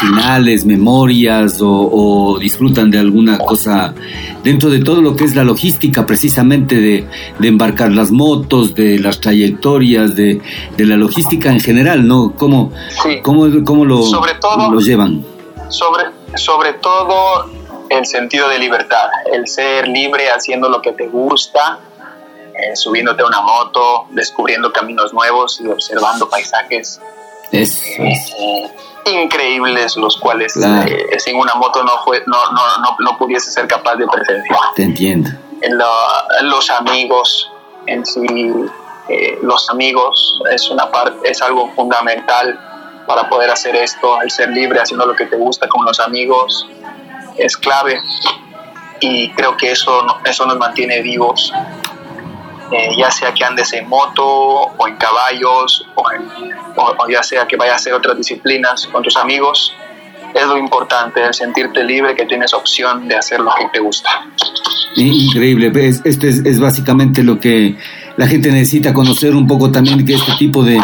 finales, 0.00 0.64
memorias 0.64 1.60
o, 1.60 1.68
o 1.70 2.38
disfrutan 2.38 2.90
de 2.90 2.98
alguna 2.98 3.38
cosa 3.38 3.94
dentro 4.42 4.68
de 4.70 4.80
todo 4.80 5.00
lo 5.02 5.14
que 5.16 5.24
es 5.24 5.34
la 5.34 5.44
logística 5.44 6.06
precisamente 6.06 6.80
de, 6.80 7.06
de 7.38 7.48
embarcar 7.48 7.92
las 7.92 8.10
motos, 8.10 8.74
de 8.74 8.98
las 8.98 9.20
trayectorias, 9.20 10.14
de, 10.16 10.40
de 10.76 10.86
la 10.86 10.96
logística 10.96 11.50
en 11.50 11.60
general, 11.60 12.06
¿no? 12.06 12.32
¿Cómo, 12.36 12.72
Sí. 13.02 13.20
cómo, 13.22 13.46
cómo 13.64 13.84
lo, 13.84 14.02
Sobre 14.02 14.32
todo- 14.40 14.70
lo 14.72 14.80
llevan? 14.80 15.22
Sobre, 15.68 16.04
sobre 16.36 16.74
todo 16.74 17.50
el 17.90 18.06
sentido 18.06 18.48
de 18.48 18.58
libertad, 18.58 19.08
el 19.32 19.46
ser 19.46 19.86
libre 19.88 20.28
haciendo 20.30 20.68
lo 20.68 20.80
que 20.82 20.92
te 20.92 21.06
gusta, 21.08 21.78
eh, 22.54 22.76
subiéndote 22.76 23.22
a 23.22 23.26
una 23.26 23.40
moto, 23.42 24.06
descubriendo 24.10 24.72
caminos 24.72 25.12
nuevos 25.12 25.60
y 25.60 25.66
observando 25.68 26.28
paisajes 26.28 27.00
es. 27.52 27.82
eh, 27.98 28.70
increíbles, 29.06 29.96
los 29.96 30.16
cuales 30.16 30.54
Claro. 30.54 30.88
eh, 30.90 31.18
sin 31.20 31.36
una 31.36 31.54
moto 31.54 31.82
no, 31.84 31.98
fue, 32.04 32.22
no, 32.26 32.50
no, 32.52 32.78
no, 32.78 32.96
no 33.00 33.18
pudiese 33.18 33.50
ser 33.50 33.66
capaz 33.66 33.96
de 33.96 34.06
presenciar. 34.06 34.58
Te 34.74 34.82
entiendo. 34.84 35.30
La- 35.68 36.24
los 36.42 36.70
amigos 36.70 37.50
en 37.86 38.04
sí, 38.06 38.26
eh, 39.08 39.38
los 39.42 39.68
amigos 39.70 40.40
es 40.52 40.70
una 40.70 40.90
parte, 40.90 41.30
es 41.30 41.42
algo 41.42 41.70
fundamental 41.74 42.58
para 43.06 43.28
poder 43.28 43.50
hacer 43.50 43.76
esto, 43.76 44.20
el 44.22 44.30
ser 44.30 44.48
libre 44.50 44.80
haciendo 44.80 45.04
lo 45.06 45.14
que 45.14 45.26
te 45.26 45.36
gusta 45.36 45.68
con 45.68 45.84
los 45.84 46.00
amigos 46.00 46.66
es 47.38 47.56
clave 47.56 48.00
y 49.00 49.30
creo 49.30 49.56
que 49.56 49.72
eso, 49.72 50.04
eso 50.24 50.46
nos 50.46 50.56
mantiene 50.58 51.02
vivos, 51.02 51.52
eh, 52.72 52.90
ya 52.96 53.10
sea 53.10 53.32
que 53.34 53.44
andes 53.44 53.72
en 53.72 53.88
moto 53.88 54.24
o 54.26 54.88
en 54.88 54.96
caballos 54.96 55.86
o, 55.94 56.04
ya 57.08 57.22
sea 57.22 57.46
que 57.46 57.56
vayas 57.56 57.74
a 57.74 57.76
hacer 57.76 57.92
otras 57.94 58.16
disciplinas 58.16 58.86
con 58.86 59.02
tus 59.02 59.16
amigos, 59.16 59.74
es 60.34 60.46
lo 60.46 60.56
importante, 60.56 61.22
el 61.24 61.32
sentirte 61.34 61.84
libre, 61.84 62.14
que 62.16 62.26
tienes 62.26 62.52
opción 62.54 63.06
de 63.06 63.16
hacer 63.16 63.38
lo 63.40 63.52
que 63.54 63.68
te 63.72 63.78
gusta. 63.80 64.08
Increíble. 64.96 65.70
Es- 65.88 66.00
Esto 66.04 66.26
es, 66.26 66.38
es 66.44 66.58
básicamente 66.60 67.22
lo 67.22 67.38
que 67.38 67.76
la 68.16 68.26
gente 68.26 68.50
necesita 68.50 68.92
conocer 68.92 69.34
un 69.34 69.46
poco 69.46 69.70
también 69.70 70.04
que 70.04 70.14
este 70.14 70.32
tipo 70.38 70.62
de, 70.64 70.80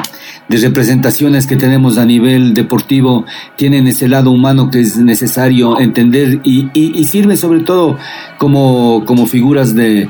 de 0.50 0.56
representaciones 0.56 1.46
que 1.46 1.54
tenemos 1.54 1.96
a 1.96 2.04
nivel 2.04 2.54
deportivo 2.54 3.24
tienen 3.54 3.86
ese 3.86 4.08
lado 4.08 4.32
humano 4.32 4.68
que 4.68 4.80
es 4.80 4.96
necesario 4.96 5.78
entender 5.78 6.40
y, 6.42 6.68
y, 6.74 7.04
sobre 7.36 7.60
todo 7.60 7.96
como, 8.36 9.04
como 9.06 9.28
figuras 9.28 9.76
de, 9.76 10.08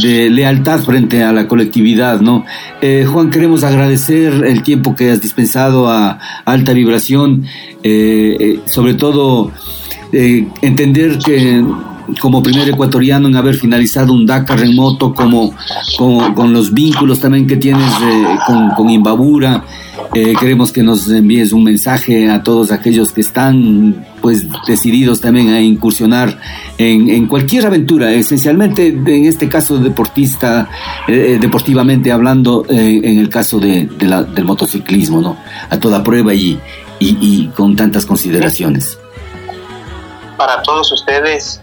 de 0.00 0.30
lealtad 0.30 0.78
frente 0.78 1.24
a 1.24 1.32
la 1.32 1.48
colectividad, 1.48 2.20
¿no? 2.20 2.44
Eh, 2.80 3.04
Juan, 3.04 3.30
queremos 3.30 3.64
agradecer 3.64 4.44
el 4.44 4.62
tiempo 4.62 4.94
que 4.94 5.10
has 5.10 5.20
dispensado 5.20 5.88
a, 5.88 6.20
Alta 6.44 6.72
Vibración, 6.72 7.44
eh, 7.82 8.36
eh, 8.38 8.60
sobre 8.66 8.94
todo 8.94 9.50
entender 10.12 11.18
que 11.18 11.64
como 12.20 12.42
primer 12.42 12.68
ecuatoriano 12.68 13.28
en 13.28 13.36
haber 13.36 13.54
finalizado 13.56 14.12
un 14.12 14.26
Dakar 14.26 14.60
en 14.60 14.74
moto, 14.74 15.14
como, 15.14 15.54
como- 15.98 16.34
con 16.34 16.52
los 16.52 16.72
vínculos 16.72 17.20
también 17.20 17.46
que 17.46 17.56
tienes 17.56 17.90
eh, 18.02 18.24
con, 18.46 18.70
con 18.70 18.90
Imbabura. 18.90 19.64
Eh, 20.14 20.34
queremos 20.40 20.72
que 20.72 20.82
nos 20.82 21.08
envíes 21.08 21.52
un 21.52 21.62
mensaje 21.62 22.28
a 22.30 22.42
todos 22.42 22.72
aquellos 22.72 23.12
que 23.12 23.20
están 23.20 24.04
pues 24.20 24.46
decididos 24.66 25.20
también 25.20 25.50
a 25.50 25.60
incursionar 25.60 26.36
en, 26.78 27.08
en 27.08 27.26
cualquier 27.26 27.66
aventura, 27.66 28.12
esencialmente 28.12 28.88
en 28.88 29.24
este 29.26 29.48
caso 29.48 29.78
deportista, 29.78 30.68
eh, 31.06 31.38
deportivamente 31.40 32.10
hablando, 32.10 32.66
eh, 32.68 33.00
en 33.04 33.18
el 33.18 33.28
caso 33.28 33.60
de, 33.60 33.84
de 33.86 34.06
la- 34.06 34.24
del 34.24 34.44
motociclismo, 34.44 35.20
¿no? 35.20 35.36
A 35.70 35.78
toda 35.78 36.02
prueba 36.02 36.34
y, 36.34 36.58
y, 36.98 37.16
y 37.20 37.46
con 37.54 37.76
tantas 37.76 38.04
consideraciones. 38.04 38.98
para 40.36 40.62
todos 40.62 40.90
ustedes, 40.92 41.60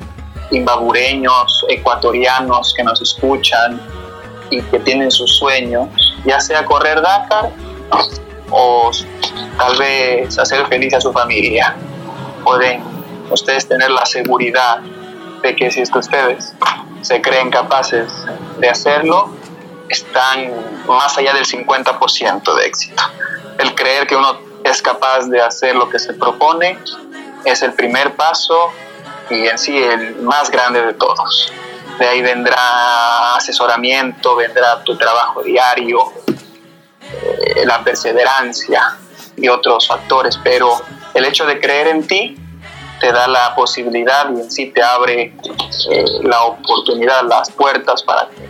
imbabureños, 0.51 1.65
ecuatorianos 1.69 2.73
que 2.75 2.83
nos 2.83 3.01
escuchan 3.01 3.81
y 4.49 4.61
que 4.63 4.79
tienen 4.79 5.11
sus 5.11 5.37
sueños, 5.37 5.89
ya 6.25 6.39
sea 6.39 6.65
correr 6.65 7.01
Dakar 7.01 7.51
o 8.49 8.91
tal 9.57 9.77
vez 9.77 10.37
hacer 10.37 10.65
feliz 10.67 10.93
a 10.93 11.01
su 11.01 11.11
familia. 11.11 11.75
Pueden 12.43 12.83
ustedes 13.29 13.67
tener 13.67 13.89
la 13.91 14.05
seguridad 14.05 14.79
de 15.41 15.55
que 15.55 15.69
si 15.71 15.81
es 15.81 15.91
que 15.91 15.99
ustedes 15.99 16.53
se 17.01 17.21
creen 17.21 17.49
capaces 17.49 18.11
de 18.59 18.69
hacerlo, 18.69 19.29
están 19.89 20.51
más 20.87 21.17
allá 21.17 21.33
del 21.33 21.45
50% 21.45 22.55
de 22.55 22.65
éxito. 22.65 23.03
El 23.59 23.73
creer 23.75 24.07
que 24.07 24.15
uno 24.15 24.39
es 24.63 24.81
capaz 24.81 25.27
de 25.27 25.41
hacer 25.41 25.75
lo 25.75 25.89
que 25.89 25.99
se 25.99 26.13
propone 26.13 26.77
es 27.45 27.61
el 27.61 27.73
primer 27.73 28.15
paso 28.15 28.71
y 29.29 29.47
en 29.47 29.57
sí 29.57 29.77
el 29.77 30.17
más 30.21 30.49
grande 30.49 30.81
de 30.81 30.93
todos. 30.93 31.51
De 31.99 32.07
ahí 32.07 32.21
vendrá 32.21 33.35
asesoramiento, 33.35 34.35
vendrá 34.35 34.83
tu 34.83 34.95
trabajo 34.97 35.41
diario, 35.41 36.13
eh, 37.01 37.65
la 37.65 37.83
perseverancia 37.83 38.97
y 39.35 39.47
otros 39.47 39.87
factores, 39.87 40.39
pero 40.43 40.79
el 41.13 41.25
hecho 41.25 41.45
de 41.45 41.59
creer 41.59 41.87
en 41.87 42.05
ti 42.05 42.37
te 42.99 43.11
da 43.11 43.27
la 43.27 43.55
posibilidad 43.55 44.29
y 44.35 44.41
en 44.41 44.51
sí 44.51 44.67
te 44.67 44.81
abre 44.81 45.33
eh, 45.91 46.05
la 46.23 46.43
oportunidad, 46.43 47.23
las 47.27 47.51
puertas 47.51 48.03
para 48.03 48.27
que, 48.29 48.49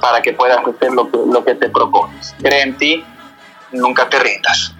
para 0.00 0.22
que 0.22 0.32
puedas 0.32 0.58
hacer 0.66 0.92
lo 0.92 1.10
que, 1.10 1.18
lo 1.26 1.44
que 1.44 1.54
te 1.54 1.68
propones. 1.68 2.34
Cree 2.40 2.62
en 2.62 2.76
ti, 2.76 3.04
nunca 3.72 4.08
te 4.08 4.18
rindas. 4.18 4.74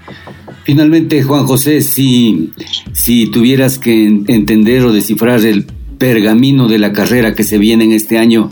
Finalmente, 0.65 1.23
Juan 1.23 1.47
José, 1.47 1.81
si, 1.81 2.53
si 2.93 3.31
tuvieras 3.31 3.79
que 3.79 4.07
en- 4.07 4.25
entender 4.29 4.85
o 4.85 4.93
descifrar 4.93 5.41
el 5.41 5.65
pergamino 5.99 6.69
de 6.69 6.79
la 6.79 6.93
carrera 6.93 7.35
que 7.35 7.45
se 7.45 7.59
viene 7.59 7.85
en 7.85 7.93
este 7.93 8.19
año, 8.19 8.51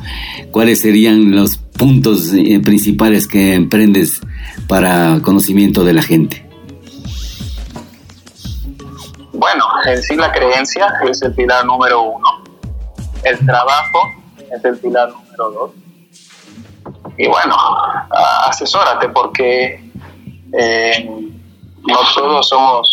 ¿cuáles 0.50 0.80
serían 0.80 1.34
los 1.34 1.56
puntos 1.56 2.32
eh, 2.34 2.60
principales 2.60 3.26
que 3.26 3.54
emprendes 3.54 4.20
para 4.66 5.20
conocimiento 5.22 5.84
de 5.84 5.92
la 5.92 6.02
gente? 6.02 6.44
Bueno, 9.32 9.64
en 9.86 10.02
sí 10.02 10.16
la 10.16 10.32
creencia 10.32 10.86
es 11.08 11.22
el 11.22 11.32
pilar 11.34 11.64
número 11.64 12.02
uno. 12.02 12.26
El 13.22 13.38
trabajo 13.46 14.00
es 14.54 14.64
el 14.64 14.76
pilar 14.78 15.08
número 15.10 15.50
dos. 15.50 15.70
Y 17.16 17.26
bueno, 17.28 17.54
asesórate 18.48 19.08
porque 19.10 19.80
eh, 20.58 21.08
no 21.88 21.98
todos 22.14 22.48
somos, 22.48 22.88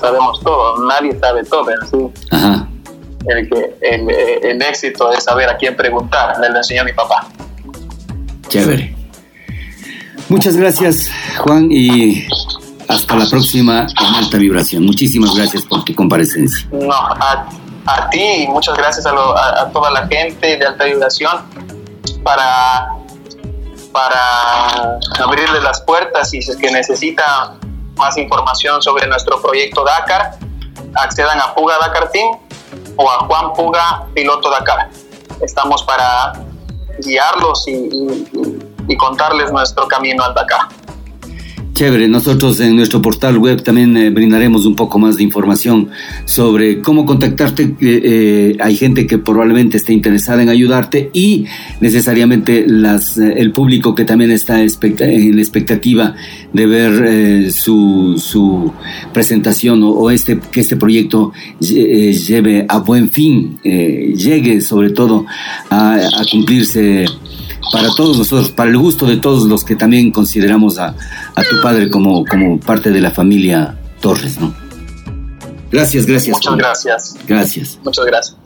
sabemos 0.00 0.40
todo, 0.40 0.86
nadie 0.86 1.18
sabe 1.18 1.44
todo 1.44 1.66
sí. 1.90 2.20
Ajá. 2.30 2.66
El, 3.26 3.48
que, 3.50 3.76
el, 3.82 4.10
el 4.10 4.62
éxito 4.62 5.12
es 5.12 5.24
saber 5.24 5.48
a 5.48 5.56
quién 5.56 5.76
preguntar, 5.76 6.38
me 6.40 6.48
lo 6.48 6.56
enseñó 6.56 6.84
mi 6.84 6.92
papá. 6.92 7.26
Chévere. 8.48 8.96
Muchas 10.28 10.56
gracias, 10.56 11.10
Juan, 11.38 11.68
y 11.70 12.26
hasta 12.88 13.16
la 13.16 13.26
próxima 13.28 13.86
en 14.00 14.14
alta 14.14 14.38
vibración. 14.38 14.84
Muchísimas 14.86 15.34
gracias 15.34 15.62
por 15.64 15.84
tu 15.84 15.94
comparecencia. 15.94 16.66
No, 16.72 16.92
a, 16.92 17.46
a 17.86 18.10
ti 18.10 18.22
y 18.44 18.48
muchas 18.48 18.76
gracias 18.76 19.04
a, 19.06 19.12
lo- 19.12 19.36
a- 19.36 19.62
a 19.62 19.70
toda 19.70 19.90
la 19.90 20.06
gente 20.06 20.56
de 20.56 20.64
alta 20.66 20.84
vibración 20.84 21.32
para, 22.24 22.88
para 23.92 24.98
abrirle 25.22 25.60
las 25.60 25.80
puertas 25.82 26.32
y 26.32 26.40
si 26.42 26.50
es 26.52 26.56
que 26.56 26.70
necesita 26.70 27.54
más 28.00 28.16
información 28.16 28.82
sobre 28.82 29.06
nuestro 29.06 29.40
proyecto 29.40 29.84
Dakar, 29.84 30.32
accedan 30.96 31.38
a 31.40 31.54
Puga 31.54 31.78
Dakar 31.78 32.10
Team 32.10 32.36
o 32.96 33.08
a 33.10 33.18
Juan 33.26 33.52
Puga 33.52 34.06
Piloto 34.14 34.50
Dakar. 34.50 34.90
Estamos 35.40 35.82
para 35.84 36.32
guiarlos 37.04 37.68
y, 37.68 37.72
y- 38.88 38.96
contarles 38.96 39.52
nuestro 39.52 39.86
camino 39.86 40.24
al 40.24 40.34
Dakar. 40.34 40.62
Chévere, 41.80 42.08
nosotros 42.08 42.60
en 42.60 42.76
nuestro 42.76 43.00
portal 43.00 43.38
web 43.38 43.62
también 43.62 43.96
eh, 43.96 44.10
brindaremos 44.10 44.66
un 44.66 44.76
poco 44.76 44.98
más 44.98 45.16
de 45.16 45.22
información 45.22 45.88
sobre 46.26 46.82
cómo 46.82 47.06
contactarte. 47.06 47.74
Eh, 47.80 48.54
hay 48.60 48.76
gente 48.76 49.06
que 49.06 49.16
probablemente 49.16 49.78
esté 49.78 49.94
interesada 49.94 50.42
en 50.42 50.50
ayudarte 50.50 51.08
y 51.14 51.46
necesariamente 51.80 52.66
las, 52.66 53.16
eh, 53.16 53.32
el 53.38 53.52
público 53.52 53.94
que 53.94 54.04
también 54.04 54.30
está 54.30 54.62
en 54.62 55.36
la 55.36 55.40
expectativa 55.40 56.14
de 56.52 56.66
ver 56.66 57.50
su, 57.50 58.72
presentación 59.14 59.80
o, 59.82 60.10
este, 60.10 60.38
que 60.52 60.60
este 60.60 60.76
proyecto 60.76 61.32
lle- 61.62 62.12
lleve 62.12 62.66
a 62.68 62.80
buen 62.80 63.08
fin, 63.08 63.58
llegue 63.62 64.60
sobre 64.60 64.90
todo 64.90 65.24
a 65.70 65.98
cumplirse 66.30 67.06
para 67.72 67.88
todos 67.94 68.18
nosotros, 68.18 68.50
para 68.50 68.70
el 68.70 68.78
gusto 68.78 69.06
de 69.06 69.16
todos 69.16 69.44
los 69.44 69.64
que 69.64 69.76
también 69.76 70.10
consideramos 70.10 70.78
a, 70.78 70.88
a 71.34 71.42
tu 71.48 71.60
padre 71.62 71.90
como, 71.90 72.24
como 72.24 72.58
parte 72.58 72.90
de 72.90 73.00
la 73.00 73.10
familia 73.10 73.76
Torres, 74.00 74.40
¿no? 74.40 74.54
Gracias, 75.70 76.06
gracias. 76.06 76.36
Muchas 76.36 76.48
Juan. 76.48 76.58
gracias. 76.58 77.16
Gracias. 77.26 77.78
Muchas 77.84 78.04
gracias. 78.06 78.39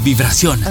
Vibración. 0.00 0.62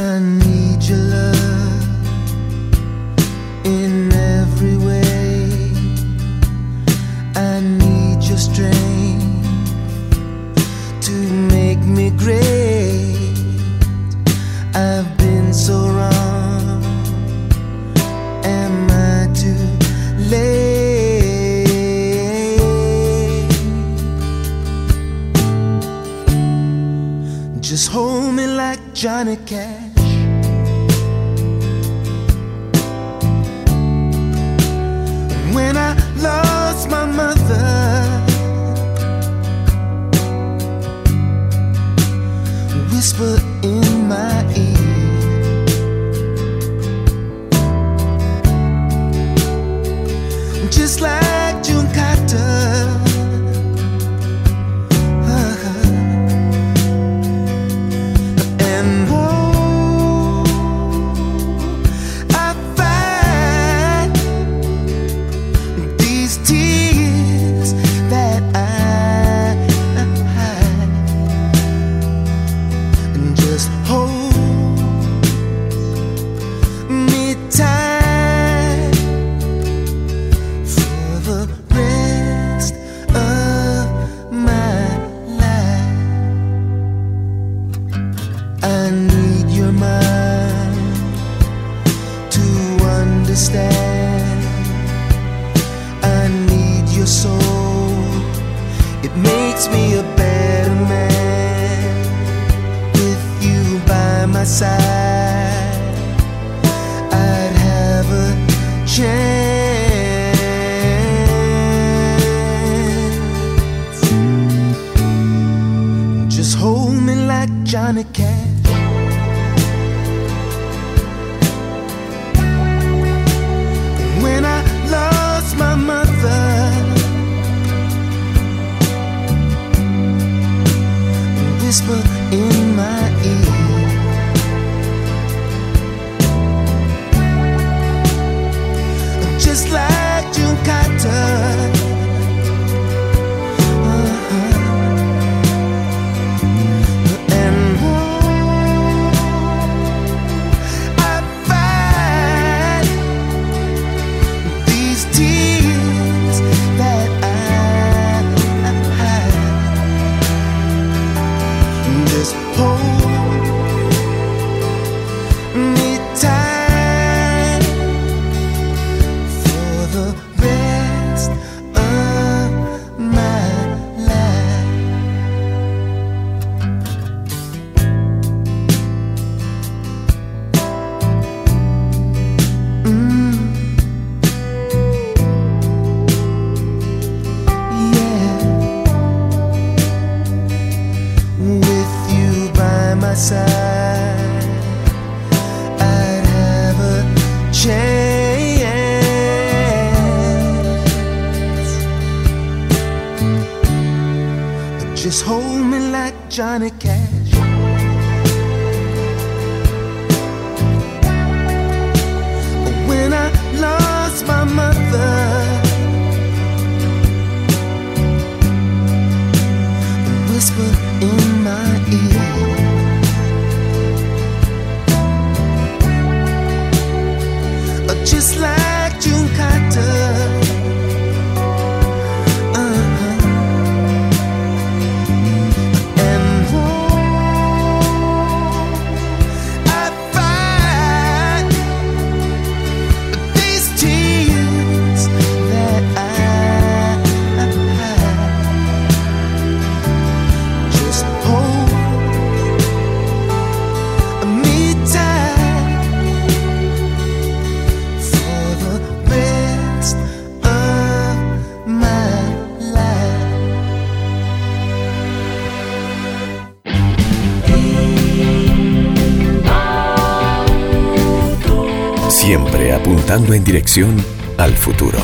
En 273.16 273.44
dirección 273.44 274.04
al 274.40 274.58
futuro, 274.58 274.98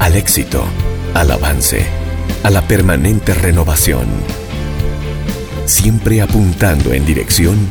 al 0.00 0.16
éxito, 0.16 0.64
al 1.12 1.30
avance, 1.30 1.84
a 2.42 2.48
la 2.48 2.66
permanente 2.66 3.34
renovación. 3.34 4.06
Siempre 5.66 6.22
apuntando 6.22 6.94
en 6.94 7.04
dirección 7.04 7.68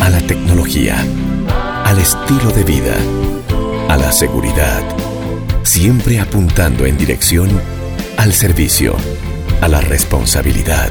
a 0.00 0.10
la 0.10 0.20
tecnología, 0.20 0.96
al 1.84 2.00
estilo 2.00 2.50
de 2.50 2.64
vida, 2.64 2.96
a 3.88 3.96
la 3.96 4.10
seguridad. 4.10 4.82
Siempre 5.62 6.18
apuntando 6.18 6.84
en 6.84 6.98
dirección 6.98 7.48
al 8.16 8.32
servicio, 8.32 8.96
a 9.60 9.68
la 9.68 9.80
responsabilidad, 9.80 10.90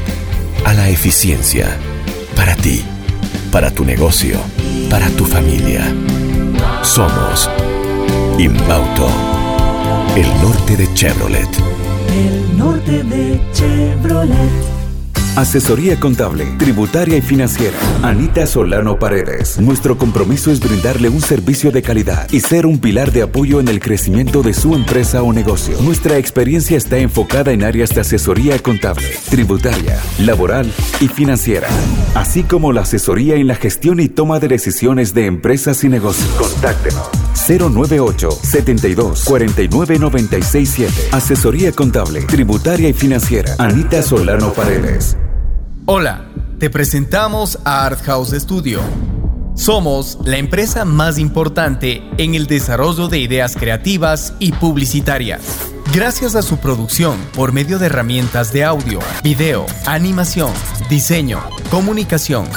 a 0.64 0.74
la 0.74 0.88
eficiencia. 0.88 1.68
Para 2.38 2.56
ti, 2.56 2.86
para 3.52 3.70
tu 3.70 3.84
negocio, 3.84 4.40
para 4.90 5.10
tu 5.10 5.26
familia. 5.26 5.84
Somos 6.84 7.50
Inbauto, 8.40 9.08
el 10.16 10.28
norte 10.42 10.76
de 10.76 10.92
Chevrolet. 10.96 11.48
El 12.12 12.58
norte 12.58 13.04
de 13.04 13.40
Chevrolet. 13.54 14.74
Asesoría 15.36 16.00
contable, 16.00 16.46
tributaria 16.58 17.18
y 17.18 17.22
financiera. 17.22 17.78
Anita 18.02 18.48
Solano 18.48 18.98
Paredes. 18.98 19.60
Nuestro 19.60 20.00
compromiso 20.00 20.52
es 20.52 20.60
brindarle 20.60 21.10
un 21.10 21.22
servicio 21.22 21.72
de 21.72 21.84
calidad 21.84 22.28
y 22.32 22.40
ser 22.40 22.66
un 22.66 22.80
pilar 22.80 23.12
de 23.12 23.22
apoyo 23.22 23.60
en 23.60 23.68
el 23.68 23.80
crecimiento 23.80 24.42
de 24.42 24.56
su 24.56 24.74
empresa 24.74 25.22
o 25.22 25.32
negocio. 25.32 25.80
Nuestra 25.82 26.18
experiencia 26.18 26.76
está 26.76 26.98
enfocada 26.98 27.52
en 27.52 27.64
áreas 27.64 27.92
de 27.92 28.02
asesoría 28.02 28.58
contable, 28.60 29.08
tributaria, 29.30 30.00
laboral 30.20 30.72
y 31.00 31.08
financiera, 31.08 31.68
así 32.16 32.42
como 32.44 32.74
la 32.74 32.82
asesoría 32.82 33.36
en 33.36 33.48
la 33.48 33.56
gestión 33.56 34.00
y 34.00 34.10
toma 34.10 34.40
de 34.40 34.48
decisiones 34.48 35.14
de 35.14 35.28
empresas 35.28 35.84
y 35.84 35.90
negocios. 35.90 36.30
Contáctenos. 36.30 37.23
098 37.48 38.32
72 38.32 39.26
49 39.26 40.00
96 40.00 40.72
7. 40.74 40.94
Asesoría 41.12 41.72
contable, 41.72 42.22
tributaria 42.22 42.90
y 42.90 42.94
financiera. 42.94 43.56
Anita 43.58 44.02
Solano 44.02 44.54
Paredes. 44.54 45.18
Hola, 45.86 46.26
te 46.60 46.70
presentamos 46.70 47.60
a 47.66 47.86
Art 47.86 48.02
House 48.04 48.32
Studio. 48.32 48.80
Somos 49.56 50.18
la 50.26 50.38
empresa 50.38 50.86
más 50.86 51.20
importante 51.20 52.02
en 52.18 52.34
el 52.34 52.48
desarrollo 52.48 53.08
de 53.08 53.20
ideas 53.20 53.56
creativas 53.56 54.34
y 54.40 54.52
publicitarias. 54.54 55.42
Gracias 55.94 56.36
a 56.36 56.42
su 56.42 56.58
producción 56.58 57.18
por 57.36 57.52
medio 57.52 57.78
de 57.78 57.86
herramientas 57.86 58.52
de 58.52 58.64
audio, 58.64 59.00
video, 59.24 59.66
animación, 59.86 60.52
diseño, 60.90 61.40
comunicación. 61.70 62.48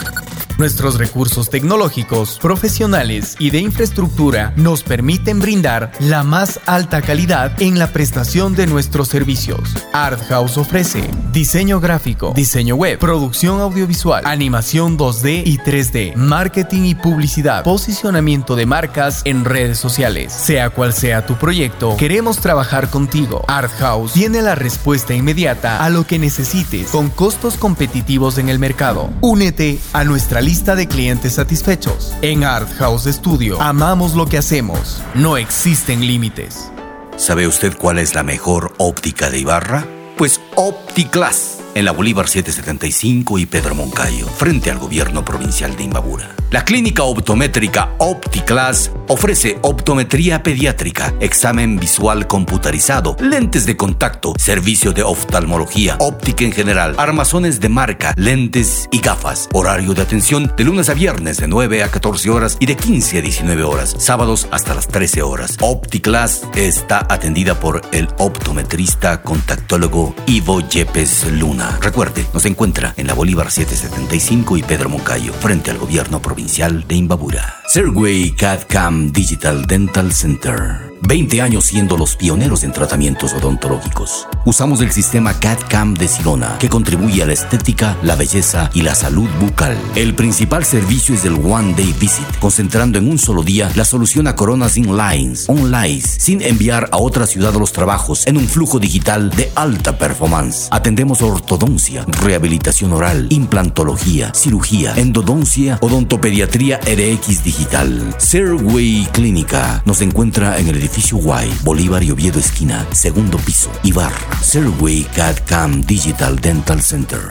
Nuestros 0.58 0.96
recursos 0.96 1.50
tecnológicos, 1.50 2.38
profesionales 2.40 3.36
y 3.38 3.50
de 3.50 3.58
infraestructura 3.58 4.54
nos 4.56 4.82
permiten 4.82 5.38
brindar 5.38 5.92
la 6.00 6.22
más 6.22 6.60
alta 6.64 7.02
calidad 7.02 7.60
en 7.60 7.78
la 7.78 7.88
prestación 7.88 8.54
de 8.54 8.66
nuestros 8.66 9.08
servicios. 9.08 9.74
Art 9.92 10.18
House 10.28 10.56
ofrece 10.56 11.10
diseño 11.30 11.78
gráfico, 11.78 12.32
diseño 12.34 12.74
web, 12.74 12.98
producción 12.98 13.60
audiovisual, 13.60 14.24
animación 14.24 14.96
2D 14.96 15.42
y 15.44 15.58
3D, 15.58 16.14
marketing 16.14 16.84
y 16.84 16.94
publicidad, 16.94 17.62
posicionamiento 17.62 18.56
de 18.56 18.64
marcas 18.64 19.20
en 19.26 19.44
redes 19.44 19.76
sociales. 19.76 20.32
Sea 20.32 20.70
cual 20.70 20.94
sea 20.94 21.26
tu 21.26 21.34
proyecto, 21.34 21.98
queremos 21.98 22.38
trabajar 22.38 22.88
contigo. 22.88 23.44
Art 23.46 23.72
House 23.78 24.14
tiene 24.14 24.40
la 24.40 24.54
respuesta 24.54 25.12
inmediata 25.12 25.84
a 25.84 25.90
lo 25.90 26.06
que 26.06 26.18
necesites 26.18 26.88
con 26.88 27.10
costos 27.10 27.58
competitivos 27.58 28.38
en 28.38 28.48
el 28.48 28.58
mercado. 28.58 29.10
Únete 29.20 29.78
a 29.92 30.04
nuestra 30.04 30.40
lista 30.46 30.76
de 30.76 30.86
clientes 30.86 31.32
satisfechos. 31.32 32.14
En 32.22 32.44
Art 32.44 32.72
House 32.78 33.06
Studio 33.06 33.60
amamos 33.60 34.14
lo 34.14 34.26
que 34.26 34.38
hacemos. 34.38 35.02
No 35.12 35.36
existen 35.36 36.06
límites. 36.06 36.70
¿Sabe 37.16 37.48
usted 37.48 37.76
cuál 37.76 37.98
es 37.98 38.14
la 38.14 38.22
mejor 38.22 38.72
óptica 38.78 39.28
de 39.28 39.40
Ibarra? 39.40 39.84
Pues 40.16 40.40
OptiClass, 40.54 41.55
en 41.76 41.84
la 41.84 41.92
Bolívar 41.92 42.26
775 42.26 43.38
y 43.38 43.44
Pedro 43.44 43.74
Moncayo, 43.74 44.26
frente 44.26 44.70
al 44.70 44.78
gobierno 44.78 45.26
provincial 45.26 45.76
de 45.76 45.82
Imbabura. 45.82 46.34
La 46.50 46.64
clínica 46.64 47.02
optométrica 47.02 47.90
OptiClass 47.98 48.92
ofrece 49.08 49.58
optometría 49.60 50.42
pediátrica, 50.42 51.12
examen 51.20 51.76
visual 51.76 52.26
computarizado, 52.26 53.14
lentes 53.20 53.66
de 53.66 53.76
contacto, 53.76 54.32
servicio 54.38 54.92
de 54.92 55.02
oftalmología, 55.02 55.96
óptica 55.98 56.44
en 56.44 56.52
general, 56.52 56.94
armazones 56.96 57.60
de 57.60 57.68
marca, 57.68 58.14
lentes 58.16 58.88
y 58.90 59.00
gafas. 59.00 59.48
Horario 59.52 59.92
de 59.92 60.00
atención 60.00 60.50
de 60.56 60.64
lunes 60.64 60.88
a 60.88 60.94
viernes 60.94 61.36
de 61.36 61.46
9 61.46 61.82
a 61.82 61.90
14 61.90 62.30
horas 62.30 62.56
y 62.58 62.64
de 62.64 62.76
15 62.76 63.18
a 63.18 63.20
19 63.20 63.64
horas, 63.64 63.94
sábados 63.98 64.48
hasta 64.50 64.74
las 64.74 64.88
13 64.88 65.20
horas. 65.20 65.58
OptiClass 65.60 66.42
está 66.54 67.06
atendida 67.10 67.60
por 67.60 67.82
el 67.92 68.08
optometrista 68.16 69.20
contactólogo 69.20 70.14
Ivo 70.26 70.66
Yepes 70.66 71.26
Luna. 71.32 71.65
Recuerde, 71.80 72.26
nos 72.32 72.44
encuentra 72.46 72.94
en 72.96 73.06
la 73.06 73.14
Bolívar 73.14 73.50
775 73.50 74.56
y 74.56 74.62
Pedro 74.62 74.88
Moncayo, 74.88 75.32
frente 75.32 75.70
al 75.70 75.78
gobierno 75.78 76.20
provincial 76.20 76.86
de 76.86 76.94
Imbabura. 76.96 77.60
Serway 77.68 78.32
CAD-CAM 78.32 79.12
Digital 79.12 79.66
Dental 79.66 80.12
Center. 80.12 80.95
20 81.02 81.40
años 81.42 81.64
siendo 81.64 81.96
los 81.96 82.16
pioneros 82.16 82.64
en 82.64 82.72
tratamientos 82.72 83.32
odontológicos. 83.32 84.26
Usamos 84.44 84.80
el 84.80 84.92
sistema 84.92 85.34
CAD-CAM 85.38 85.94
de 85.94 86.08
Sirona, 86.08 86.56
que 86.58 86.68
contribuye 86.68 87.22
a 87.22 87.26
la 87.26 87.32
estética, 87.32 87.96
la 88.02 88.16
belleza 88.16 88.70
y 88.74 88.82
la 88.82 88.94
salud 88.94 89.28
bucal. 89.40 89.76
El 89.94 90.14
principal 90.14 90.64
servicio 90.64 91.14
es 91.14 91.24
el 91.24 91.34
One 91.34 91.74
Day 91.74 91.94
Visit, 91.98 92.38
concentrando 92.38 92.98
en 92.98 93.08
un 93.08 93.18
solo 93.18 93.42
día 93.42 93.70
la 93.74 93.84
solución 93.84 94.26
a 94.26 94.36
coronas 94.36 94.76
inlines, 94.76 95.48
online, 95.48 96.00
sin 96.00 96.42
enviar 96.42 96.88
a 96.92 96.98
otra 96.98 97.26
ciudad 97.26 97.54
los 97.54 97.72
trabajos 97.72 98.26
en 98.26 98.36
un 98.36 98.46
flujo 98.48 98.78
digital 98.78 99.30
de 99.30 99.50
alta 99.54 99.98
performance. 99.98 100.68
Atendemos 100.70 101.22
ortodoncia, 101.22 102.04
rehabilitación 102.22 102.92
oral, 102.92 103.26
implantología, 103.30 104.32
cirugía, 104.34 104.94
endodoncia, 104.96 105.78
odontopediatría 105.80 106.78
RX 106.78 107.44
digital. 107.44 108.14
Serway 108.18 109.08
Clínica 109.12 109.82
nos 109.84 110.00
encuentra 110.00 110.58
en 110.58 110.68
el 110.68 110.80
edificio 110.86 111.18
Y, 111.18 111.52
Bolívar 111.64 112.02
y 112.04 112.12
Oviedo 112.12 112.38
esquina, 112.38 112.86
segundo 112.92 113.38
piso, 113.38 113.70
Ibar. 113.82 114.12
Serway 114.40 115.04
CAD 115.14 115.36
CAM 115.44 115.82
Digital 115.82 116.36
Dental 116.40 116.80
Center. 116.80 117.28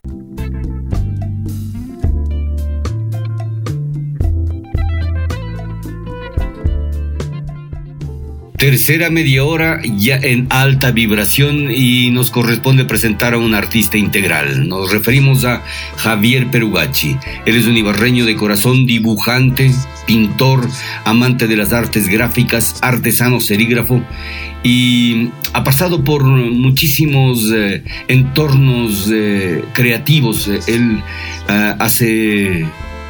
Tercera 8.57 9.09
media 9.09 9.43
hora 9.43 9.81
ya 9.83 10.15
en 10.15 10.47
alta 10.49 10.91
vibración 10.91 11.69
y 11.71 12.09
nos 12.11 12.31
corresponde 12.31 12.85
presentar 12.85 13.33
a 13.33 13.37
un 13.37 13.53
artista 13.53 13.97
integral. 13.97 14.69
Nos 14.69 14.91
referimos 14.91 15.43
a 15.43 15.61
Javier 15.97 16.49
Perugacci. 16.49 17.17
Él 17.45 17.57
es 17.57 17.67
un 17.67 17.75
ibarreño 17.75 18.25
de 18.25 18.37
corazón, 18.37 18.85
dibujante, 18.85 19.71
pintor, 20.07 20.69
amante 21.03 21.47
de 21.47 21.57
las 21.57 21.73
artes 21.73 22.07
gráficas, 22.07 22.75
artesano 22.81 23.41
serígrafo 23.41 24.01
y 24.63 25.29
ha 25.53 25.63
pasado 25.63 26.03
por 26.03 26.23
muchísimos 26.23 27.51
eh, 27.53 27.83
entornos 28.07 29.09
eh, 29.13 29.63
creativos. 29.73 30.47
Él 30.47 31.03
eh, 31.49 31.75
hace 31.77 32.65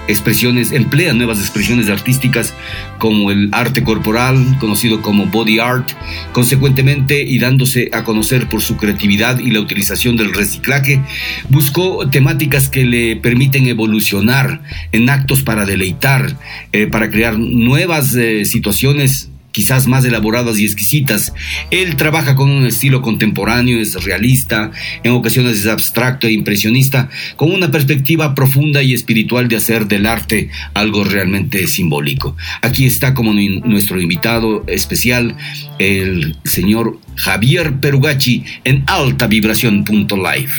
expresiones, 0.07 0.71
emplea 0.71 1.13
nuevas 1.13 1.39
expresiones 1.39 1.89
artísticas 1.89 2.53
como 2.97 3.31
el 3.31 3.49
arte 3.51 3.83
corporal, 3.83 4.57
conocido 4.59 5.01
como 5.01 5.25
body 5.25 5.59
art, 5.59 5.89
consecuentemente 6.31 7.21
y 7.23 7.39
dándose 7.39 7.89
a 7.93 8.03
conocer 8.03 8.47
por 8.47 8.61
su 8.61 8.77
creatividad 8.77 9.39
y 9.39 9.51
la 9.51 9.59
utilización 9.59 10.17
del 10.17 10.33
reciclaje, 10.33 11.01
buscó 11.49 12.09
temáticas 12.09 12.69
que 12.69 12.85
le 12.85 13.15
permiten 13.15 13.67
evolucionar 13.67 14.61
en 14.91 15.09
actos 15.09 15.43
para 15.43 15.65
deleitar, 15.65 16.37
eh, 16.71 16.87
para 16.87 17.09
crear 17.09 17.37
nuevas 17.37 18.15
eh, 18.15 18.45
situaciones 18.45 19.29
quizás 19.55 19.87
más 19.87 20.03
elaboradas 20.03 20.59
y 20.59 20.65
exquisitas. 20.65 21.33
Él 21.71 21.95
trabaja 21.95 22.35
con 22.35 22.49
un 22.51 22.65
estilo 22.65 23.01
contemporáneo, 23.01 23.79
es 23.79 24.03
realista, 24.03 24.71
en 25.01 25.13
ocasiones 25.13 25.61
es 25.61 25.67
abstracto 25.67 26.27
e 26.27 26.33
impresionista, 26.33 27.07
con 27.37 27.53
una 27.53 27.71
perspectiva 27.71 28.35
profunda 28.35 28.83
y 28.83 28.93
espiritual 28.93 29.47
de 29.47 29.55
hacer 29.55 29.87
del 29.87 30.07
arte 30.07 30.49
algo 30.73 31.05
realmente 31.05 31.67
simbólico. 31.67 32.35
Aquí 32.61 32.85
está 32.85 33.13
como 33.13 33.31
nuestro 33.31 34.01
invitado 34.01 34.65
especial 34.67 35.37
el 35.79 36.37
señor 36.43 36.97
Javier 37.15 37.79
Perugacci 37.79 38.43
en 38.65 38.83
alta 38.87 39.27
vibración.live. 39.27 40.49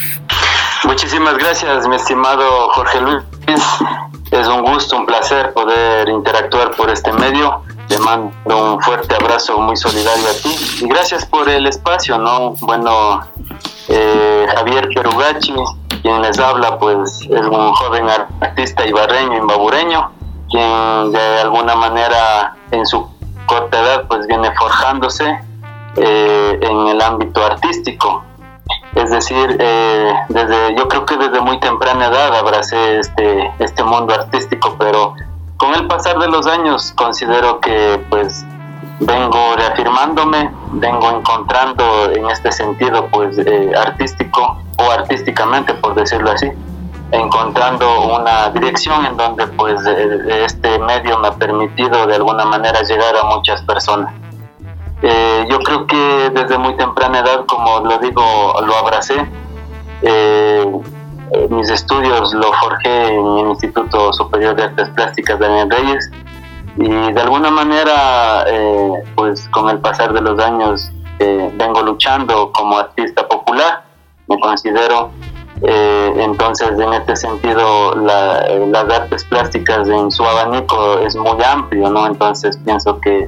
Muchísimas 0.84 1.36
gracias, 1.36 1.86
mi 1.86 1.97
estimado 1.97 2.70
Jorge 2.70 3.01
Luis. 3.03 3.22
Es 4.30 4.49
un 4.49 4.62
gusto, 4.62 4.97
un 4.97 5.05
placer 5.05 5.53
poder 5.53 6.09
interactuar 6.09 6.70
por 6.70 6.88
este 6.88 7.12
medio 7.12 7.62
te 7.89 7.99
mando 7.99 8.74
un 8.74 8.80
fuerte 8.80 9.14
abrazo 9.14 9.59
muy 9.59 9.76
solidario 9.76 10.28
a 10.28 10.43
ti 10.43 10.57
y 10.82 10.89
gracias 10.89 11.24
por 11.26 11.49
el 11.49 11.66
espacio, 11.66 12.18
¿no? 12.18 12.55
Bueno, 12.61 13.20
eh, 13.89 14.47
Javier 14.55 14.89
Perugacci, 14.95 15.55
quien 16.03 16.22
les 16.22 16.39
habla, 16.39 16.78
pues 16.78 17.20
es 17.22 17.41
un 17.41 17.72
joven 17.72 18.07
artista 18.41 18.87
ibarreño, 18.87 19.39
imbabureño, 19.39 20.11
quien 20.51 21.12
de 21.12 21.41
alguna 21.41 21.74
manera 21.76 22.57
en 22.70 22.87
su 22.87 23.09
corta 23.47 23.80
edad 23.80 24.05
pues 24.09 24.26
viene 24.26 24.53
forjándose 24.57 25.39
eh, 25.97 26.59
en 26.61 26.89
el 26.89 27.01
ámbito 27.01 27.45
artístico. 27.45 28.22
Es 28.95 29.11
decir, 29.11 29.57
eh, 29.61 30.12
desde, 30.30 30.74
yo 30.76 30.89
creo 30.89 31.05
que 31.05 31.16
desde 31.16 31.41
muy 31.41 31.61
temprana 31.61 32.07
edad 32.07 32.34
abracé 32.34 32.99
este, 32.99 33.53
este 33.59 33.82
mundo 33.84 34.14
artístico, 34.14 34.74
pero 34.78 35.14
con 35.57 35.75
el 35.75 35.87
pasar 35.87 36.19
de 36.19 36.29
los 36.29 36.47
años 36.47 36.93
considero 36.97 37.61
que 37.61 38.01
pues 38.11 38.45
vengo 39.01 39.57
reafirmándome, 39.57 40.51
vengo 40.73 41.11
encontrando 41.11 42.11
en 42.13 42.31
este 42.31 42.53
sentido 42.53 43.09
pues 43.11 43.39
eh, 43.39 43.73
artístico 43.77 44.59
o 44.79 44.91
artísticamente 44.91 45.75
por 45.75 45.95
decirlo 45.95 46.31
así, 46.31 46.51
encontrando 47.13 48.17
una 48.17 48.51
dirección 48.51 49.05
en 49.07 49.17
donde 49.17 49.47
pues 49.49 49.81
eh, 49.87 50.45
este 50.45 50.79
medio 50.79 51.19
me 51.19 51.29
ha 51.29 51.35
permitido 51.35 52.07
de 52.07 52.17
alguna 52.17 52.45
manera 52.45 52.83
llegar 52.83 53.17
a 53.17 53.25
muchas 53.25 53.63
personas. 53.63 54.13
Eh, 55.03 55.47
yo 55.51 55.59
creo 55.61 55.87
que 55.87 56.31
desde 56.35 56.57
muy 56.59 56.75
temprana 56.77 57.19
edad, 57.19 57.45
como 57.47 57.81
lo 57.81 57.99
digo, 57.99 58.23
lo 58.67 58.77
abracé. 58.77 59.27
Eh, 60.03 60.67
mis 61.51 61.70
estudios 61.70 62.33
lo 62.35 62.53
forjé 62.55 63.09
en 63.09 63.27
el 63.39 63.47
Instituto 63.49 64.12
Superior 64.12 64.55
de 64.57 64.64
Artes 64.64 64.89
Plásticas 64.91 65.39
Daniel 65.39 65.70
Reyes 65.70 66.11
y 66.77 66.89
de 66.89 67.20
alguna 67.20 67.51
manera, 67.51 68.45
eh, 68.49 68.93
pues 69.14 69.49
con 69.49 69.70
el 69.70 69.79
pasar 69.79 70.12
de 70.12 70.20
los 70.20 70.39
años, 70.39 70.91
eh, 71.18 71.51
vengo 71.55 71.83
luchando 71.83 72.53
como 72.53 72.79
artista 72.79 73.27
popular, 73.27 73.85
me 74.29 74.39
considero. 74.41 75.11
entonces, 75.62 76.79
en 76.79 76.93
este 76.93 77.16
sentido, 77.16 77.95
las 77.97 78.91
artes 78.93 79.24
plásticas 79.24 79.89
en 79.89 80.11
su 80.11 80.22
abanico 80.22 80.99
es 80.99 81.16
muy 81.16 81.43
amplio, 81.43 81.89
¿no? 81.89 82.07
Entonces, 82.07 82.59
pienso 82.59 83.01
que 83.01 83.27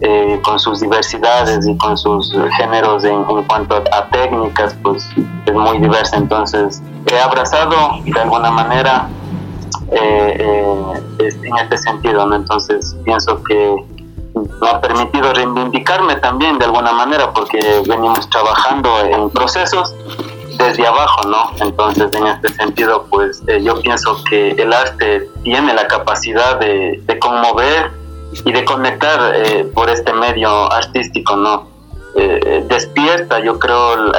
eh, 0.00 0.40
con 0.42 0.58
sus 0.58 0.80
diversidades 0.80 1.66
y 1.66 1.76
con 1.78 1.96
sus 1.96 2.34
géneros 2.58 3.04
en, 3.04 3.24
cuanto 3.44 3.76
a, 3.76 4.08
técnicas, 4.10 4.76
pues 4.82 5.08
es 5.46 5.54
muy 5.54 5.78
diversa. 5.78 6.16
Entonces, 6.16 6.82
he 7.06 7.18
abrazado 7.18 8.00
de 8.04 8.20
alguna 8.20 8.50
manera 8.50 9.08
eh, 9.90 10.36
eh, 11.18 11.28
en 11.42 11.56
este 11.56 11.78
sentido, 11.78 12.26
¿no? 12.26 12.36
Entonces, 12.36 12.96
pienso 13.04 13.42
que 13.44 13.76
me 14.34 14.68
ha 14.68 14.80
permitido 14.80 15.32
reivindicarme 15.32 16.16
también 16.16 16.58
de 16.58 16.64
alguna 16.64 16.92
manera 16.92 17.32
porque 17.32 17.82
venimos 17.86 18.28
trabajando 18.30 19.00
en 19.00 19.30
procesos 19.30 19.94
desde 20.58 20.86
abajo, 20.86 21.28
¿no? 21.28 21.50
Entonces, 21.60 22.12
en 22.14 22.26
este 22.26 22.48
sentido, 22.54 23.06
pues 23.10 23.42
yo 23.62 23.80
pienso 23.80 24.22
que 24.24 24.50
el 24.50 24.72
arte 24.72 25.28
tiene 25.42 25.74
la 25.74 25.86
capacidad 25.86 26.58
de, 26.58 27.02
conmover 27.20 27.90
y 28.44 28.52
de 28.52 28.64
conectar 28.64 29.34
eh, 29.34 29.70
por 29.74 29.88
este 29.90 30.12
medio 30.12 30.72
artístico, 30.72 31.36
¿no? 31.36 31.68
Eh, 32.16 32.40
eh, 32.44 32.64
despierta, 32.68 33.40
yo 33.40 33.58
creo, 33.58 34.12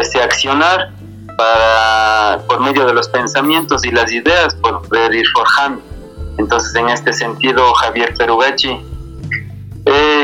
ese 0.00 0.22
accionar 0.22 0.90
para, 1.36 2.42
por 2.46 2.60
medio 2.60 2.86
de 2.86 2.94
los 2.94 3.08
pensamientos 3.08 3.84
y 3.84 3.90
las 3.90 4.10
ideas, 4.12 4.54
poder 4.56 5.14
ir 5.14 5.26
forjando. 5.34 5.82
Entonces, 6.38 6.74
en 6.74 6.88
este 6.88 7.12
sentido, 7.12 7.72
Javier 7.74 8.14
Perugacci, 8.16 8.80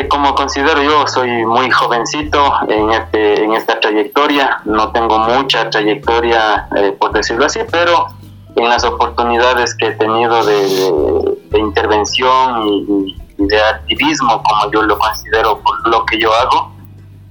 como 0.09 0.35
considero 0.35 0.83
yo, 0.83 1.07
soy 1.07 1.45
muy 1.45 1.71
jovencito 1.71 2.53
en, 2.69 2.91
este, 2.91 3.45
en 3.45 3.53
esta 3.55 3.81
trayectoria, 3.81 4.61
no 4.65 4.93
tengo 4.93 5.19
mucha 5.19 5.69
trayectoria, 5.69 6.69
por 6.99 7.13
decirlo 7.13 7.47
así, 7.47 7.61
pero 7.71 8.09
en 8.57 8.69
las 8.69 8.85
oportunidades 8.85 9.75
que 9.75 9.89
he 9.89 9.93
tenido 9.93 10.45
de, 10.45 11.59
intervención 11.59 12.65
y 12.67 13.17
de 13.39 13.61
activismo, 13.61 14.43
como 14.43 14.71
yo 14.73 14.83
lo 14.83 14.99
considero 14.99 15.61
por 15.61 15.89
lo 15.89 16.05
que 16.07 16.19
yo 16.19 16.33
hago, 16.33 16.73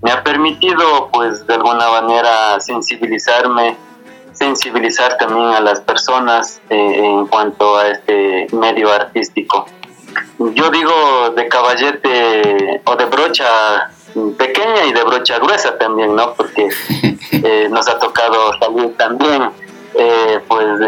me 0.07 0.13
ha 0.13 0.23
permitido, 0.23 1.09
pues, 1.11 1.45
de 1.45 1.55
alguna 1.55 1.89
manera 1.89 2.61
sensibilizarme, 2.61 3.75
sensibilizar 4.31 5.17
también 5.17 5.47
a 5.47 5.59
las 5.59 5.81
personas 5.81 6.61
eh, 6.69 7.01
en 7.03 7.27
cuanto 7.27 7.75
a 7.75 7.89
este 7.89 8.47
medio 8.53 8.89
artístico. 8.89 9.65
Yo 10.39 10.69
digo 10.69 11.31
de 11.35 11.49
caballete 11.49 12.81
o 12.85 12.95
de 12.95 13.03
brocha 13.03 13.91
pequeña 14.37 14.85
y 14.85 14.93
de 14.93 15.03
brocha 15.03 15.39
gruesa 15.39 15.77
también, 15.77 16.15
¿no? 16.15 16.33
Porque 16.35 16.69
eh, 17.31 17.67
nos 17.69 17.89
ha 17.89 17.99
tocado 17.99 18.57
salir 18.61 18.95
también, 18.95 19.49
eh, 19.93 20.39
pues, 20.47 20.79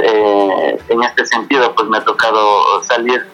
en 0.88 1.04
este 1.04 1.26
sentido, 1.26 1.76
pues 1.76 1.90
me 1.90 1.98
ha 1.98 2.06
tocado 2.06 2.82
salir 2.86 3.28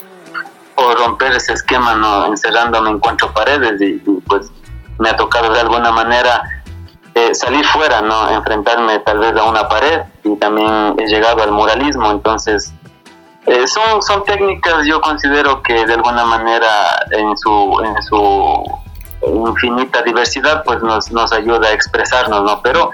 o 0.77 0.93
romper 0.95 1.33
ese 1.33 1.53
esquema, 1.53 1.95
¿no? 1.95 2.25
encerrándome 2.25 2.89
en 2.89 2.99
cuatro 2.99 3.31
paredes 3.31 3.79
y, 3.81 3.93
pues 4.27 4.51
me 4.99 5.09
ha 5.09 5.15
tocado 5.15 5.53
de 5.53 5.59
alguna 5.59 5.91
manera 5.91 6.43
eh, 7.13 7.33
salir 7.33 7.65
fuera, 7.65 8.01
¿no? 8.01 8.29
enfrentarme 8.29 8.99
tal 8.99 9.19
vez 9.19 9.35
a 9.35 9.43
una 9.43 9.67
pared 9.67 10.01
y 10.23 10.35
también 10.35 10.95
he 10.99 11.07
llegado 11.07 11.43
al 11.43 11.51
muralismo, 11.51 12.11
entonces 12.11 12.73
eh, 13.45 13.67
son, 13.67 14.01
son 14.01 14.23
técnicas 14.25 14.85
yo 14.85 14.99
considero 15.01 15.61
que 15.61 15.85
de 15.85 15.93
alguna 15.93 16.25
manera 16.25 16.67
en 17.11 17.37
su, 17.37 17.81
en 17.83 18.03
su 18.03 18.63
infinita 19.23 20.01
diversidad 20.01 20.63
pues 20.65 20.81
nos, 20.81 21.11
nos 21.11 21.31
ayuda 21.31 21.69
a 21.69 21.71
expresarnos, 21.71 22.43
¿no? 22.43 22.61
Pero 22.61 22.91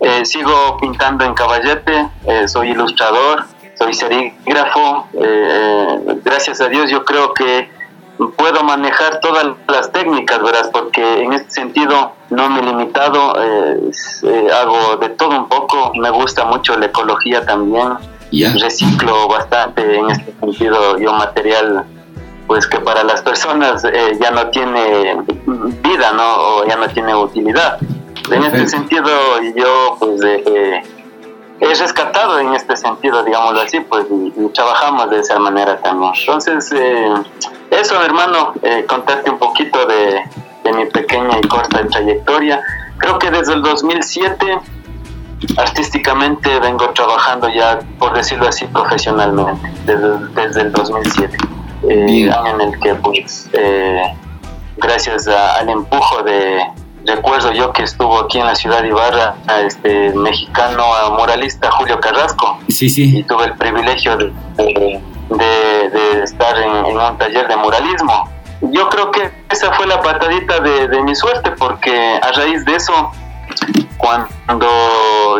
eh, 0.00 0.24
sigo 0.24 0.76
pintando 0.80 1.24
en 1.24 1.34
caballete, 1.34 2.08
soy 2.46 2.70
ilustrador, 2.70 3.44
soy 3.82 3.94
serígrafo, 3.94 5.08
eh, 5.14 5.98
eh, 6.08 6.20
gracias 6.24 6.60
a 6.60 6.68
Dios 6.68 6.90
yo 6.90 7.04
creo 7.04 7.32
que 7.34 7.70
puedo 8.30 8.62
manejar 8.62 9.20
todas 9.20 9.46
las 9.68 9.90
técnicas, 9.92 10.42
¿verdad? 10.42 10.70
Porque 10.72 11.22
en 11.22 11.32
este 11.32 11.50
sentido 11.50 12.12
no 12.30 12.48
me 12.48 12.60
he 12.60 12.62
limitado, 12.62 13.34
eh, 13.42 13.90
hago 14.52 14.96
de 14.96 15.08
todo 15.10 15.30
un 15.30 15.48
poco, 15.48 15.92
me 15.94 16.10
gusta 16.10 16.44
mucho 16.44 16.76
la 16.76 16.86
ecología 16.86 17.44
también, 17.44 17.94
reciclo 18.60 19.28
bastante 19.28 19.96
en 19.96 20.10
este 20.10 20.32
sentido, 20.40 20.98
yo 20.98 21.12
material 21.12 21.84
pues 22.46 22.66
que 22.66 22.80
para 22.80 23.04
las 23.04 23.22
personas 23.22 23.82
ya 24.20 24.30
no 24.30 24.48
tiene 24.48 25.16
vida, 25.82 26.12
¿no? 26.12 26.34
O 26.34 26.66
ya 26.66 26.76
no 26.76 26.88
tiene 26.88 27.14
utilidad. 27.14 27.78
En 28.30 28.42
este 28.44 28.68
sentido 28.68 29.10
yo 29.56 29.96
pues 29.98 30.20
es 31.60 31.78
rescatado 31.80 32.38
en 32.40 32.54
este 32.54 32.76
sentido, 32.76 33.22
digámoslo 33.22 33.60
así, 33.60 33.80
pues 33.80 34.06
y, 34.10 34.48
trabajamos 34.48 35.10
de 35.10 35.20
esa 35.20 35.38
manera 35.38 35.78
también. 35.80 36.12
Entonces, 36.18 36.72
eh, 36.72 37.12
eso 37.70 38.02
hermano, 38.02 38.52
eh, 38.62 38.84
contarte 38.88 39.30
un 39.30 39.38
poquito 39.38 39.86
de, 39.86 40.22
de 40.64 40.72
mi 40.72 40.86
pequeña 40.86 41.38
y 41.42 41.46
corta 41.48 41.86
trayectoria. 41.86 42.60
Creo 42.98 43.18
que 43.18 43.30
desde 43.30 43.54
el 43.54 43.62
2007 43.62 44.58
artísticamente 45.56 46.58
vengo 46.60 46.90
trabajando 46.90 47.48
ya, 47.48 47.80
por 47.98 48.14
decirlo 48.14 48.48
así, 48.48 48.66
profesionalmente, 48.66 49.72
desde, 49.86 50.18
desde 50.34 50.60
el 50.62 50.72
2007, 50.72 51.36
eh, 51.88 52.30
año 52.32 52.54
en 52.54 52.60
el 52.72 52.80
que 52.80 52.94
pues, 52.96 53.48
eh, 53.52 54.02
gracias 54.76 55.26
a- 55.28 55.56
al 55.58 55.68
empujo 55.68 56.22
de, 56.22 56.62
recuerdo 57.06 57.52
yo 57.52 57.72
que 57.72 57.82
estuvo 57.82 58.18
aquí 58.20 58.38
en 58.38 58.46
la 58.46 58.54
ciudad 58.54 58.82
de 58.82 58.88
Ibarra, 58.88 59.34
este 59.66 60.10
mexicano 60.14 60.84
muralista 61.18 61.70
Julio 61.70 61.98
Carrasco, 62.00 62.58
Sí, 62.68 62.88
sí. 62.88 63.18
y 63.18 63.22
tuve 63.24 63.44
el 63.46 63.56
privilegio 63.56 64.16
de, 64.16 64.32
de- 64.56 65.00
de- 65.30 65.90
de 65.90 66.22
estar 66.24 66.56
en, 66.58 66.84
en 66.86 66.98
un 66.98 67.18
taller 67.18 67.48
de 67.48 67.56
muralismo. 67.56 68.28
Yo 68.60 68.88
creo 68.90 69.10
que 69.10 69.30
esa 69.50 69.72
fue 69.72 69.86
la 69.86 70.00
patadita 70.02 70.60
de, 70.60 70.86
de 70.88 71.02
mi 71.02 71.14
suerte, 71.16 71.50
porque 71.52 72.20
a 72.22 72.30
raíz 72.32 72.64
de 72.64 72.76
eso, 72.76 73.10
cuando 73.98 74.68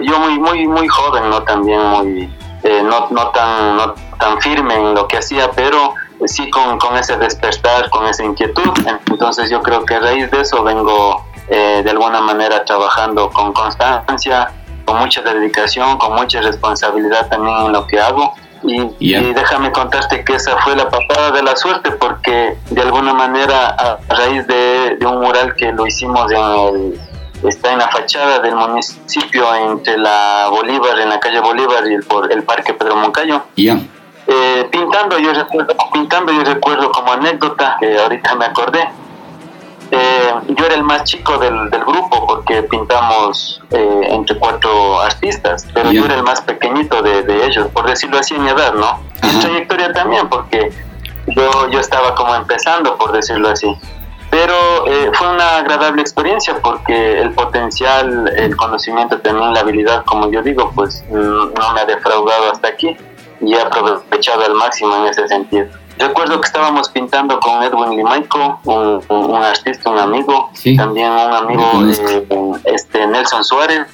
yo 0.00 0.18
muy 0.18 0.38
muy 0.38 0.66
muy 0.66 0.88
joven, 0.88 1.30
no 1.30 1.42
también 1.42 1.80
muy 1.84 2.36
eh, 2.62 2.82
no, 2.82 3.08
no 3.10 3.28
tan 3.28 3.76
no 3.76 3.94
tan 4.18 4.40
firme 4.40 4.74
en 4.74 4.94
lo 4.94 5.06
que 5.08 5.18
hacía, 5.18 5.50
pero 5.52 5.94
sí 6.26 6.48
con, 6.50 6.78
con 6.78 6.96
ese 6.96 7.16
despertar, 7.16 7.90
con 7.90 8.06
esa 8.06 8.24
inquietud. 8.24 8.70
Entonces 9.10 9.50
yo 9.50 9.62
creo 9.62 9.84
que 9.84 9.94
a 9.96 10.00
raíz 10.00 10.30
de 10.30 10.40
eso 10.40 10.62
vengo 10.62 11.24
eh, 11.49 11.82
de 11.84 11.90
alguna 11.90 12.20
manera 12.20 12.64
trabajando 12.64 13.30
con 13.30 13.53
constancia, 13.53 14.51
con 14.84 14.99
mucha 14.99 15.22
dedicación, 15.22 15.99
con 15.99 16.14
mucha 16.14 16.40
responsabilidad 16.40 17.28
también 17.28 17.57
en 17.66 17.72
lo 17.72 17.86
que 17.86 18.01
hago. 18.01 18.34
Y, 18.64 18.78
Ya. 19.11 19.18
y 19.20 19.34
déjame 19.34 19.72
contarte 19.72 20.24
que 20.24 20.34
esa 20.34 20.57
fue 20.59 20.76
la 20.76 20.88
patada 20.88 21.32
de 21.32 21.43
la 21.43 21.57
suerte 21.57 21.90
porque 21.93 22.57
de 22.70 22.80
alguna 22.82 23.12
manera 23.12 23.70
a, 23.76 23.99
raíz 24.09 24.47
de, 24.47 24.97
de 25.01 25.07
un 25.07 25.20
mural 25.20 25.57
que 25.57 25.72
lo 25.72 25.84
hicimos 25.84 26.30
en 26.30 26.38
el, 26.38 27.01
está 27.49 27.72
en 27.72 27.78
la 27.78 27.88
fachada 27.88 28.38
del 28.38 28.55
municipio 28.55 29.53
entre 29.53 29.99
la 29.99 30.47
Bolívar, 30.49 30.97
en 31.01 31.09
la 31.09 31.18
calle 31.18 31.40
Bolívar 31.40 31.84
y 31.90 31.95
el, 31.95 32.05
por 32.05 32.30
el 32.32 32.45
Parque 32.45 32.72
Pedro 32.74 32.95
Moncayo. 32.95 33.43
Ya. 33.57 33.78
Eh, 34.28 34.68
pintando, 34.70 35.18
yo 35.18 35.32
recuerdo, 35.32 35.74
pintando, 35.93 36.32
yo 36.32 36.45
recuerdo 36.45 36.93
como 36.93 37.12
anécdota, 37.12 37.76
que 37.80 37.99
ahorita 37.99 38.36
me 38.36 38.45
acordé. 38.45 38.88
Eh, 39.95 40.32
yo 40.57 40.64
era 40.64 40.74
el 40.76 40.84
más 40.84 41.05
chico 41.05 41.36
del, 41.36 41.68
del 41.68 41.84
grupo 41.84 42.26
porque 42.26 42.62
pintamos 42.62 43.61
eh, 43.70 44.01
entre 44.09 44.38
cuatro 44.38 44.99
artistas, 45.03 45.68
pero 45.74 45.93
yo 45.93 46.07
era 46.07 46.14
el 46.14 46.22
más 46.22 46.40
pequeñito 46.40 47.03
de, 47.03 47.22
de 47.22 47.45
ellos, 47.45 47.68
por 47.74 47.86
decirlo 47.86 48.18
así 48.18 48.34
en 48.34 48.45
mi 48.45 48.49
edad, 48.49 48.72
¿no? 48.72 49.01
Y 49.22 49.28
en 49.28 49.40
trayectoria 49.40 49.93
también, 49.93 50.30
porque 50.30 50.72
yo, 51.26 51.68
yo 51.68 51.78
estaba 51.78 52.14
como 52.14 52.34
empezando, 52.34 52.97
por 52.97 53.12
decirlo 53.12 53.51
así. 53.51 53.70
Pero 54.30 54.86
eh, 54.86 55.11
fue 55.12 55.28
una 55.28 55.59
agradable 55.59 56.01
experiencia 56.01 56.57
porque 56.62 57.20
el 57.20 57.32
potencial, 57.32 58.32
el 58.34 58.57
conocimiento, 58.57 59.18
también 59.18 59.53
la 59.53 59.61
habilidad, 59.61 60.07
como 60.07 60.32
yo 60.32 60.40
digo, 60.43 60.72
pues 60.74 61.05
no 61.11 61.72
me 61.74 61.80
ha 61.82 61.84
defraudado 61.84 62.51
hasta 62.51 62.68
aquí 62.68 62.97
y 63.43 63.55
he 63.55 63.61
aprovechado 63.61 64.43
al 64.43 64.55
máximo 64.55 64.97
en 64.97 65.09
ese 65.09 65.28
sentido. 65.28 65.66
Recuerdo 65.99 66.40
que 66.40 66.47
estábamos 66.47 66.88
pintando 66.88 67.38
con 67.40 67.62
Edwin 67.62 67.97
Limaico, 67.97 68.61
un, 68.64 69.03
un- 69.09 69.30
un 69.30 69.43
artista, 69.43 69.90
un 69.90 69.99
amigo, 69.99 70.51
Sí. 70.55 70.76
también 70.76 71.11
un 71.11 71.18
amigo, 71.34 71.70
eh, 72.09 72.26
este 72.64 73.07
Nelson 73.07 73.45
Suárez 73.45 73.86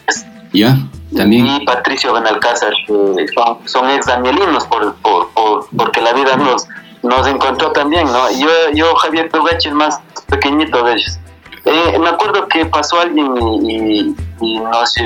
Ya. 0.53 0.77
También. 1.17 1.47
y 1.47 1.65
Patricio 1.65 2.13
Benalcázar, 2.13 2.73
que 2.87 3.27
son, 3.35 3.59
son 3.67 3.91
ex 3.91 4.07
danielinos 4.07 4.65
por, 4.67 4.95
por, 4.97 5.29
por- 5.31 5.67
porque 5.77 6.01
la 6.01 6.13
vida 6.13 6.37
nos, 6.37 6.67
nos 7.03 7.27
encontró 7.27 7.73
también, 7.73 8.07
¿no? 8.11 8.31
Yo, 8.33 8.49
yo 8.75 8.95
Javier 8.97 9.31
Tugachi, 9.31 9.69
el 9.69 9.75
más 9.75 10.01
pequeñito 10.29 10.83
de 10.85 10.93
ellos. 10.95 11.19
Eh, 11.65 11.99
me 11.99 12.09
acuerdo 12.09 12.47
que 12.49 12.65
pasó 12.67 13.01
alguien 13.01 13.35
y, 13.63 13.73
y- 13.77 14.17
y 14.41 14.59
nos 14.61 14.97
y 14.97 15.03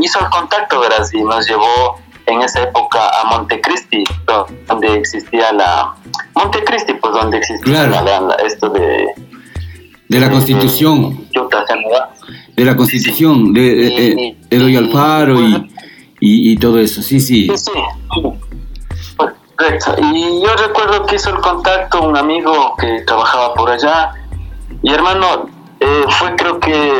hizo 0.00 0.20
el 0.20 0.28
contacto, 0.30 0.78
verás, 0.80 1.12
y 1.14 1.22
nos 1.22 1.48
llevó 1.48 1.98
en 2.26 2.42
esa 2.42 2.62
época 2.62 2.98
a 3.20 3.24
Montecristi, 3.30 4.04
do- 4.26 4.46
donde 4.66 4.94
existía 4.94 5.52
la... 5.52 5.94
Montecristi, 6.34 6.94
pues 6.94 7.12
donde 7.14 7.38
existía 7.38 7.86
Claro. 7.88 8.04
la- 8.04 8.20
la- 8.20 8.34
esto 8.36 8.68
de... 8.70 9.08
De 10.08 10.20
la 10.20 10.30
Constitución. 10.30 11.26
Me 11.34 11.40
va. 11.90 12.10
De 12.54 12.64
la 12.64 12.76
Constitución. 12.76 13.52
De, 13.52 13.60
de- 13.62 14.36
Eloy 14.50 14.76
Alfaro 14.76 15.40
y, 15.40 15.54
y, 16.20 16.52
y 16.52 16.56
todo 16.56 16.78
eso. 16.78 17.02
Sí, 17.02 17.20
sí. 17.20 17.48
Sí, 17.56 17.56
sí. 17.56 18.22
Correcto. 19.56 19.94
Y 20.12 20.42
yo 20.42 20.54
recuerdo 20.56 21.06
que 21.06 21.16
hizo 21.16 21.30
el 21.30 21.36
contacto 21.36 22.02
un 22.02 22.16
amigo 22.16 22.74
que 22.78 23.02
trabajaba 23.06 23.54
por 23.54 23.70
allá. 23.70 24.12
Y 24.82 24.92
hermano, 24.92 25.46
eh, 25.80 26.04
fue 26.18 26.34
creo 26.36 26.58
que 26.60 26.92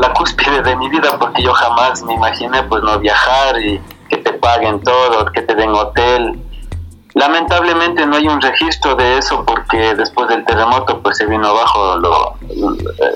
la 0.00 0.12
cúspide 0.12 0.62
de 0.62 0.76
mi 0.76 0.88
vida 0.90 1.16
porque 1.18 1.42
yo 1.42 1.52
jamás 1.52 2.02
me 2.04 2.14
imaginé 2.14 2.62
pues 2.64 2.82
no 2.82 2.98
viajar 2.98 3.60
y 3.60 3.80
que 4.08 4.18
te 4.18 4.32
paguen 4.34 4.80
todo, 4.80 5.26
que 5.32 5.42
te 5.42 5.54
den 5.54 5.70
hotel. 5.70 6.38
Lamentablemente 7.14 8.04
no 8.06 8.16
hay 8.16 8.26
un 8.26 8.40
registro 8.40 8.96
de 8.96 9.18
eso 9.18 9.44
porque 9.44 9.94
después 9.94 10.28
del 10.28 10.44
terremoto 10.44 11.00
pues 11.00 11.16
se 11.16 11.26
vino 11.26 11.46
abajo, 11.46 11.96
lo, 11.98 12.34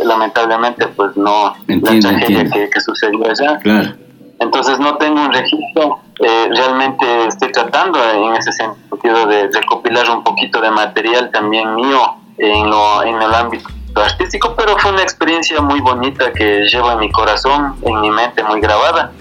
lamentablemente 0.05 0.86
pues 0.89 1.16
no 1.16 1.55
Entiendo, 1.66 2.11
la 2.11 2.18
tragedia 2.18 2.51
que, 2.51 2.70
que 2.70 2.80
sucedió 2.80 3.24
allá. 3.24 3.59
Claro. 3.59 3.95
Entonces 4.41 4.78
no 4.78 4.97
tengo 4.99 5.20
un 5.20 5.32
registro. 5.32 6.01
Eh, 6.20 6.49
realmente 6.55 7.26
estoy 7.26 7.53
tratando 7.53 7.99
en 8.12 8.34
ese 8.34 8.53
sentido 8.53 9.26
de 9.26 9.51
recopilar 9.53 10.09
un 10.11 10.22
poquito 10.22 10.61
de 10.61 10.70
material 10.70 11.30
también 11.32 11.74
mío 11.74 12.16
en, 12.39 12.70
lo, 12.70 13.03
en 13.03 13.20
el 13.20 13.34
ámbito 13.34 13.68
artístico, 13.95 14.55
pero 14.57 14.76
fue 14.78 14.93
una 14.93 15.03
experiencia 15.03 15.61
muy 15.61 15.80
bonita 15.80 16.32
que 16.32 16.64
llevo 16.64 16.93
en 16.93 17.01
mi 17.01 17.11
corazón, 17.11 17.76
en 17.82 18.01
mi 18.01 18.11
mente 18.11 18.45
muy 18.45 18.61
grabada. 18.61 19.12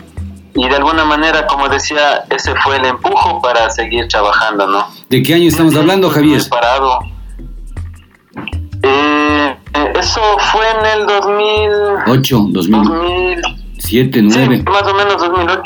Y 0.60 0.68
de 0.68 0.76
alguna 0.76 1.06
manera, 1.06 1.46
como 1.48 1.70
decía, 1.70 2.24
ese 2.30 2.54
fue 2.64 2.78
el 2.78 2.86
empujo 2.86 3.42
para 3.42 3.70
seguir 3.70 4.08
trabajando, 4.08 4.68
¿no? 4.68 4.88
¿De 5.10 5.22
qué 5.22 5.36
año 5.36 5.48
estamos 5.48 5.76
hablando, 5.76 6.10
Javier? 6.10 6.42
Parado. 6.50 7.00
Eh, 8.84 9.56
eso 10.00 10.22
fue 10.52 10.66
en 10.80 11.00
el 11.02 11.08
2000, 11.08 11.70
8, 12.08 12.46
2007, 12.50 14.22
2000 14.22 14.28
9. 14.48 14.58
Sí, 14.58 14.64
más 14.72 14.84
o 14.84 14.94
menos 14.96 15.18
2008. 15.18 15.62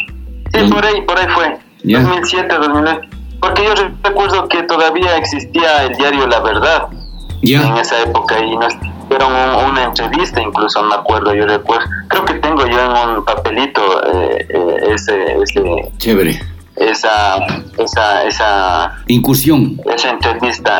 Sí, 0.53 0.59
Dos- 0.61 0.71
por 0.71 0.85
ahí, 0.85 1.01
por 1.01 1.17
ahí 1.19 1.27
fue. 1.33 1.57
Ya. 1.83 2.01
2007, 2.01 2.55
2008. 2.59 2.99
Porque 3.39 3.63
yo 3.65 3.73
recuerdo 4.03 4.47
que 4.47 4.63
todavía 4.63 5.17
existía 5.17 5.83
el 5.83 5.95
diario 5.95 6.27
La 6.27 6.39
Verdad 6.41 6.87
en 6.91 7.39
Ya. 7.41 7.75
esa 7.81 8.01
época 8.01 8.37
y 8.39 8.55
nos 8.55 8.73
hicieron 9.11 9.33
un- 9.33 9.71
una 9.71 9.83
entrevista, 9.83 10.41
incluso 10.41 10.81
me 10.83 10.95
acuerdo, 10.95 11.33
yo 11.33 11.45
recuerdo. 11.45 11.85
Creo 12.07 12.25
que 12.25 12.33
tengo 12.35 12.65
yo 12.65 12.79
en 12.79 13.09
un 13.17 13.25
papelito 13.25 13.81
eh, 14.13 14.47
eh, 14.49 14.93
ese, 14.93 15.37
ese, 15.41 15.63
Chévere. 15.97 16.41
esa, 16.77 17.37
esa, 17.77 18.23
esa, 18.23 18.91
Incursión. 19.07 19.79
esa 19.93 20.09
entrevista. 20.11 20.79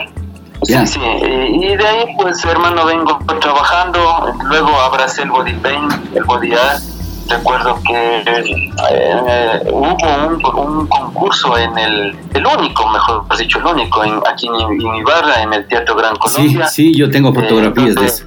Sí, 0.64 0.76
sí, 0.86 1.00
y, 1.02 1.66
y 1.66 1.76
de 1.76 1.88
ahí 1.88 2.06
pues 2.22 2.44
hermano 2.46 2.86
vengo 2.86 3.18
trabajando, 3.40 4.32
luego 4.44 4.70
abracé 4.80 5.24
el 5.24 5.32
body 5.32 5.54
paint, 5.54 5.92
el 6.16 6.24
body 6.24 6.54
art. 6.54 6.82
Recuerdo 7.28 7.80
que 7.88 8.24
eh, 8.26 9.62
hubo 9.72 9.98
un, 10.28 10.46
un 10.70 10.88
concurso 10.88 11.58
en 11.58 11.78
el, 11.78 12.16
el 12.34 12.46
único, 12.46 12.88
mejor 12.90 13.26
dicho, 13.38 13.60
el 13.60 13.66
único, 13.68 14.04
en, 14.04 14.20
aquí 14.30 14.48
en, 14.48 14.82
en 14.82 14.96
Ibarra, 14.96 15.42
en 15.42 15.54
el 15.54 15.68
Teatro 15.68 15.96
Gran 15.96 16.16
Sí, 16.16 16.20
Colombia. 16.20 16.68
sí, 16.68 16.94
yo 16.98 17.10
tengo 17.10 17.34
fotografías 17.34 17.96
de 17.96 18.02
Eh, 18.02 18.06
eso. 18.06 18.26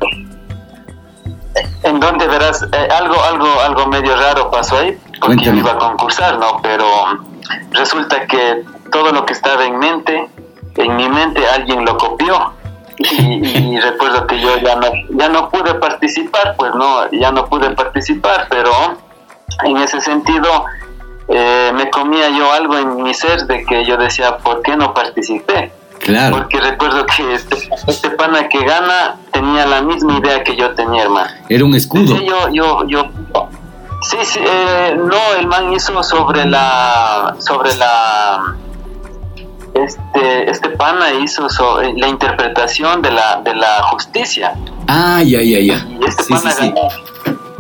En 1.83 2.01
donde 2.01 2.27
verás, 2.27 2.63
eh, 2.73 2.89
algo, 2.99 3.15
algo, 3.23 3.47
algo 3.65 3.87
medio 3.87 4.17
raro 4.17 4.51
pasó 4.51 4.79
ahí, 4.79 4.99
porque 5.21 5.21
Cuéntame. 5.21 5.47
yo 5.59 5.63
iba 5.63 5.73
a 5.73 5.79
concursar, 5.79 6.39
¿no? 6.39 6.61
Pero 6.63 6.85
resulta 7.73 8.27
que 8.27 8.63
todo 8.91 9.13
lo 9.13 9.25
que 9.27 9.35
estaba 9.35 9.65
en 9.65 9.79
mente, 9.79 10.29
en 10.77 10.97
mi 10.97 11.09
mente 11.09 11.47
alguien 11.49 11.85
lo 11.85 11.97
copió. 11.97 12.53
Y, 12.99 13.75
y 13.75 13.81
recuerdo 13.81 14.27
que 14.27 14.41
yo 14.41 14.57
ya 14.59 14.77
no, 14.77 14.87
ya 15.11 15.29
no 15.29 15.49
pude 15.51 15.75
participar, 15.75 16.55
pues 16.57 16.75
no, 16.75 17.11
ya 17.11 17.33
no 17.33 17.47
pude 17.47 17.71
participar, 17.71 18.47
pero 18.49 18.71
en 19.65 19.77
ese 19.79 20.01
sentido 20.01 20.65
eh, 21.29 21.73
me 21.75 21.91
comía 21.91 22.29
yo 22.31 22.53
algo 22.53 22.77
en 22.79 23.03
mi 23.03 23.15
ser 23.15 23.47
de 23.47 23.65
que 23.65 23.85
yo 23.85 23.97
decía, 23.97 24.37
¿por 24.39 24.63
qué 24.63 24.77
no 24.77 24.93
participé? 24.93 25.73
Claro. 26.01 26.37
Porque 26.37 26.61
recuerdo 26.61 27.07
que 27.07 27.35
este, 27.35 27.57
este 27.87 28.11
pana 28.11 28.49
que 28.49 28.63
gana 28.65 29.17
tenía 29.33 29.65
la 29.65 29.81
misma 29.81 30.19
idea 30.19 30.45
que 30.45 30.55
yo 30.55 30.75
tenía, 30.75 31.05
hermano. 31.05 31.31
Era 31.49 31.65
un 31.65 31.75
escudo. 31.75 32.19
Sí, 32.19 32.27
yo, 32.27 32.49
yo, 32.51 32.87
yo. 32.87 33.11
Sí, 34.03 34.19
sí, 34.23 34.41
eh, 34.47 34.97
no, 34.99 35.17
el 35.39 35.47
man 35.47 35.73
hizo 35.73 36.03
sobre 36.03 36.45
la, 36.45 37.35
sobre 37.39 37.75
la, 37.77 38.55
este, 39.75 40.51
este 40.51 40.71
pana 40.71 41.11
hizo 41.13 41.49
sobre 41.49 41.93
la 41.95 42.09
interpretación 42.09 43.03
de 43.03 43.11
la, 43.11 43.41
de 43.43 43.55
la 43.55 43.83
justicia. 43.91 44.55
Ah, 44.89 45.23
ya, 45.23 45.41
ya, 45.43 45.59
ya. 45.61 45.87
Y 45.89 46.05
este 46.07 46.23
Sí, 46.25 46.35
sí, 46.37 46.43
pana 46.43 46.51
sí. 46.53 46.69
ganó. 46.75 46.89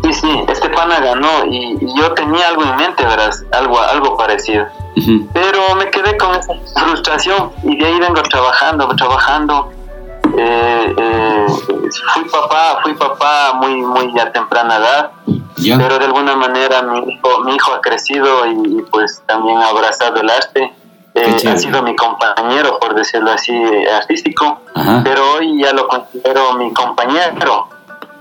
Sí, 0.04 0.12
sí, 0.12 0.44
este 0.48 0.68
pana 0.68 1.00
ganó 1.00 1.46
y, 1.46 1.78
y 1.80 1.98
yo 1.98 2.12
tenía 2.12 2.48
algo 2.48 2.62
en 2.62 2.76
mente, 2.76 3.04
verás, 3.06 3.42
algo, 3.52 3.80
algo 3.80 4.16
parecido. 4.16 4.66
Pero 5.32 5.74
me 5.76 5.90
quedé 5.90 6.16
con 6.18 6.34
esa 6.34 6.54
frustración 6.74 7.50
y 7.64 7.76
de 7.78 7.86
ahí 7.86 7.98
vengo 7.98 8.22
trabajando, 8.22 8.86
trabajando. 8.96 9.70
Eh, 10.36 10.94
eh, 10.98 11.46
fui 12.12 12.24
papá, 12.30 12.80
fui 12.82 12.94
papá 12.94 13.54
muy, 13.60 13.76
muy 13.82 14.18
a 14.20 14.30
temprana 14.32 14.76
edad, 14.76 15.10
Ya. 15.56 15.78
pero 15.78 15.98
de 15.98 16.04
alguna 16.06 16.34
manera 16.36 16.82
mi 16.82 16.98
hijo, 16.98 17.40
mi 17.44 17.54
hijo 17.54 17.72
ha 17.72 17.80
crecido 17.80 18.46
y, 18.46 18.78
y, 18.78 18.82
pues 18.90 19.22
también 19.26 19.58
ha 19.58 19.68
abrazado 19.68 20.20
el 20.20 20.28
arte. 20.30 20.72
Eh, 21.14 21.36
ha 21.48 21.56
sido 21.56 21.80
mi 21.82 21.94
compañero, 21.94 22.78
por 22.80 22.94
decirlo 22.94 23.30
así, 23.30 23.52
artístico, 23.96 24.60
Ajá. 24.74 25.00
pero 25.04 25.22
hoy 25.34 25.62
ya 25.62 25.72
lo 25.72 25.86
considero 25.86 26.54
mi 26.54 26.72
compañero, 26.72 27.68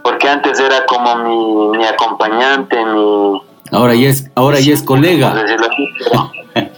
porque 0.04 0.30
antes 0.30 0.60
era 0.60 0.86
como 0.86 1.16
mi, 1.16 1.78
mi 1.78 1.86
acompañante, 1.86 2.86
mi, 2.86 3.42
Ahora 3.72 3.96
ya 3.96 4.10
es, 4.10 4.30
ahora 4.36 4.60
ya 4.60 4.74
es 4.74 4.82
por 4.84 4.98
colega. 4.98 5.34
decirlo 5.34 5.66
así, 5.72 5.90
pero- 5.98 6.32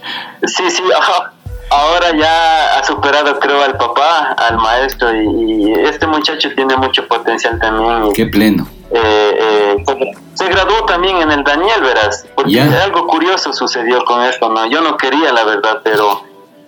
sí, 0.44 0.70
sí, 0.70 0.82
ajá. 0.98 1.32
ahora 1.70 2.16
ya 2.16 2.78
ha 2.78 2.84
superado 2.84 3.38
creo 3.38 3.62
al 3.62 3.76
papá, 3.76 4.34
al 4.38 4.56
maestro 4.56 5.14
y, 5.14 5.64
y 5.68 5.72
este 5.84 6.06
muchacho 6.06 6.48
tiene 6.54 6.76
mucho 6.78 7.06
potencial 7.06 7.58
también. 7.60 8.06
y, 8.06 8.12
Qué 8.14 8.24
pleno. 8.26 8.66
Eh, 8.90 9.76
eh, 9.78 9.84
se- 10.34 10.46
graduó 10.48 10.84
también 10.86 11.16
en 11.18 11.30
el 11.32 11.42
Daniel, 11.44 11.80
verás, 11.82 12.26
porque 12.34 12.60
algo 12.60 13.06
curioso 13.06 13.52
sucedió 13.52 14.04
con 14.04 14.22
esto, 14.22 14.48
¿no? 14.48 14.66
Yo 14.66 14.80
no 14.80 14.96
quería 14.96 15.32
la 15.32 15.44
verdad, 15.44 15.80
pero 15.82 16.22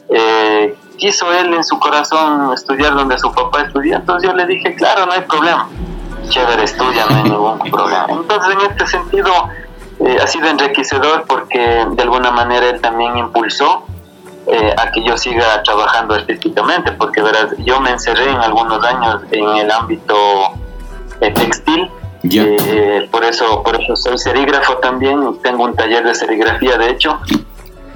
eh, 0.08 0.74
quiso 0.96 1.32
él 1.32 1.54
en 1.54 1.62
su 1.64 1.78
corazón 1.78 2.52
estudiar 2.52 2.94
donde 2.94 3.18
su 3.18 3.32
papá 3.32 3.62
estudia, 3.62 3.96
entonces 3.96 4.28
yo 4.30 4.34
le 4.36 4.46
dije, 4.46 4.74
claro, 4.74 5.06
no 5.06 5.12
hay 5.12 5.20
problema, 5.22 5.68
chévere, 6.28 6.64
estudia, 6.64 7.06
no 7.08 7.16
hay 7.16 7.22
ningún 7.30 7.58
problema. 7.70 8.06
Entonces 8.08 8.54
en 8.54 8.60
este 8.72 8.86
sentido 8.86 9.32
eh, 10.00 10.16
ha 10.22 10.26
sido 10.26 10.48
enriquecedor 10.48 11.24
porque 11.26 11.86
de 11.90 12.02
alguna 12.02 12.30
manera 12.30 12.66
él 12.70 12.80
también 12.80 13.16
impulsó 13.16 13.84
eh, 14.46 14.74
a 14.78 14.90
que 14.90 15.04
yo 15.04 15.16
siga 15.18 15.62
trabajando 15.62 16.14
artísticamente, 16.14 16.92
porque 16.92 17.20
verás, 17.22 17.48
yo 17.58 17.80
me 17.80 17.90
encerré 17.90 18.30
en 18.30 18.38
algunos 18.38 18.82
años 18.84 19.20
en 19.30 19.46
el 19.58 19.70
ámbito 19.70 20.16
eh, 21.20 21.30
textil, 21.32 21.90
Eh, 22.30 23.08
por 23.10 23.24
eso 23.24 23.62
por 23.62 23.80
eso 23.80 23.96
soy 23.96 24.18
serígrafo 24.18 24.76
también, 24.78 25.40
tengo 25.42 25.64
un 25.64 25.74
taller 25.74 26.04
de 26.04 26.14
serigrafía 26.14 26.76
de 26.76 26.90
hecho, 26.90 27.20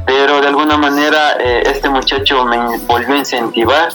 pero 0.07 0.41
de 0.41 0.49
alguna 0.49 0.77
manera 0.77 1.37
eh, 1.39 1.63
este 1.67 1.89
muchacho 1.89 2.45
me 2.45 2.79
volvió 2.87 3.15
a 3.15 3.19
incentivar, 3.19 3.89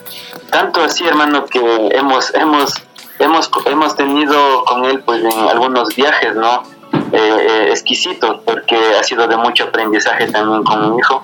tanto 0.49 0.83
así 0.83 1.05
hermano 1.05 1.45
que 1.45 1.59
hemos 1.91 2.33
hemos 2.35 2.73
hemos 3.19 3.49
hemos 3.65 3.95
tenido 3.95 4.63
con 4.65 4.85
él 4.85 5.01
pues 5.01 5.23
en 5.23 5.47
algunos 5.47 5.95
viajes, 5.95 6.35
¿no? 6.35 6.63
Eh, 7.11 7.17
eh, 7.19 7.67
exquisitos, 7.69 8.41
porque 8.43 8.75
ha 8.99 9.03
sido 9.03 9.27
de 9.27 9.37
mucho 9.37 9.65
aprendizaje 9.65 10.27
también 10.27 10.63
con 10.63 10.91
mi 10.91 10.97
hijo. 10.99 11.23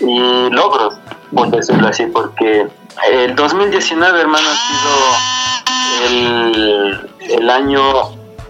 Y 0.00 0.50
logros, 0.50 0.94
por 1.34 1.50
decirlo 1.50 1.88
así, 1.88 2.06
porque 2.06 2.66
el 3.10 3.36
2019, 3.36 4.20
hermano, 4.20 4.48
ha 4.48 6.08
sido 6.08 6.18
el, 6.18 7.10
el 7.40 7.50
año 7.50 7.82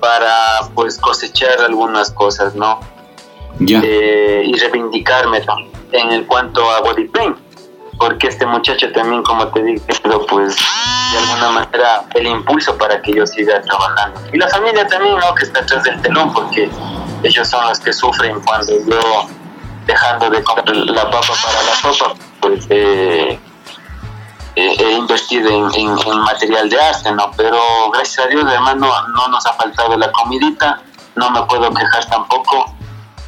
para 0.01 0.61
pues 0.75 0.99
cosechar 0.99 1.61
algunas 1.61 2.11
cosas, 2.11 2.55
¿no? 2.55 2.81
Ya. 3.61 3.81
Eh, 3.83 4.43
y 4.47 4.57
reivindicarme 4.59 5.41
¿no? 5.41 5.57
en 5.93 6.13
el 6.13 6.27
cuanto 6.27 6.71
a 6.71 6.81
body 6.81 7.09
paint, 7.09 7.37
porque 7.99 8.29
este 8.29 8.47
muchacho 8.47 8.93
también, 8.93 9.23
como 9.23 9.49
te 9.49 9.63
digo, 9.63 10.27
pues 10.29 10.57
de 11.13 11.19
alguna 11.19 11.51
manera 11.51 12.05
el 12.15 12.27
impulso 12.27 12.77
para 12.77 13.01
que 13.03 13.15
yo 13.15 13.27
siga 13.27 13.61
trabajando. 13.63 14.21
Y 14.33 14.39
la 14.39 14.49
familia 14.49 14.87
también, 14.87 15.17
¿no? 15.19 15.35
Que 15.35 15.45
está 15.45 15.61
atrás 15.61 15.83
del 15.85 16.01
telón, 16.03 16.33
porque 16.33 16.71
ellos 17.23 17.49
son 17.49 17.67
los 17.67 17.81
que 17.81 17.93
sufren 17.93 18.39
cuando 18.41 18.73
yo, 18.87 19.27
dejando 19.87 20.31
de 20.31 20.43
comprar 20.43 20.77
la 20.77 21.11
papa 21.11 21.33
para 21.43 21.63
la 21.63 21.75
sopa, 21.95 22.15
pues 22.41 22.67
eh, 22.71 23.39
he 24.61 24.93
invertido 24.93 25.49
en, 25.51 25.75
en- 25.75 25.99
en 26.07 26.19
material 26.21 26.69
de 26.69 26.81
arte, 26.81 27.13
¿no? 27.13 27.31
Pero 27.37 27.59
gracias 27.93 28.27
a 28.27 28.29
Dios, 28.29 28.45
hermano, 28.53 28.89
no 29.15 29.29
nos 29.29 29.45
ha 29.47 29.53
faltado 29.55 29.97
la 29.97 30.11
comidita, 30.13 30.81
no 31.17 31.31
me 31.31 31.43
puedo 31.43 31.73
quejar 31.73 32.05
tampoco. 32.07 32.65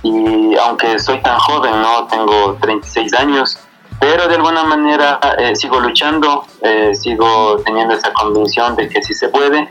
Y 0.02 0.56
aunque 0.56 0.98
soy 0.98 1.20
tan 1.22 1.38
joven, 1.38 1.80
¿no? 1.82 2.06
Tengo 2.06 2.56
36 2.60 3.12
años, 3.14 3.58
pero 4.00 4.26
de 4.28 4.34
alguna 4.36 4.62
manera 4.64 5.20
eh, 5.38 5.54
sigo 5.54 5.78
luchando, 5.80 6.44
eh, 6.62 6.94
sigo 6.94 7.56
teniendo 7.64 7.94
esa 7.94 8.12
convicción 8.12 8.76
de 8.76 8.88
que 8.88 9.02
sí 9.02 9.14
se 9.14 9.28
puede. 9.28 9.70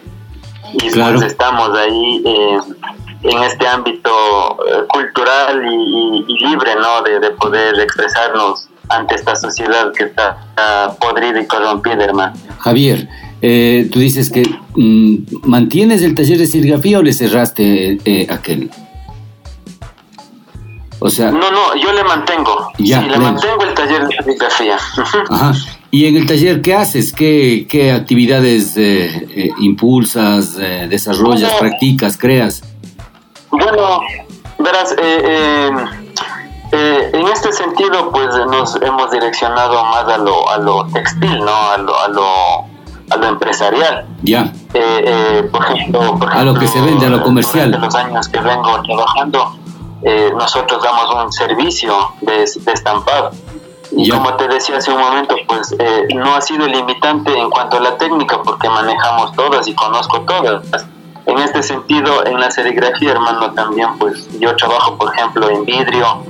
Y 0.73 0.91
Claro. 0.91 1.15
pues 1.17 1.31
estamos 1.31 1.75
ahí 1.75 2.21
eh, 2.25 2.59
en 3.23 3.43
este 3.43 3.67
ámbito 3.67 4.11
eh, 4.67 4.85
cultural 4.87 5.65
y, 5.65 5.75
y- 5.75 6.25
y 6.27 6.45
libre, 6.47 6.75
¿no? 6.75 7.01
De, 7.01 7.19
de 7.19 7.31
poder 7.31 7.79
expresarnos 7.79 8.69
ante 8.89 9.15
esta 9.15 9.35
sociedad 9.35 9.91
que 9.93 10.05
está 10.05 10.37
podrida 10.99 11.39
y 11.41 11.45
corrompida, 11.45 12.03
hermano. 12.03 12.33
Javier, 12.59 13.07
eh, 13.41 13.87
tú 13.91 13.99
dices 13.99 14.29
que 14.31 14.43
mm, 14.75 15.47
mantienes 15.47 16.01
el 16.01 16.13
taller 16.15 16.37
de 16.37 16.47
serigrafía 16.47 16.99
o 16.99 17.01
le 17.03 17.13
cerraste 17.13 17.97
eh, 18.03 18.27
aquel. 18.29 18.69
O 21.01 21.09
sea, 21.09 21.31
No, 21.31 21.49
no, 21.51 21.75
yo 21.81 21.93
le 21.93 22.03
mantengo. 22.03 22.71
Ya, 22.77 23.01
sí, 23.01 23.07
le 23.09 23.17
mantengo 23.19 23.63
el 23.63 23.73
taller 23.73 24.07
de 24.07 24.15
serigrafía. 24.17 24.77
ajá. 25.29 25.53
¿Y 25.91 26.05
en 26.05 26.17
el 26.17 26.27
taller 26.27 26.61
qué 26.61 26.75
haces? 26.75 27.13
¿Qué, 27.13 27.65
qué 27.69 27.91
actividades 27.91 28.75
eh, 28.77 29.27
eh, 29.35 29.49
impulsas, 29.59 30.55
eh, 30.59 30.87
desarrollas, 30.89 31.51
Bueno. 31.53 31.59
practicas, 31.59 32.17
creas? 32.17 32.63
Bueno, 33.49 34.01
verás, 34.59 34.93
eh, 35.01 35.69
eh, 36.71 37.09
en 37.13 37.27
este 37.27 37.51
sentido, 37.51 38.09
pues 38.11 38.27
nos 38.47 38.75
hemos 38.81 39.11
direccionado 39.11 39.83
más 39.85 40.05
a 40.07 40.17
lo, 40.17 40.49
a 40.49 40.57
lo 40.57 40.85
textil, 40.87 41.39
¿no? 41.43 41.51
A 41.71 41.77
lo, 41.77 41.99
a 41.99 42.07
lo, 42.09 42.25
a 43.11 43.17
lo 43.17 43.27
empresarial. 43.27 44.05
Ya, 44.23 44.51
Eh, 44.73 45.03
eh, 45.05 45.49
por 45.51 45.65
ejemplo, 45.65 46.17
por 46.19 46.31
A 46.31 46.43
lo 46.43 46.53
que 46.53 46.67
se 46.67 46.79
vende, 46.81 47.05
a 47.07 47.09
lo 47.09 47.23
comercial. 47.23 47.71
Durante 47.71 47.85
los 47.87 47.95
años 47.95 48.27
que 48.29 48.39
vengo 48.39 48.81
trabajando, 48.83 49.55
eh, 50.03 50.31
nosotros 50.37 50.81
damos 50.83 51.25
un 51.25 51.31
servicio 51.31 51.93
de, 52.21 52.45
de 52.63 52.71
estampado. 52.71 53.31
Y 53.91 54.05
Ya. 54.05 54.17
como 54.17 54.35
te 54.35 54.47
decía 54.47 54.77
hace 54.77 54.91
un 54.91 54.99
momento, 55.01 55.35
pues 55.47 55.75
eh, 55.79 56.07
no 56.13 56.35
ha 56.35 56.41
sido 56.41 56.67
limitante 56.67 57.35
en 57.35 57.49
cuanto 57.49 57.77
a 57.77 57.79
la 57.79 57.97
técnica, 57.97 58.39
porque 58.43 58.69
manejamos 58.69 59.33
todas 59.33 59.67
y 59.67 59.73
conozco 59.73 60.21
todas. 60.21 60.61
En 61.25 61.37
este 61.39 61.63
sentido, 61.63 62.23
en 62.25 62.39
la 62.39 62.51
serigrafía, 62.51 63.11
hermano, 63.11 63.51
también, 63.53 63.97
pues 63.97 64.27
yo 64.39 64.55
trabajo, 64.55 64.95
por 64.95 65.13
ejemplo, 65.15 65.49
en 65.49 65.65
vidrio, 65.65 66.23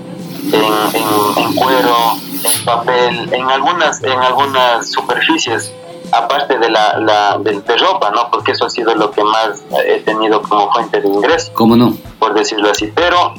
en, 0.52 0.56
en- 0.96 1.44
en 1.44 1.56
cuero, 1.56 1.96
en 2.44 2.66
papel, 2.66 3.34
en 3.34 3.50
algunas, 3.50 4.02
en 4.04 4.20
algunas 4.20 4.90
superficies, 4.92 5.72
aparte 6.12 6.58
de 6.58 6.70
la, 6.70 6.98
la 7.00 7.38
de, 7.38 7.60
de 7.62 7.78
ropa, 7.78 8.10
¿no? 8.12 8.30
Porque 8.32 8.52
eso 8.54 8.66
ha 8.66 8.70
sido 8.70 8.96
lo 8.96 9.12
que 9.12 9.24
más 9.24 9.62
he 9.86 10.00
tenido 10.00 10.42
como 10.42 10.72
fuente 10.72 11.02
de 11.02 11.08
ingreso 11.08 11.52
¿cómo 11.54 11.76
no? 11.76 11.94
por 12.18 12.34
decirlo 12.34 12.72
así. 12.72 12.88
Pero, 12.96 13.34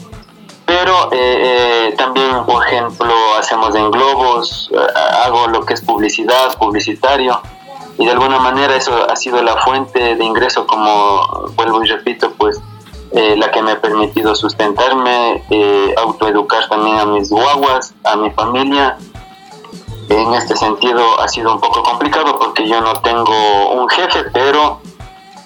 pero 0.67 1.09
eh, 1.13 1.89
eh, 1.91 1.95
también, 1.99 2.45
por 2.47 2.65
ejemplo, 2.67 3.13
hacemos 3.39 3.75
en 3.75 3.91
globos, 3.91 4.71
eh, 4.73 4.79
hago 5.25 5.49
lo 5.49 5.65
que 5.67 5.75
es 5.75 5.81
publicidad, 5.81 6.57
publicitario, 6.59 7.41
y 7.99 8.05
de 8.07 8.13
alguna 8.13 8.39
manera 8.39 8.77
eso 8.77 8.93
ha 9.11 9.17
sido 9.17 9.43
la 9.43 9.57
fuente 9.59 10.15
de 10.15 10.25
ingreso, 10.25 10.67
como 10.67 11.49
vuelvo 11.57 11.83
y 11.85 11.89
repito, 11.89 12.31
pues 12.39 12.61
eh, 13.13 13.35
la 13.37 13.51
que 13.51 13.63
me 13.63 13.73
ha 13.73 13.81
permitido 13.81 14.35
sustentarme, 14.35 15.43
eh, 15.51 15.95
autoeducar 15.97 16.69
también 16.69 16.97
a 16.99 17.07
mis 17.07 17.29
guaguas, 17.31 17.95
a 18.05 18.17
mi 18.17 18.31
familia. 18.31 18.97
En 20.09 20.35
este 20.35 20.57
sentido 20.57 21.21
ha 21.21 21.29
sido 21.29 21.55
un 21.55 21.61
poco 21.61 21.83
complicado 21.83 22.37
porque 22.39 22.69
yo 22.69 22.81
no 22.81 22.95
tengo 22.95 23.73
un 23.81 23.89
jefe, 23.89 24.25
pero 24.33 24.81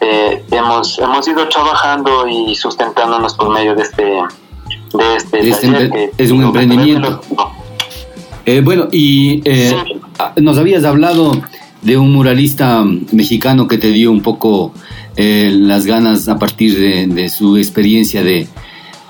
eh, 0.00 0.42
hemos, 0.50 0.98
hemos 0.98 1.28
ido 1.28 1.46
trabajando 1.48 2.26
y 2.26 2.54
sustentándonos 2.54 3.34
por 3.34 3.50
medio 3.50 3.74
de 3.74 3.82
este, 3.82 4.04
de 4.04 5.16
este, 5.16 5.48
este 5.50 5.66
taller 5.68 5.90
empre- 5.90 6.10
que 6.16 6.22
es 6.24 6.30
un 6.30 6.42
emprendimiento. 6.42 7.20
no, 7.36 7.52
Eh, 8.46 8.60
bueno, 8.62 8.88
y 8.92 9.40
eh, 9.48 9.70
Sí. 9.86 10.00
ah, 10.18 10.32
nos 10.36 10.58
habías 10.58 10.84
hablado 10.84 11.32
de 11.82 11.96
un 11.98 12.12
muralista 12.12 12.82
mexicano 13.12 13.68
que 13.68 13.76
te 13.78 13.88
dio 13.88 14.10
un 14.10 14.22
poco 14.22 14.72
eh, 15.16 15.50
las 15.52 15.86
ganas 15.86 16.28
a 16.28 16.38
partir 16.38 16.78
de, 16.78 17.06
de 17.06 17.28
su 17.28 17.56
experiencia 17.56 18.22
de, 18.22 18.46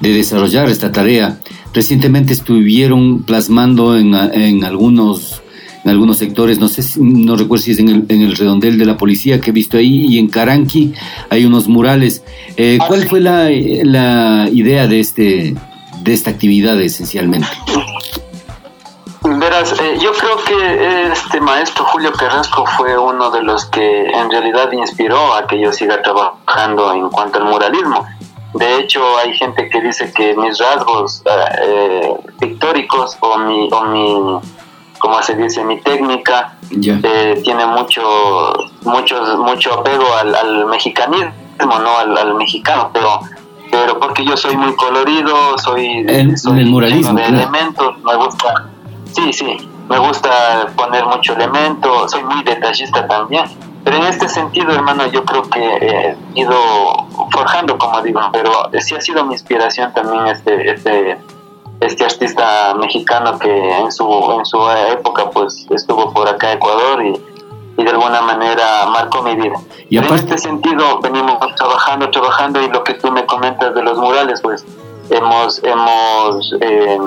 de 0.01 0.09
desarrollar 0.13 0.69
esta 0.69 0.93
tarea. 0.93 1.41
Recientemente 1.73 2.33
estuvieron 2.33 3.23
plasmando 3.25 3.97
en, 3.99 4.15
en 4.15 4.65
algunos 4.65 5.41
en 5.85 5.91
algunos 5.91 6.17
sectores, 6.17 6.59
no 6.59 6.69
sé, 6.69 6.83
si- 6.83 6.99
no 7.03 7.37
recuerdo 7.37 7.63
si 7.63 7.73
es 7.73 7.79
en 7.79 7.91
el, 7.91 8.05
en 8.09 8.23
el 8.23 8.35
redondel 8.37 8.79
de 8.79 8.87
la 8.87 8.97
policía 8.97 9.39
que 9.43 9.51
he 9.51 9.53
visto 9.53 9.77
ahí 9.77 10.07
y 10.09 10.19
en 10.19 10.29
Caranqui 10.29 10.95
hay 11.29 11.45
unos 11.45 11.69
murales. 11.69 12.23
Eh, 12.57 12.79
Ah, 12.81 12.87
¿Cuál 12.89 13.03
sí. 13.03 13.09
fue 13.09 13.21
la, 13.21 13.51
la 13.51 14.49
idea 14.51 14.87
de 14.87 15.01
este 15.01 15.55
de 16.03 16.13
esta 16.15 16.31
actividad 16.31 16.81
esencialmente? 16.81 17.47
Verás, 19.71 19.81
eh, 19.81 19.99
yo 20.01 20.13
creo 20.13 20.37
que 20.45 21.13
este 21.13 21.41
maestro 21.41 21.85
Julio 21.87 22.13
Carrasco 22.13 22.65
fue 22.77 22.97
uno 22.99 23.31
de 23.31 23.43
los 23.43 23.65
que 23.67 24.07
en 24.11 24.31
realidad 24.31 24.71
inspiró 24.73 25.35
a 25.35 25.47
que 25.47 25.61
yo 25.61 25.73
siga 25.73 26.01
trabajando 26.03 26.93
en 26.93 27.09
cuanto 27.11 27.39
al 27.39 27.45
muralismo. 27.47 28.05
De 28.55 28.79
hecho, 28.79 29.03
hay 29.19 29.35
gente 29.37 29.69
que 29.69 29.81
dice 29.81 30.13
que 30.13 30.35
mis 30.37 30.59
rasgos 30.59 31.23
eh, 31.27 31.31
eh, 31.63 32.15
pictóricos 32.39 33.17
o 33.21 33.39
mi, 33.39 33.69
o 33.73 33.83
mi, 33.87 34.41
como 34.99 35.23
se 35.23 35.35
dice, 35.35 35.65
mi 35.65 35.81
técnica 35.81 36.57
Ya. 36.71 36.99
eh, 37.03 37.41
tiene 37.43 37.67
mucho 37.67 38.03
muchos, 38.83 39.39
mucho 39.39 39.75
apego 39.81 40.07
al, 40.21 40.35
al 40.35 40.67
mexicanismo, 40.67 41.33
¿no? 41.65 41.99
Al, 41.99 42.17
al 42.17 42.35
mexicano, 42.35 42.91
pero 42.93 43.21
pero 43.71 43.99
porque 43.99 44.25
yo 44.25 44.37
soy 44.37 44.57
muy 44.57 44.77
colorido, 44.77 45.59
soy, 45.59 46.05
El- 46.07 46.39
soy 46.39 46.61
el 46.61 46.67
muralismo, 46.67 47.13
de 47.15 47.25
claro. 47.27 47.37
elementos, 47.43 47.99
me 48.05 48.15
gusta, 48.15 48.67
sí, 49.15 49.33
sí, 49.33 49.71
me 49.89 49.99
gusta 49.99 50.67
poner 50.77 51.05
mucho 51.07 51.35
elemento, 51.35 52.09
soy 52.09 52.25
muy 52.25 52.43
detallista 52.43 53.07
también. 53.07 53.45
Pero 53.85 53.99
en 53.99 54.05
este 54.05 54.29
sentido, 54.29 54.73
hermano, 54.73 55.07
yo 55.09 55.25
creo 55.25 55.43
que 55.43 55.61
eh, 55.61 56.17
he 56.35 56.41
ido 56.41 56.57
forjando, 57.31 57.77
como 57.77 58.01
digo, 58.01 58.21
pero 58.33 58.51
sí 58.81 58.95
ha 58.95 59.01
sido 59.01 59.25
mi 59.25 59.35
inspiración 59.35 59.93
también 59.93 60.27
este, 60.27 60.71
este, 60.71 61.19
este 61.81 62.05
artista 62.05 62.75
mexicano 62.75 63.39
que 63.39 63.79
en 63.79 63.93
su, 63.93 64.07
en 64.39 64.47
su 64.47 64.59
época 64.91 65.29
pues 65.31 65.67
estuvo 65.71 66.13
por 66.15 66.27
acá 66.29 66.53
en 66.53 66.57
Ecuador 66.57 67.05
y, 67.05 67.21
y 67.77 67.85
de 67.85 67.91
alguna 67.91 68.23
manera 68.23 68.87
marcó 68.87 69.23
mi 69.23 69.35
vida. 69.35 69.61
Y 69.91 69.99
en 69.99 70.05
este 70.15 70.39
sentido 70.39 71.01
venimos 71.01 71.39
trabajando, 71.57 72.11
trabajando 72.11 72.63
y 72.63 72.69
lo 72.69 72.83
que 72.85 72.95
tú 72.95 73.13
me 73.13 73.27
comentas 73.27 73.75
de 73.75 73.83
los 73.83 73.99
murales, 73.99 74.41
pues 74.41 74.65
hemos, 75.11 75.63
hemos 75.63 76.53
eh, 76.61 76.99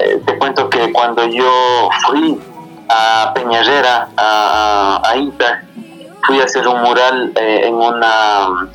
eh, 0.00 0.22
te 0.26 0.38
cuento 0.38 0.68
que 0.68 0.92
cuando 0.92 1.24
yo 1.26 1.88
fui 2.06 2.38
a 2.88 3.32
Peñarera, 3.34 4.08
a, 4.16 5.00
a, 5.04 5.10
a 5.10 5.16
Inta, 5.16 5.62
fui 6.26 6.40
a 6.40 6.44
hacer 6.44 6.66
un 6.66 6.82
mural 6.82 7.32
eh, 7.36 7.62
en 7.66 7.74
una 7.74 8.68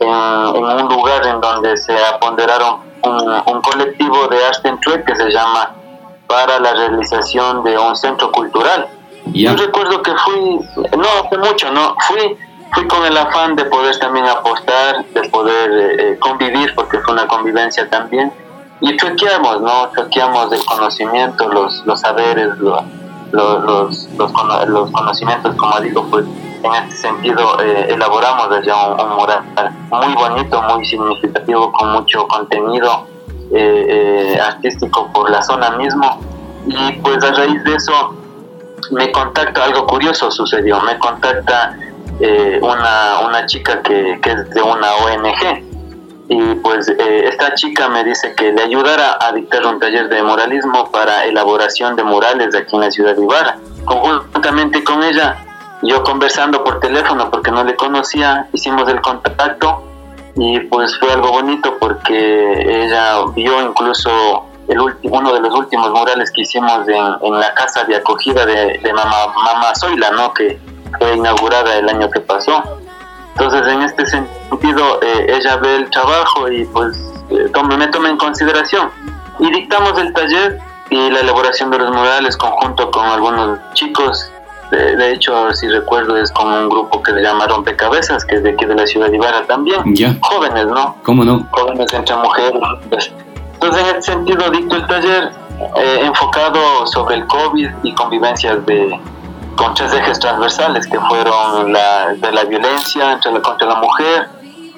en, 0.00 0.08
en 0.08 0.64
un 0.64 0.88
lugar 0.88 1.26
en 1.26 1.40
donde 1.40 1.76
se 1.76 1.96
apoderaron 2.04 2.80
un, 3.02 3.42
un 3.54 3.62
colectivo 3.62 4.26
de 4.28 4.44
arte 4.44 4.68
en 4.68 4.80
True 4.80 5.04
que 5.04 5.14
se 5.14 5.30
llama 5.30 5.74
para 6.26 6.58
la 6.58 6.72
realización 6.72 7.62
de 7.64 7.78
un 7.78 7.94
centro 7.96 8.32
cultural. 8.32 8.88
Yo 9.32 9.56
recuerdo 9.56 10.02
que 10.02 10.12
fui, 10.16 10.60
no 10.96 11.08
hace 11.22 11.38
mucho, 11.38 11.70
no, 11.72 11.96
fui, 12.08 12.36
fui 12.74 12.86
con 12.88 13.04
el 13.04 13.16
afán 13.16 13.54
de 13.56 13.64
poder 13.66 13.98
también 13.98 14.26
apostar, 14.26 15.04
de 15.14 15.28
poder 15.28 15.70
eh, 15.70 15.96
eh, 16.12 16.18
convivir, 16.18 16.74
porque 16.74 16.98
fue 17.00 17.14
una 17.14 17.26
convivencia 17.28 17.88
también, 17.88 18.32
y 18.80 18.96
choqueamos, 18.96 19.60
¿no? 19.60 19.90
Choqueamos 19.94 20.52
el 20.52 20.64
conocimiento, 20.64 21.48
los, 21.48 21.84
los 21.86 22.00
saberes, 22.00 22.56
lo- 22.58 22.82
lo- 23.32 23.58
los, 23.60 24.08
los, 24.18 24.32
cono- 24.32 24.64
los 24.66 24.90
conocimientos, 24.90 25.54
como 25.56 25.80
digo, 25.80 26.04
pues 26.10 26.24
en 26.62 26.74
este 26.74 26.96
sentido 26.96 27.60
eh, 27.60 27.86
elaboramos 27.90 28.48
ya 28.64 28.74
un, 28.88 29.00
un 29.00 29.16
mural 29.16 29.42
muy 29.90 30.14
bonito, 30.14 30.62
muy 30.62 30.84
significativo, 30.86 31.70
con 31.72 31.92
mucho 31.92 32.26
contenido 32.28 33.06
eh, 33.52 34.34
eh, 34.36 34.40
artístico 34.40 35.10
por 35.12 35.30
la 35.30 35.42
zona 35.42 35.70
mismo, 35.72 36.18
y 36.66 36.92
pues 37.02 37.22
a 37.24 37.32
raíz 37.32 37.62
de 37.64 37.74
eso 37.74 38.14
me 38.90 39.10
contacta, 39.12 39.64
algo 39.64 39.86
curioso 39.86 40.30
sucedió, 40.30 40.80
me 40.80 40.98
contacta 40.98 41.76
eh, 42.20 42.58
una, 42.62 43.20
una 43.26 43.46
chica 43.46 43.82
que, 43.82 44.18
que 44.22 44.30
es 44.30 44.50
de 44.50 44.62
una 44.62 44.94
ONG 44.96 45.74
y 46.28 46.54
pues 46.56 46.88
eh, 46.88 47.28
esta 47.28 47.54
chica 47.54 47.88
me 47.88 48.02
dice 48.02 48.34
que 48.34 48.52
le 48.52 48.62
ayudara 48.62 49.18
a 49.20 49.32
dictar 49.32 49.64
un 49.66 49.78
taller 49.78 50.08
de 50.08 50.22
muralismo 50.22 50.90
para 50.90 51.26
elaboración 51.26 51.96
de 51.96 52.04
murales 52.04 52.54
aquí 52.54 52.76
en 52.76 52.82
la 52.82 52.90
ciudad 52.90 53.14
de 53.14 53.22
Ibarra. 53.22 53.58
Conjuntamente 53.84 54.82
con 54.82 55.02
ella, 55.02 55.44
yo 55.82 56.02
conversando 56.02 56.64
por 56.64 56.80
teléfono 56.80 57.30
porque 57.30 57.50
no 57.50 57.62
le 57.62 57.76
conocía, 57.76 58.48
hicimos 58.52 58.88
el 58.88 59.02
contacto 59.02 59.82
y 60.36 60.60
pues 60.60 60.98
fue 60.98 61.12
algo 61.12 61.30
bonito 61.30 61.76
porque 61.78 62.84
ella 62.84 63.18
vio 63.34 63.60
incluso 63.60 64.46
el 64.66 64.80
uno 64.80 65.34
de 65.34 65.40
los 65.40 65.54
últimos 65.54 65.90
murales 65.90 66.30
que 66.30 66.40
hicimos 66.40 66.88
en, 66.88 67.04
en 67.20 67.38
la 67.38 67.52
casa 67.52 67.84
de 67.84 67.96
acogida 67.96 68.46
de, 68.46 68.80
de 68.82 68.92
mamá, 68.94 69.26
mamá 69.36 69.74
Zoila, 69.78 70.10
¿no? 70.12 70.32
que 70.32 70.58
fue 70.98 71.14
inaugurada 71.16 71.76
el 71.76 71.88
año 71.88 72.10
que 72.10 72.20
pasó. 72.20 72.62
Entonces, 73.36 73.66
en 73.66 73.82
este 73.82 74.06
sentido, 74.06 75.00
eh, 75.02 75.26
ella 75.28 75.56
ve 75.56 75.76
el 75.76 75.90
trabajo 75.90 76.48
y 76.48 76.64
pues 76.66 76.96
eh, 77.30 77.48
tome- 77.52 77.76
me 77.76 77.88
toma 77.88 78.08
en 78.10 78.16
consideración. 78.16 78.90
Y 79.40 79.50
dictamos 79.50 79.98
el 79.98 80.12
taller 80.12 80.58
y 80.90 81.10
la 81.10 81.20
elaboración 81.20 81.70
de 81.70 81.78
los 81.78 81.90
murales 81.90 82.36
conjunto 82.36 82.90
con 82.92 83.04
algunos 83.06 83.58
chicos. 83.72 84.30
De, 84.70 84.96
de 84.96 85.12
hecho, 85.12 85.52
si 85.52 85.68
recuerdo, 85.68 86.16
es 86.16 86.30
con 86.32 86.46
un 86.52 86.68
grupo 86.68 87.02
que 87.02 87.12
se 87.12 87.20
llama 87.20 87.46
Rompecabezas, 87.46 88.24
que 88.24 88.36
es 88.36 88.42
de 88.44 88.50
aquí 88.50 88.64
de 88.64 88.74
la 88.76 88.86
ciudad 88.86 89.08
de 89.08 89.16
Ibarra 89.16 89.44
también. 89.46 89.82
Ya. 89.94 90.14
Jóvenes, 90.22 90.66
¿no? 90.66 90.96
¿Cómo 91.02 91.24
no? 91.24 91.46
jóvenes 91.50 91.92
entre 91.92 92.14
mujeres. 92.16 92.62
Entonces, 93.54 93.82
en 93.82 93.86
este 93.96 94.02
sentido, 94.02 94.50
dicto 94.50 94.76
el 94.76 94.86
taller 94.86 95.32
eh, 95.76 96.00
enfocado 96.02 96.86
sobre 96.86 97.16
el 97.16 97.26
COVID 97.26 97.68
y 97.82 97.94
convivencias 97.94 98.64
de, 98.66 98.98
con 99.56 99.74
tres 99.74 99.92
ejes 99.92 100.18
transversales 100.18 100.86
que 100.86 100.98
fueron 101.00 101.72
la, 101.72 102.14
de 102.14 102.32
la 102.32 102.44
violencia 102.44 103.12
entre 103.12 103.32
la, 103.32 103.40
contra 103.40 103.66
la 103.66 103.76
mujer, 103.76 104.28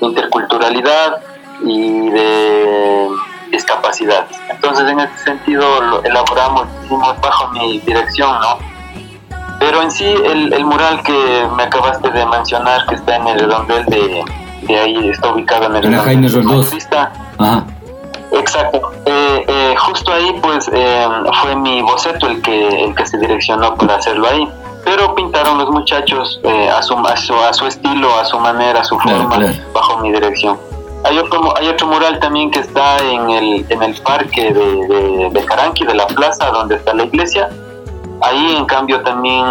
interculturalidad 0.01 1.17
y 1.63 2.11
de 2.11 3.09
discapacidad. 3.51 4.27
Entonces, 4.49 4.89
en 4.89 5.01
este 5.01 5.19
sentido, 5.19 5.81
lo 5.81 6.03
elaboramos, 6.05 6.67
hicimos 6.85 7.21
bajo 7.21 7.49
mi 7.53 7.79
dirección, 7.81 8.39
¿no? 8.41 8.59
Pero 9.59 9.83
en 9.83 9.91
sí, 9.91 10.05
el, 10.05 10.53
el 10.53 10.65
mural 10.65 11.03
que 11.03 11.49
me 11.57 11.63
acabaste 11.63 12.11
de 12.11 12.27
mencionar, 12.27 12.87
que 12.87 12.97
está 12.97 13.17
en 13.17 13.29
el 13.29 13.41
redondel 13.41 13.87
de, 13.87 14.25
de 14.63 14.79
ahí, 14.79 15.09
está 15.09 15.33
ubicado 15.33 15.67
en 15.67 15.77
el 15.77 15.91
la 15.91 16.03
redondel 16.03 16.31
de. 16.31 16.97
Ajá. 17.39 17.65
Exacto. 18.33 18.93
Eh, 19.07 19.45
eh, 19.49 19.75
justo 19.79 20.13
ahí, 20.13 20.39
pues, 20.43 20.69
eh, 20.73 21.09
fue 21.41 21.57
mi 21.57 21.81
boceto 21.83 22.27
el 22.27 22.43
que, 22.43 22.85
el 22.85 22.95
que 22.95 23.07
se 23.07 23.19
direccionó 23.19 23.75
para 23.77 23.97
hacerlo 23.97 24.29
ahí. 24.29 24.49
Pero 24.87 25.17
pintaron 25.17 25.59
los 25.59 25.69
muchachos 25.69 26.41
eh, 26.45 26.71
a, 26.71 26.81
su, 26.81 26.95
a, 26.97 27.17
su, 27.17 27.35
a 27.35 27.53
su 27.53 27.67
estilo, 27.67 28.09
a 28.21 28.25
su 28.25 28.39
manera, 28.39 28.81
a 28.81 28.85
su 28.85 28.97
Claro, 28.99 29.23
forma, 29.23 29.37
claro. 29.37 29.55
bajo 29.75 29.99
mi 29.99 30.13
dirección. 30.13 30.57
Hay 31.05 31.19
otro, 31.19 31.53
hay 31.59 31.67
otro 31.69 31.89
mural 31.89 32.21
también 32.21 32.53
que 32.53 32.61
está 32.61 32.99
en 33.03 33.29
el, 33.31 33.67
en 33.69 33.83
el 33.83 33.95
parque 34.03 34.53
de, 34.53 34.87
de, 34.87 35.31
de 35.33 35.45
Caranqui, 35.45 35.85
de 35.85 35.95
la 35.95 36.07
plaza 36.07 36.47
donde 36.51 36.77
está 36.77 36.95
la 36.95 37.03
iglesia. 37.03 37.49
Ahí, 38.23 38.55
en 38.57 38.65
cambio, 38.67 39.01
también 39.03 39.45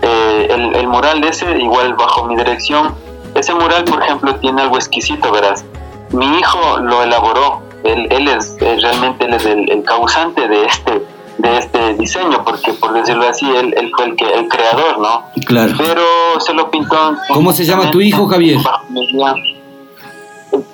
eh, 0.00 0.48
el, 0.50 0.74
el 0.74 0.88
mural 0.88 1.22
ese, 1.22 1.58
igual 1.58 1.92
bajo 1.94 2.24
mi 2.24 2.34
dirección, 2.36 2.94
ese 3.34 3.52
mural, 3.54 3.84
por 3.84 4.02
ejemplo, 4.02 4.34
tiene 4.36 4.62
algo 4.62 4.76
exquisito, 4.76 5.30
verás. 5.30 5.64
Mi 6.12 6.24
hijo 6.38 6.78
lo 6.78 7.02
elaboró, 7.02 7.60
él, 7.84 8.08
él 8.10 8.26
es 8.28 8.56
eh, 8.60 8.78
realmente 8.80 9.26
él 9.26 9.34
es 9.34 9.44
el, 9.44 9.70
el 9.70 9.84
causante 9.84 10.48
de 10.48 10.64
este 10.64 11.02
de 11.38 11.58
este 11.58 11.94
diseño, 11.94 12.44
porque 12.44 12.72
por 12.74 12.92
decirlo 12.92 13.28
así, 13.28 13.46
él, 13.48 13.72
él 13.76 13.90
fue 13.96 14.06
el, 14.06 14.16
que, 14.16 14.24
el 14.24 14.48
creador, 14.48 14.98
¿no? 14.98 15.24
Claro. 15.46 15.72
Pero 15.78 16.02
se 16.40 16.52
lo 16.52 16.70
pintó... 16.70 17.14
¿Cómo 17.32 17.52
se 17.52 17.64
llama 17.64 17.90
tu 17.90 18.00
hijo, 18.00 18.26
Javier? 18.26 18.58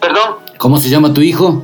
Perdón, 0.01 0.37
¿Cómo 0.59 0.79
se 0.79 0.89
llama 0.89 1.13
tu 1.13 1.21
hijo? 1.21 1.63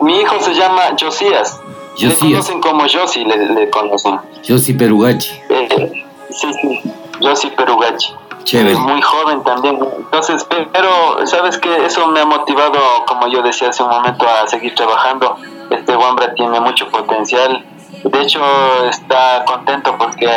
mi 0.00 0.18
hijo 0.20 0.36
se 0.40 0.54
llama 0.54 0.82
Josías. 0.98 1.60
Le 1.98 2.08
Josías. 2.08 2.20
conocen 2.46 2.60
como 2.62 2.84
Josi, 2.88 3.24
le, 3.24 3.36
le 3.54 3.68
conocen. 3.68 4.18
Josi 4.48 4.72
Perugachi. 4.72 5.30
Eh, 5.50 6.04
sí, 6.30 6.48
sí, 6.54 6.80
Josi 7.20 7.48
Perugachi. 7.48 8.14
Chévere. 8.44 8.72
Es 8.72 8.78
muy 8.78 9.02
joven 9.02 9.42
también. 9.42 9.78
Entonces, 9.98 10.44
pe- 10.44 10.66
pero 10.72 11.26
sabes 11.26 11.58
que 11.58 11.84
eso 11.84 12.06
me 12.06 12.20
ha 12.20 12.24
motivado, 12.24 12.78
como 13.06 13.26
yo 13.28 13.42
decía 13.42 13.68
hace 13.68 13.82
un 13.82 13.90
momento, 13.90 14.24
a 14.26 14.46
seguir 14.48 14.74
trabajando. 14.74 15.36
Este 15.70 15.96
Wambra 15.96 16.34
tiene 16.34 16.60
mucho 16.60 16.88
potencial. 16.88 17.64
De 18.02 18.20
hecho, 18.22 18.40
está 18.88 19.44
contento 19.44 19.96
porque 19.96 20.28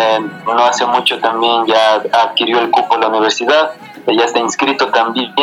no 0.46 0.58
hace 0.66 0.86
mucho 0.86 1.20
también 1.20 1.66
ya 1.66 2.04
adquirió 2.12 2.60
el 2.60 2.70
cupo 2.70 2.96
en 2.96 3.02
la 3.02 3.08
universidad. 3.08 3.72
Ya 4.08 4.26
está 4.26 4.40
inscrito 4.40 4.90
también. 4.90 5.34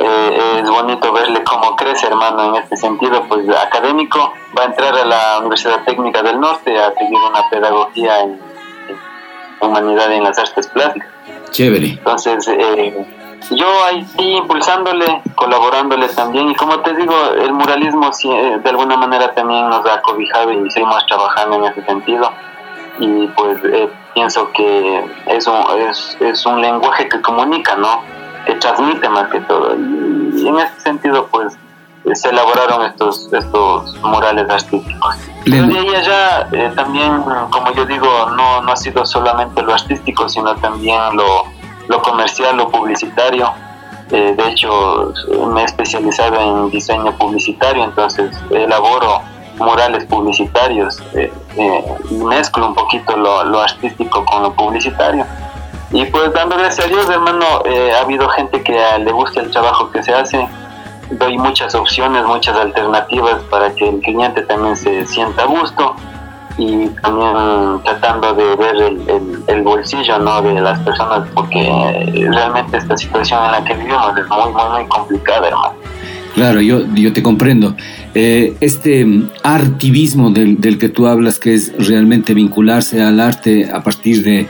Eh, 0.00 0.60
es 0.62 0.70
bonito 0.70 1.12
verle 1.12 1.42
cómo 1.42 1.74
crece, 1.74 2.06
hermano, 2.06 2.50
en 2.50 2.62
este 2.62 2.76
sentido, 2.76 3.24
pues 3.28 3.48
académico. 3.48 4.32
Va 4.56 4.62
a 4.62 4.66
entrar 4.66 4.94
a 4.94 5.04
la 5.04 5.38
Universidad 5.40 5.82
Técnica 5.84 6.22
del 6.22 6.38
Norte 6.38 6.78
a 6.78 6.92
seguir 6.92 7.18
una 7.18 7.48
pedagogía 7.50 8.20
en, 8.20 8.30
en 8.88 8.98
humanidad 9.60 10.12
en 10.12 10.22
las 10.22 10.38
artes 10.38 10.68
plásticas. 10.68 11.08
Chévere. 11.50 11.88
Entonces, 11.88 12.46
eh, 12.48 13.06
yo 13.50 13.66
ahí 13.84 14.06
impulsándole, 14.16 15.22
colaborándole 15.34 16.08
también. 16.08 16.50
Y 16.50 16.54
como 16.54 16.80
te 16.80 16.94
digo, 16.94 17.14
el 17.40 17.52
muralismo 17.52 18.12
sí, 18.12 18.30
eh, 18.30 18.58
de 18.62 18.70
alguna 18.70 18.96
manera 18.96 19.34
también 19.34 19.68
nos 19.68 19.84
ha 19.86 20.00
cobijado 20.02 20.52
y 20.52 20.70
seguimos 20.70 21.04
trabajando 21.06 21.56
en 21.56 21.64
ese 21.64 21.84
sentido. 21.84 22.30
Y 23.00 23.26
pues 23.28 23.58
eh, 23.64 23.88
pienso 24.14 24.50
que 24.52 25.04
es 25.26 25.46
un, 25.46 25.64
es, 25.78 26.16
es 26.20 26.44
un 26.46 26.60
lenguaje 26.60 27.08
que 27.08 27.20
comunica, 27.20 27.76
¿no? 27.76 28.02
Que 28.44 28.54
transmite 28.54 29.08
más 29.08 29.28
que 29.28 29.40
todo. 29.40 29.74
Y, 29.76 30.42
y 30.42 30.48
en 30.48 30.58
ese 30.58 30.80
sentido, 30.80 31.26
pues 31.30 31.56
eh, 32.04 32.14
se 32.14 32.28
elaboraron 32.30 32.84
estos, 32.86 33.32
estos 33.32 33.96
murales 34.02 34.48
artísticos. 34.48 35.16
Pero 35.44 35.66
de 35.66 35.78
ahí 35.78 35.94
allá 35.94 36.48
eh, 36.52 36.72
también, 36.74 37.22
como 37.50 37.72
yo 37.74 37.84
digo, 37.84 38.30
no, 38.36 38.62
no 38.62 38.72
ha 38.72 38.76
sido 38.76 39.04
solamente 39.04 39.62
lo 39.62 39.74
artístico, 39.74 40.28
sino 40.28 40.54
también 40.56 41.00
lo, 41.14 41.44
lo 41.88 42.02
comercial, 42.02 42.56
lo 42.56 42.70
publicitario. 42.70 43.52
Eh, 44.10 44.34
de 44.36 44.48
hecho, 44.48 45.12
me 45.52 45.62
he 45.62 45.64
especializado 45.64 46.40
en 46.40 46.70
diseño 46.70 47.12
publicitario, 47.18 47.84
entonces 47.84 48.30
elaboro 48.50 49.20
murales 49.58 50.04
publicitarios 50.06 51.00
eh, 51.14 51.32
eh, 51.56 51.84
y 52.10 52.14
mezclo 52.14 52.68
un 52.68 52.74
poquito 52.74 53.16
lo, 53.16 53.44
lo 53.44 53.60
artístico 53.60 54.24
con 54.24 54.42
lo 54.42 54.52
publicitario. 54.52 55.26
Y 55.90 56.04
pues 56.06 56.32
dando 56.32 56.56
gracias 56.56 56.86
a 56.86 56.88
Dios, 56.88 57.08
hermano, 57.08 57.44
eh, 57.64 57.92
ha 57.94 58.02
habido 58.02 58.28
gente 58.28 58.62
que 58.62 58.78
le 58.98 59.10
gusta 59.10 59.40
el 59.40 59.50
trabajo 59.50 59.90
que 59.90 60.02
se 60.02 60.14
hace. 60.14 60.46
Doy 61.10 61.38
muchas 61.38 61.74
opciones, 61.74 62.24
muchas 62.24 62.56
alternativas 62.56 63.40
para 63.50 63.74
que 63.74 63.88
el 63.88 64.00
cliente 64.00 64.42
también 64.42 64.76
se 64.76 65.06
sienta 65.06 65.42
a 65.42 65.46
gusto 65.46 65.96
y 66.58 66.88
también 67.02 67.32
tratando 67.84 68.34
de 68.34 68.56
ver 68.56 68.74
el, 68.76 69.00
el- 69.08 69.42
el 69.46 69.62
bolsillo 69.62 70.18
¿no? 70.18 70.42
de 70.42 70.60
las 70.60 70.78
personas 70.80 71.26
porque 71.34 71.60
eh, 71.68 72.28
realmente 72.30 72.76
esta 72.76 72.96
situación 72.96 73.44
en 73.46 73.52
la 73.52 73.64
que 73.64 73.74
vivimos 73.74 74.12
es 74.18 74.28
muy, 74.28 74.52
muy, 74.52 74.78
muy 74.80 74.88
complicada, 74.88 75.46
hermano. 75.48 75.74
Claro, 76.34 76.60
yo, 76.60 76.80
yo 76.94 77.12
te 77.12 77.22
comprendo. 77.22 77.74
Eh, 78.14 78.54
este 78.60 79.04
mm, 79.04 79.30
artivismo 79.42 80.30
del, 80.30 80.60
del 80.60 80.78
que 80.78 80.88
tú 80.88 81.06
hablas, 81.06 81.38
que 81.38 81.54
es 81.54 81.72
realmente 81.88 82.34
vincularse 82.34 83.02
al 83.02 83.18
arte 83.20 83.70
a 83.72 83.82
partir 83.82 84.22
de, 84.22 84.46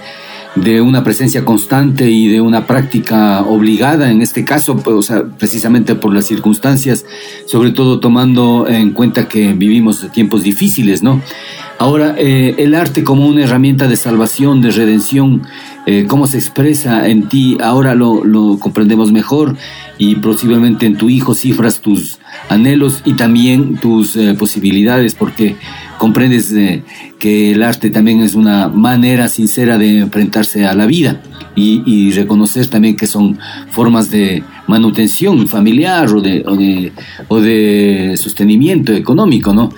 de 0.54 0.80
una 0.80 1.04
presencia 1.04 1.44
constante 1.44 2.10
y 2.10 2.28
de 2.28 2.40
una 2.40 2.66
práctica 2.66 3.42
obligada, 3.42 4.10
en 4.10 4.22
este 4.22 4.44
caso, 4.44 4.76
pues, 4.76 4.96
o 4.96 5.02
sea, 5.02 5.24
precisamente 5.24 5.94
por 5.94 6.12
las 6.14 6.26
circunstancias, 6.26 7.04
sobre 7.46 7.70
todo 7.70 8.00
tomando 8.00 8.66
en 8.68 8.90
cuenta 8.92 9.28
que 9.28 9.52
vivimos 9.52 10.10
tiempos 10.12 10.42
difíciles, 10.42 11.02
¿no? 11.02 11.20
Ahora, 11.78 12.16
eh, 12.18 12.56
el 12.58 12.74
arte 12.74 13.04
como 13.04 13.26
una 13.26 13.44
herramienta 13.44 13.86
de 13.86 13.96
salvación, 13.96 14.60
de 14.60 14.72
redención, 14.72 15.42
eh, 15.90 16.06
cómo 16.06 16.26
se 16.26 16.36
expresa 16.36 17.08
en 17.08 17.30
ti, 17.30 17.56
ahora 17.62 17.94
lo, 17.94 18.58
comprendemos 18.58 19.10
mejor 19.10 19.56
y 19.96 20.16
posiblemente 20.16 20.84
en 20.84 20.98
tu 20.98 21.08
hijo 21.08 21.34
cifras 21.34 21.80
tus 21.80 22.18
anhelos 22.50 23.00
y 23.06 23.14
también 23.14 23.76
tus 23.76 24.14
eh, 24.16 24.34
posibilidades, 24.38 25.14
porque 25.14 25.56
comprendes 25.98 26.52
eh, 26.52 26.82
que 27.18 27.52
el 27.52 27.62
arte 27.62 27.90
también 27.90 28.20
es 28.20 28.34
una 28.34 28.68
manera 28.68 29.28
sincera 29.28 29.78
de 29.78 29.98
enfrentarse 29.98 30.66
a 30.66 30.74
la 30.74 30.86
vida 30.86 31.20
y, 31.56 32.12
reconocer 32.12 32.68
también 32.68 32.94
que 32.94 33.08
son 33.08 33.36
formas 33.70 34.10
de 34.12 34.44
manutención 34.68 35.48
familiar 35.48 36.08
o 36.14 36.20
de, 36.20 36.44
o 36.46 36.54
de, 36.56 36.92
o 37.26 37.40
de 37.40 38.14
sostenimiento 38.16 38.92
económico, 38.92 39.52
¿no? 39.52 39.70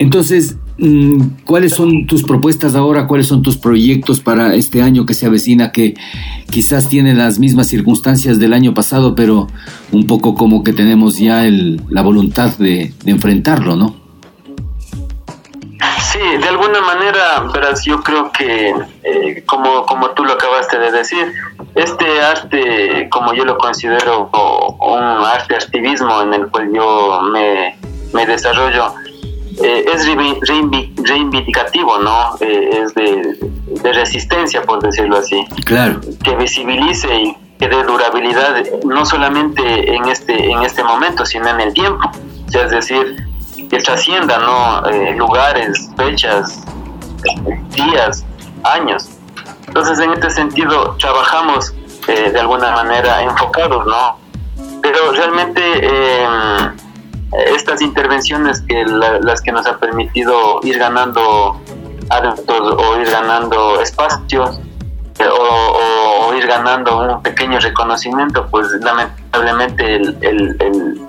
Entonces, 0.00 0.56
mm, 0.78 1.20
¿cuáles 1.44 1.74
son 1.74 2.06
tus 2.06 2.24
propuestas 2.24 2.74
ahora? 2.74 3.06
¿Cuáles 3.06 3.28
son 3.28 3.42
tus 3.42 3.56
proyectos 3.58 4.18
para 4.20 4.56
este 4.56 4.82
año 4.82 5.06
que 5.06 5.14
se 5.14 5.26
avecina 5.26 5.70
que 5.70 5.94
quizás 6.50 6.88
tiene 6.88 7.14
las 7.14 7.38
mismas 7.38 7.68
circunstancias 7.68 8.40
del 8.40 8.52
año 8.52 8.74
pasado, 8.74 9.14
pero 9.14 9.46
un 9.92 10.06
poco 10.06 10.34
como 10.34 10.64
que 10.64 10.72
tenemos 10.72 11.18
ya 11.18 11.46
el- 11.46 11.80
la 11.90 12.02
voluntad 12.02 12.56
de, 12.58 12.92
de 13.04 13.10
enfrentarlo, 13.12 13.76
¿no? 13.76 13.99
Sí, 16.20 16.36
de 16.36 16.48
alguna 16.48 16.82
manera, 16.82 17.46
verás, 17.50 17.82
yo 17.82 18.02
creo 18.02 18.30
que, 18.30 18.74
eh, 19.04 19.42
como, 19.46 19.86
como 19.86 20.10
tú 20.10 20.22
lo 20.22 20.34
acabaste 20.34 20.78
de 20.78 20.90
decir, 20.92 21.32
este 21.74 22.20
arte, 22.20 23.08
como 23.10 23.32
yo 23.32 23.46
lo 23.46 23.56
considero 23.56 24.28
o- 24.30 24.76
un 24.98 25.24
arte 25.24 25.54
activismo 25.54 26.20
en 26.20 26.34
el 26.34 26.48
cual 26.50 26.70
yo 26.74 27.22
me, 27.32 27.74
me 28.12 28.26
desarrollo, 28.26 28.92
eh, 29.64 29.86
es 29.94 30.06
reivi- 30.06 30.38
reivi- 30.40 30.92
reivindicativo, 31.08 31.96
¿no? 31.98 32.36
Eh, 32.40 32.82
es 32.84 32.92
de, 32.94 33.36
de 33.82 33.92
resistencia, 33.94 34.60
por 34.62 34.82
decirlo 34.82 35.16
así. 35.16 35.42
Claro, 35.64 36.00
que 36.22 36.36
visibilice 36.36 37.14
y 37.14 37.34
que 37.58 37.66
dé 37.66 37.82
durabilidad 37.82 38.56
no 38.84 39.06
solamente 39.06 39.94
en 39.94 40.06
este 40.08 40.50
en 40.50 40.62
este 40.62 40.82
momento 40.84 41.24
sino 41.24 41.48
en 41.48 41.60
el 41.60 41.72
tiempo. 41.72 42.10
O 42.46 42.50
sea, 42.50 42.64
es 42.64 42.70
decir 42.72 43.16
que 43.70 43.78
trascienda 43.78 44.38
no 44.38 44.88
Eh, 44.90 45.14
lugares 45.16 45.88
fechas 45.96 46.60
días 47.70 48.24
años. 48.64 49.08
Entonces 49.68 49.98
en 50.00 50.12
este 50.12 50.30
sentido 50.30 50.96
trabajamos 50.98 51.72
eh, 52.08 52.30
de 52.32 52.40
alguna 52.40 52.70
manera 52.72 53.22
enfocados 53.22 53.86
no 53.86 54.18
pero 54.82 55.12
realmente 55.12 55.60
eh, 55.82 56.26
estas 57.54 57.80
intervenciones 57.82 58.62
que 58.62 58.84
la- 58.86 59.20
las 59.20 59.40
que 59.42 59.52
nos 59.52 59.64
han 59.66 59.78
permitido 59.78 60.60
ir 60.62 60.78
ganando 60.78 61.60
adeptos 62.08 62.60
o 62.84 62.96
ir 63.00 63.08
ganando 63.10 63.80
espacios 63.80 64.58
eh, 65.18 65.28
o 65.28 66.34
ir 66.34 66.46
ganando 66.46 66.98
un 67.02 67.22
pequeño 67.22 67.60
reconocimiento, 67.60 68.46
pues 68.50 68.66
lamentablemente 68.80 69.96
el, 69.96 70.16
el- 70.22 70.56
el, 70.60 71.00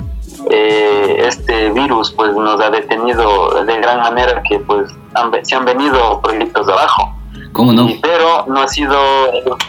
eh, 0.49 1.23
este 1.27 1.69
virus 1.71 2.11
pues 2.11 2.33
nos 2.35 2.59
ha 2.61 2.69
detenido 2.69 3.63
de 3.63 3.77
gran 3.79 3.99
manera 4.01 4.41
que 4.47 4.59
pues 4.59 4.89
han 5.13 5.31
se 5.45 5.55
han 5.55 5.65
venido 5.65 6.19
proyectos 6.21 6.65
de 6.67 6.73
abajo. 6.73 7.13
¿cómo 7.53 7.73
no? 7.73 7.87
Y- 7.89 7.99
pero 8.01 8.45
no 8.47 8.61
ha 8.61 8.67
sido 8.67 8.97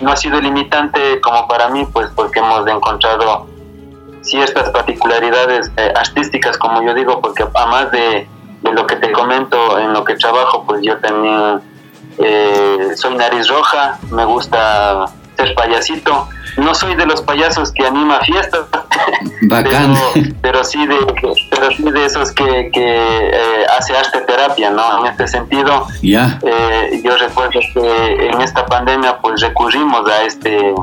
no 0.01 0.11
ha 0.12 0.16
sido 0.16 0.40
limitante 0.40 1.20
como 1.20 1.47
para 1.49 1.69
mí 1.69 1.86
pues 1.93 2.09
porque 2.15 2.39
hemos 2.40 2.66
encontrado 2.66 3.47
ciertas 4.23 4.70
particularidades 4.70 5.70
eh, 5.77 5.93
artísticas 5.97 6.57
como 6.59 6.82
yo 6.82 6.94
digo 6.94 7.20
porque 7.20 7.44
además 7.55 7.90
de, 7.90 8.28
de 8.62 8.73
lo 8.73 8.86
que 8.86 8.97
te 8.97 9.11
comento 9.12 9.78
en 9.81 9.93
lo 9.93 10.05
que 10.05 10.15
trabajo 10.15 10.65
pues 10.65 10.81
yo 10.82 10.97
también 10.99 11.61
eh, 12.19 12.90
soy 12.97 13.16
nariz 13.16 13.49
roja 13.49 13.99
me 14.11 14.24
gusta 14.24 15.07
ser 15.36 15.54
payasito. 15.54 16.28
No 16.56 16.74
soy 16.74 16.94
de 16.96 17.06
los 17.06 17.22
payasos 17.22 17.72
que 17.72 17.86
anima 17.86 18.20
fiestas 18.20 18.66
Bacán. 19.42 19.94
pero, 20.14 20.26
pero 20.42 20.64
sí 20.64 20.86
de 20.86 20.96
pero 21.50 21.70
sí 21.70 21.82
de 21.82 22.04
esos 22.04 22.30
que, 22.32 22.70
que 22.72 23.30
eh, 23.32 23.66
hace 23.78 23.96
arte 23.96 24.20
terapia 24.20 24.70
no 24.70 25.00
en 25.00 25.06
este 25.12 25.26
sentido 25.28 25.86
Ya, 26.02 26.38
eh, 26.42 27.00
yo 27.02 27.16
recuerdo 27.16 27.59
que 27.72 28.28
en 28.28 28.40
esta 28.42 28.66
pandemia 28.66 29.18
pues 29.18 29.40
recurrimos 29.40 30.09
a 30.10 30.24
este 30.24 30.74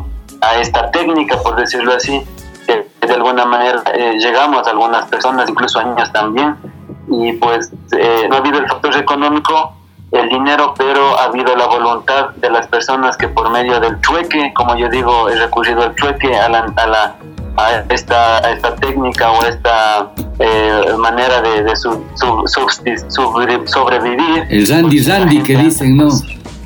a 0.42 0.56
esta 0.60 0.90
técnica 0.92 1.38
por 1.42 1.56
decirlo 1.56 1.94
así 1.94 2.22
que 2.66 2.88
de 3.06 3.14
alguna 3.14 3.46
manera 3.46 3.84
eh, 3.94 4.16
llegamos 4.20 4.66
a 4.68 4.72
algunas 4.72 5.06
personas 5.08 5.48
incluso 5.50 5.80
a 5.80 5.84
niños 5.84 6.12
también 6.12 6.56
y 7.12 7.34
pues 7.34 7.72
eh, 7.98 8.26
no 8.30 8.36
ha 8.36 8.40
habido 8.40 8.60
el 8.60 8.68
factor 8.68 8.96
económico 8.98 9.76
el 10.12 10.28
dinero 10.30 10.74
pero 10.78 11.18
ha 11.20 11.26
habido 11.26 11.56
la 11.56 11.68
voluntad 11.68 12.30
de 12.38 12.50
las 12.50 12.68
personas 12.68 13.16
que 13.18 13.28
por 13.28 13.50
medio 13.52 13.80
del 13.80 14.00
trueque 14.02 14.52
como 14.56 14.76
yo 14.76 14.90
digo 14.90 15.30
he 15.30 15.36
recurrido 15.36 15.84
al 15.84 15.94
trueque 15.96 16.36
a 16.36 16.50
la, 16.50 16.72
a 16.76 16.88
la 16.88 17.16
a 17.58 17.84
esta, 17.90 18.38
a 18.38 18.52
esta 18.52 18.74
técnica 18.76 19.32
o 19.32 19.44
esta 19.46 20.12
eh, 20.40 20.94
manera 20.98 21.42
de, 21.42 21.64
de 21.64 21.76
su- 21.76 22.06
su- 22.16 22.44
subsist- 22.48 23.10
sobre- 23.10 23.68
sobrevivir 23.68 24.46
el 24.50 24.66
Randy 24.68 25.02
Randy 25.04 25.44
que 25.44 25.58
dicen, 25.58 25.98
¿no? 25.98 26.08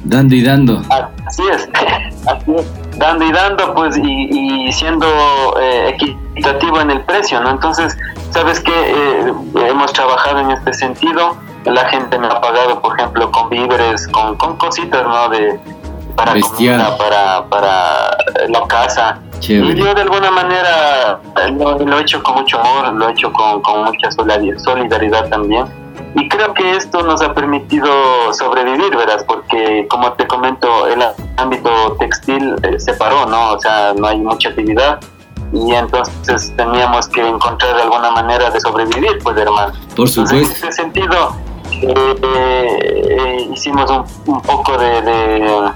Dando 0.04 0.36
y 0.36 0.44
dando. 0.44 0.82
Así 1.26 1.42
es, 1.52 1.68
así 2.28 2.52
es. 2.56 2.98
Dando 3.00 3.26
y 3.26 3.32
dando, 3.32 3.74
pues, 3.74 3.98
y, 3.98 4.68
y 4.68 4.72
siendo 4.74 5.08
eh, 5.60 5.96
equitativo 5.98 6.80
en 6.82 6.92
el 6.92 7.02
precio, 7.06 7.40
¿no? 7.42 7.50
Entonces, 7.52 7.98
¿sabes 8.30 8.60
qué? 8.60 8.72
Eh, 8.76 9.34
hemos 9.68 9.92
trabajado 9.94 10.40
en 10.42 10.52
este 10.52 10.74
sentido. 10.74 11.36
La 11.66 11.86
gente 11.90 12.18
me 12.20 12.28
ha 12.28 12.42
pagado, 12.42 12.82
por 12.82 12.98
ejemplo, 13.00 13.32
con 13.32 13.50
víveres, 13.50 14.08
con, 14.10 14.36
con 14.38 14.58
cositas, 14.58 15.04
¿no? 15.04 15.30
De, 15.30 15.60
para 16.16 16.40
comida, 16.40 16.98
para, 16.98 17.46
para 17.50 18.18
la 18.50 18.62
casa. 18.68 19.20
Chévere. 19.40 19.74
Y 19.74 19.84
yo 19.84 19.94
de 19.94 20.02
alguna 20.02 20.30
manera 20.32 21.20
eh, 21.42 21.50
lo, 21.52 21.78
lo 21.80 21.98
he 21.98 22.02
hecho 22.02 22.22
con 22.22 22.36
mucho 22.36 22.60
amor, 22.60 22.94
lo 22.94 23.10
he 23.10 23.12
hecho 23.12 23.32
con, 23.34 23.62
con 23.62 23.86
mucha 23.86 24.10
solidari- 24.10 24.58
solidaridad 24.60 25.30
también. 25.30 25.66
Y 26.16 26.30
creo 26.30 26.54
que 26.54 26.76
esto 26.76 27.02
nos 27.02 27.22
ha 27.24 27.34
permitido 27.34 27.88
sobrevivir, 28.34 28.96
¿verdad? 28.96 29.26
Porque, 29.28 29.88
como 29.90 30.12
te 30.14 30.28
comento, 30.28 30.88
el 30.88 31.04
ámbito 31.38 31.96
textil 32.00 32.56
eh, 32.62 32.80
se 32.80 32.94
paró, 32.94 33.26
¿no? 33.26 33.54
O 33.54 33.60
sea, 33.60 33.94
no 33.98 34.08
hay 34.08 34.18
mucha 34.20 34.50
actividad. 34.50 35.00
Y 35.52 35.72
entonces 35.74 36.52
teníamos 36.56 37.08
que 37.08 37.28
encontrar 37.28 37.80
alguna 37.80 38.12
manera 38.12 38.50
de 38.52 38.60
sobrevivir, 38.60 39.20
pues, 39.24 39.38
hermano. 39.38 39.74
Por 39.96 40.08
Entonces, 40.08 40.18
en 40.18 40.28
supuesto. 40.28 40.68
ese 40.68 40.72
sentido, 40.72 41.36
eh, 41.82 43.48
hicimos 43.54 43.90
un, 43.90 44.06
un 44.34 44.42
poco 44.42 44.78
de, 44.78 45.02
de- 45.02 45.72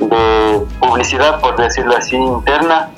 de 0.00 0.60
publicidad, 0.80 1.40
por 1.40 1.56
decirlo 1.56 1.96
así, 1.96 2.16
interna. 2.16 2.88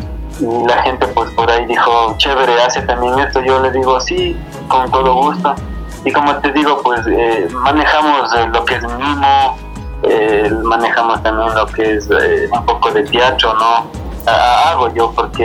Y 0.41 0.67
la 0.67 0.83
gente, 0.83 1.07
pues 1.09 1.31
por 1.33 1.51
ahí 1.51 1.67
dijo, 1.67 2.15
chévere, 2.19 2.63
hace 2.63 2.83
también 2.83 3.19
esto. 3.19 3.41
Yo 3.43 3.61
le 3.61 3.71
digo, 3.73 4.01
sí, 4.01 4.37
con 4.69 4.91
todo 4.91 5.15
gusto. 5.15 5.55
Y 6.05 6.13
como 6.13 6.35
te 6.37 6.51
digo, 6.53 6.81
pues 6.83 7.01
eh, 7.09 7.47
manejamos 7.53 8.35
eh, 8.35 8.47
lo 8.53 8.65
que 8.65 8.77
es 8.77 8.83
mimo, 8.83 9.59
eh, 10.05 10.51
manejamos 10.63 11.23
también 11.23 11.55
lo 11.55 11.67
que 11.67 11.97
es 11.97 12.09
eh, 12.11 12.49
un 12.53 12.65
poco 12.65 12.91
de 12.91 13.03
teatro, 13.05 13.53
¿no? 13.55 13.87
Hago 14.27 14.93
yo 14.95 15.13
porque 15.13 15.45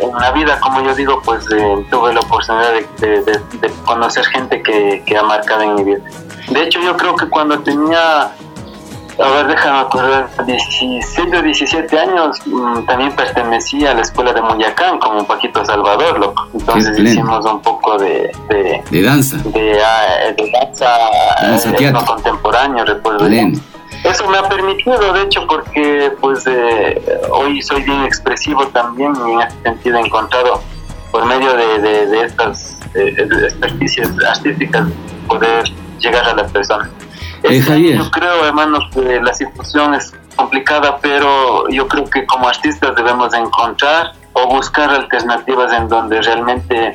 en 0.00 0.12
la 0.20 0.30
vida, 0.32 0.58
como 0.60 0.80
yo 0.82 0.94
digo, 0.94 1.20
pues 1.24 1.44
eh, 1.50 1.86
tuve 1.90 2.14
la 2.14 2.20
oportunidad 2.20 2.72
de, 2.72 2.86
de- 3.06 3.22
de- 3.22 3.58
de 3.60 3.70
conocer 3.84 4.24
gente 4.26 4.62
que, 4.62 5.02
que 5.06 5.16
ha 5.16 5.22
marcado 5.22 5.62
en 5.62 5.74
mi 5.74 5.84
vida. 5.84 5.98
De 6.50 6.62
hecho, 6.62 6.80
yo 6.80 6.96
creo 6.96 7.16
que 7.16 7.28
cuando 7.28 7.58
tenía, 7.60 8.22
a 8.22 9.28
ver, 9.34 9.46
déjame 9.48 9.80
acordar, 9.80 10.28
17 10.46 11.36
o 11.38 11.42
17 11.42 11.98
años, 11.98 12.40
mm, 12.46 12.84
también 12.86 13.12
pertenecía 13.16 13.90
a 13.90 13.94
la 13.94 14.02
escuela 14.02 14.32
de 14.32 14.42
Muyacán, 14.42 14.98
como 15.00 15.26
Paquito 15.26 15.64
Salvador, 15.64 16.18
loco. 16.20 16.46
Entonces 16.54 16.96
hicimos 16.98 17.44
un 17.46 17.60
poco 17.62 17.98
de, 17.98 18.30
de, 18.90 19.02
danza. 19.02 19.38
de, 19.38 19.80
ah, 19.82 20.32
de 20.36 20.50
danza, 20.52 20.86
Danza 21.42 21.70
eh, 21.70 21.76
etno 21.80 22.04
contemporáneo, 22.04 22.84
recuerdo. 22.84 23.26
Pleno. 23.26 23.58
Eso 24.04 24.26
me 24.28 24.38
ha 24.38 24.48
permitido, 24.48 25.12
de 25.12 25.22
hecho, 25.22 25.46
porque 25.46 26.12
pues 26.20 26.44
eh, 26.46 27.00
hoy 27.30 27.62
soy 27.62 27.82
bien 27.82 28.02
expresivo 28.04 28.66
también 28.68 29.12
y 29.26 29.32
en 29.32 29.40
ese 29.40 29.56
sentido 29.62 29.96
he 29.98 30.00
encontrado 30.00 30.62
por 31.10 31.24
medio 31.24 31.52
de, 31.54 31.78
de- 31.80 32.06
de 32.06 32.22
estas 32.24 32.78
eh, 32.94 33.14
experticias 33.44 34.10
artísticas 34.28 34.86
poder 35.28 35.64
llegar 35.98 36.24
a 36.24 36.34
las 36.34 36.50
personas. 36.52 36.88
Eh, 37.42 37.56
Este, 37.58 37.70
Javier. 37.72 37.96
Yo 37.98 38.10
creo, 38.10 38.44
hermanos, 38.46 38.84
que 38.92 39.20
la 39.20 39.32
situación 39.34 39.94
es 39.94 40.12
complicada, 40.36 40.98
pero 41.00 41.68
yo 41.70 41.86
creo 41.88 42.04
que 42.04 42.26
como 42.26 42.48
artistas 42.48 42.94
debemos 42.94 43.30
de 43.32 43.38
encontrar 43.38 44.12
o 44.34 44.46
buscar 44.48 44.90
alternativas 44.90 45.72
en 45.72 45.88
donde 45.88 46.20
realmente 46.20 46.94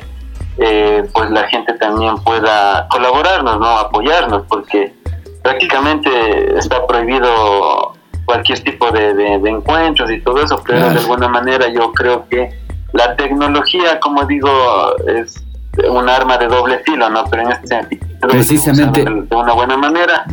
eh, 0.58 1.08
pues 1.12 1.30
la 1.30 1.48
gente 1.48 1.72
también 1.74 2.16
pueda 2.22 2.86
colaborarnos, 2.90 3.58
no 3.58 3.66
apoyarnos, 3.78 4.42
porque 4.48 4.94
prácticamente 5.42 6.10
está 6.58 6.86
prohibido 6.86 7.94
cualquier 8.24 8.60
tipo 8.60 8.90
de, 8.90 9.14
de- 9.14 9.38
de 9.38 9.50
encuentros 9.50 10.10
y 10.10 10.20
todo 10.20 10.42
eso, 10.42 10.62
pero 10.66 10.78
Claro. 10.78 10.94
de 10.94 11.00
alguna 11.00 11.28
manera 11.28 11.66
yo 11.72 11.92
creo 11.92 12.26
que 12.28 12.50
la 12.92 13.16
tecnología, 13.16 13.98
como 14.00 14.24
digo, 14.26 14.48
es 15.08 15.42
un 15.90 16.08
arma 16.08 16.36
de 16.38 16.46
doble 16.46 16.78
filo, 16.84 17.08
¿no? 17.08 17.24
Pero 17.30 17.42
en 17.42 17.52
este 17.52 17.66
sentido, 17.68 18.06
Precisamente. 18.28 19.04
de 19.04 19.36
una 19.36 19.52
buena 19.54 19.76
manera. 19.76 20.24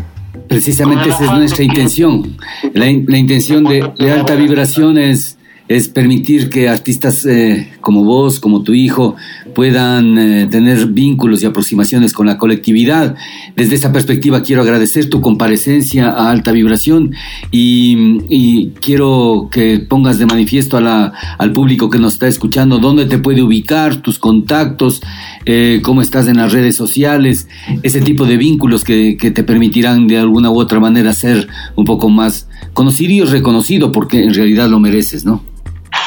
Precisamente 0.48 1.10
esa 1.10 1.26
es 1.26 1.32
nuestra 1.32 1.64
intención. 1.64 2.38
La, 2.74 2.86
la 3.08 3.18
intención 3.18 3.64
de, 3.64 3.92
de 3.98 4.12
alta 4.12 4.36
vibración 4.36 4.98
es, 4.98 5.38
es 5.68 5.88
permitir 5.88 6.50
que 6.50 6.68
artistas 6.68 7.26
eh, 7.26 7.72
como 7.82 8.04
vos, 8.04 8.40
como 8.40 8.64
tu 8.64 8.74
hijo, 8.74 9.16
puedan 9.54 10.18
eh, 10.18 10.48
tener 10.50 10.88
vínculos 10.88 11.44
y 11.44 11.46
aproximaciones 11.46 12.14
con 12.14 12.28
la 12.28 12.38
colectividad. 12.38 13.16
Desde 13.56 13.76
esta 13.76 13.92
perspectiva 13.92 14.44
quiero 14.44 14.62
agradecer 14.62 15.10
tu 15.10 15.22
comparecencia 15.22 16.10
a 16.10 16.30
alta 16.32 16.52
vibración 16.52 17.14
y, 17.52 18.20
y 18.30 18.72
quiero 18.82 19.50
que 19.52 19.80
pongas 19.80 20.20
de 20.20 20.26
manifiesto 20.26 20.78
a 20.78 20.82
la- 20.82 21.14
al 21.38 21.52
público 21.54 21.90
que 21.90 22.00
nos 22.00 22.14
está 22.14 22.28
escuchando 22.28 22.80
dónde 22.80 23.06
te 23.06 23.18
puede 23.18 23.42
ubicar, 23.42 23.98
tus 23.98 24.20
contactos, 24.20 25.02
eh, 25.46 25.82
cómo 25.84 26.02
estás 26.02 26.28
en 26.28 26.38
las 26.38 26.52
redes 26.52 26.76
sociales, 26.76 27.48
ese 27.84 28.02
tipo 28.02 28.26
de 28.26 28.38
vínculos 28.38 28.84
que, 28.84 29.18
que 29.18 29.32
te 29.32 29.44
permitirán 29.44 30.08
de 30.08 30.18
alguna 30.18 30.50
u 30.52 30.60
otra 30.60 30.80
manera 30.80 31.14
ser 31.14 31.48
un 31.76 31.86
poco 31.86 32.10
más 32.10 32.48
conocido 32.74 33.12
y 33.14 33.22
reconocido 33.24 33.92
porque 33.92 34.24
en 34.24 34.34
realidad 34.34 34.70
lo 34.70 34.80
mereces, 34.80 35.26
¿no? 35.26 35.44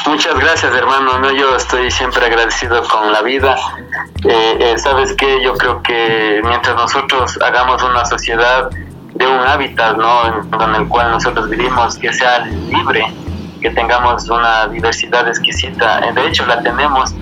Muchas 0.05 0.35
gracias, 0.37 0.75
hermano. 0.75 1.17
No, 1.19 1.31
yo 1.31 1.55
estoy 1.55 1.89
siempre 1.89 2.25
agradecido 2.25 2.83
con 2.87 3.11
la 3.11 3.21
vida. 3.21 3.55
Eh, 4.27 4.57
eh, 4.59 4.77
Sabes 4.77 5.13
que 5.13 5.41
yo 5.43 5.53
creo 5.55 5.81
que 5.81 6.41
mientras 6.43 6.75
nosotros 6.75 7.39
hagamos 7.41 7.81
una 7.83 8.05
sociedad 8.05 8.69
de 8.69 9.27
un 9.27 9.39
hábitat, 9.39 9.95
¿no? 9.97 10.25
En, 10.27 10.61
en 10.61 10.75
el 10.75 10.87
cual 10.89 11.11
nosotros 11.11 11.49
vivimos, 11.49 11.97
que 11.97 12.11
sea 12.11 12.39
libre, 12.45 13.05
que 13.61 13.69
tengamos 13.69 14.29
una 14.29 14.67
diversidad 14.67 15.27
exquisita. 15.27 15.99
eh, 15.99 16.13
De 16.13 16.27
hecho, 16.27 16.45
la 16.45 16.61
tenemos 16.61 17.13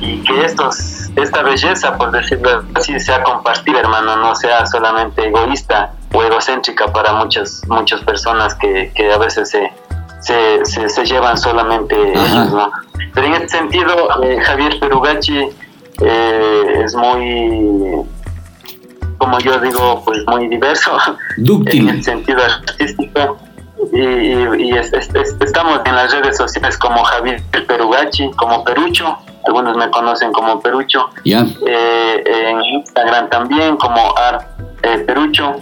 y 0.00 0.22
que 0.22 0.44
estos, 0.44 1.10
esta 1.16 1.42
belleza, 1.42 1.96
por 1.96 2.10
decirlo 2.10 2.62
así, 2.74 2.98
sea 3.00 3.22
compartida, 3.22 3.80
hermano, 3.80 4.16
no 4.16 4.34
sea 4.34 4.66
solamente 4.66 5.26
egoísta 5.26 5.92
o 6.12 6.22
egocéntrica 6.22 6.92
para 6.92 7.12
muchas 7.14 7.62
muchas 7.68 8.00
personas 8.02 8.54
que, 8.54 8.92
que 8.94 9.12
a 9.12 9.18
veces 9.18 9.50
se, 9.50 9.72
se, 10.24 10.64
se, 10.64 10.88
se 10.88 11.04
llevan 11.04 11.36
solamente 11.38 11.94
ellos, 12.12 12.50
¿no? 12.52 12.70
Pero 13.14 13.26
en 13.26 13.34
este 13.34 13.48
sentido, 13.58 14.22
eh, 14.22 14.38
Javier 14.40 14.78
Perugachi 14.80 15.48
eh, 16.00 16.82
es 16.84 16.94
muy, 16.94 18.02
como 19.18 19.38
yo 19.40 19.58
digo, 19.60 20.02
pues 20.04 20.18
muy 20.26 20.48
diverso 20.48 20.92
Dúctil. 21.36 21.88
en 21.88 21.96
el 21.96 22.04
sentido 22.04 22.40
artístico. 22.42 23.38
Y, 23.92 24.00
y- 24.00 24.46
y 24.58 24.70
es- 24.78 24.92
es- 24.92 25.14
es- 25.14 25.36
estamos 25.40 25.80
en 25.84 25.94
las 25.94 26.10
redes 26.12 26.36
sociales 26.36 26.76
como 26.78 27.04
Javier 27.04 27.42
Perugachi, 27.68 28.30
como 28.32 28.64
Perucho, 28.64 29.18
algunos 29.46 29.76
me 29.76 29.90
conocen 29.90 30.32
como 30.32 30.58
Perucho, 30.60 31.10
eh, 31.66 32.24
en 32.48 32.62
Instagram 32.62 33.28
también 33.28 33.76
como 33.76 34.16
Art 34.16 34.42
eh, 34.82 34.98
Perucho. 35.06 35.56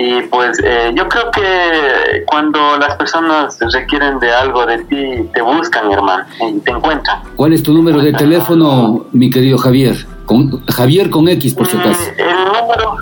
Y 0.00 0.22
pues 0.28 0.60
eh, 0.62 0.92
yo 0.94 1.08
creo 1.08 1.28
que 1.32 2.22
cuando 2.26 2.76
las 2.78 2.94
personas 2.94 3.58
requieren 3.74 4.20
de 4.20 4.32
algo 4.32 4.64
de 4.64 4.78
ti, 4.84 5.28
te 5.34 5.42
buscan, 5.42 5.90
hermano, 5.90 6.24
y 6.48 6.60
te 6.60 6.70
encuentran. 6.70 7.20
¿Cuál 7.34 7.52
es 7.52 7.64
tu 7.64 7.72
número 7.72 8.00
de 8.00 8.12
teléfono, 8.12 9.06
mi 9.10 9.28
querido 9.28 9.58
Javier? 9.58 9.96
Con, 10.24 10.64
Javier 10.66 11.10
con 11.10 11.26
X, 11.28 11.52
por 11.52 11.66
si 11.66 11.76
acaso. 11.76 12.00
Eh, 12.10 12.14
El 12.16 12.44
número. 12.44 12.98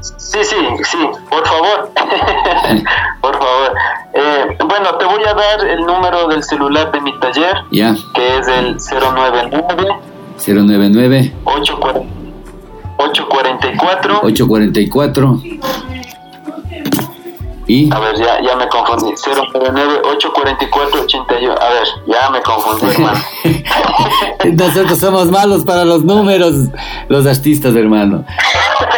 Sí, 0.00 0.38
sí, 0.42 0.56
sí, 0.84 0.96
por 1.28 1.46
favor. 1.46 1.90
por 3.20 3.36
favor. 3.36 3.74
Eh, 4.14 4.56
bueno, 4.66 4.94
te 4.94 5.04
voy 5.04 5.22
a 5.24 5.34
dar 5.34 5.62
el 5.68 5.84
número 5.84 6.26
del 6.28 6.42
celular 6.42 6.90
de 6.90 7.02
mi 7.02 7.12
taller, 7.20 7.54
Ya, 7.70 7.94
que 8.14 8.38
es 8.38 8.48
el 8.48 8.76
099 8.76 9.94
099 10.46 11.34
844 11.44 14.20
844 14.22 15.42
y 17.70 17.88
A 17.92 18.00
ver, 18.00 18.16
ya, 18.16 18.40
ya 18.42 18.56
me 18.56 18.66
confundí. 18.68 19.14
099 19.14 20.00
844 20.04 21.02
81. 21.02 21.54
A 21.54 21.68
ver, 21.68 21.86
ya 22.06 22.30
me 22.30 22.42
confundí, 22.42 22.86
hermano. 22.86 23.20
Nosotros 24.52 24.98
somos 24.98 25.30
malos 25.30 25.64
para 25.64 25.84
los 25.84 26.04
números, 26.04 26.68
los 27.08 27.26
artistas, 27.26 27.76
hermano. 27.76 28.24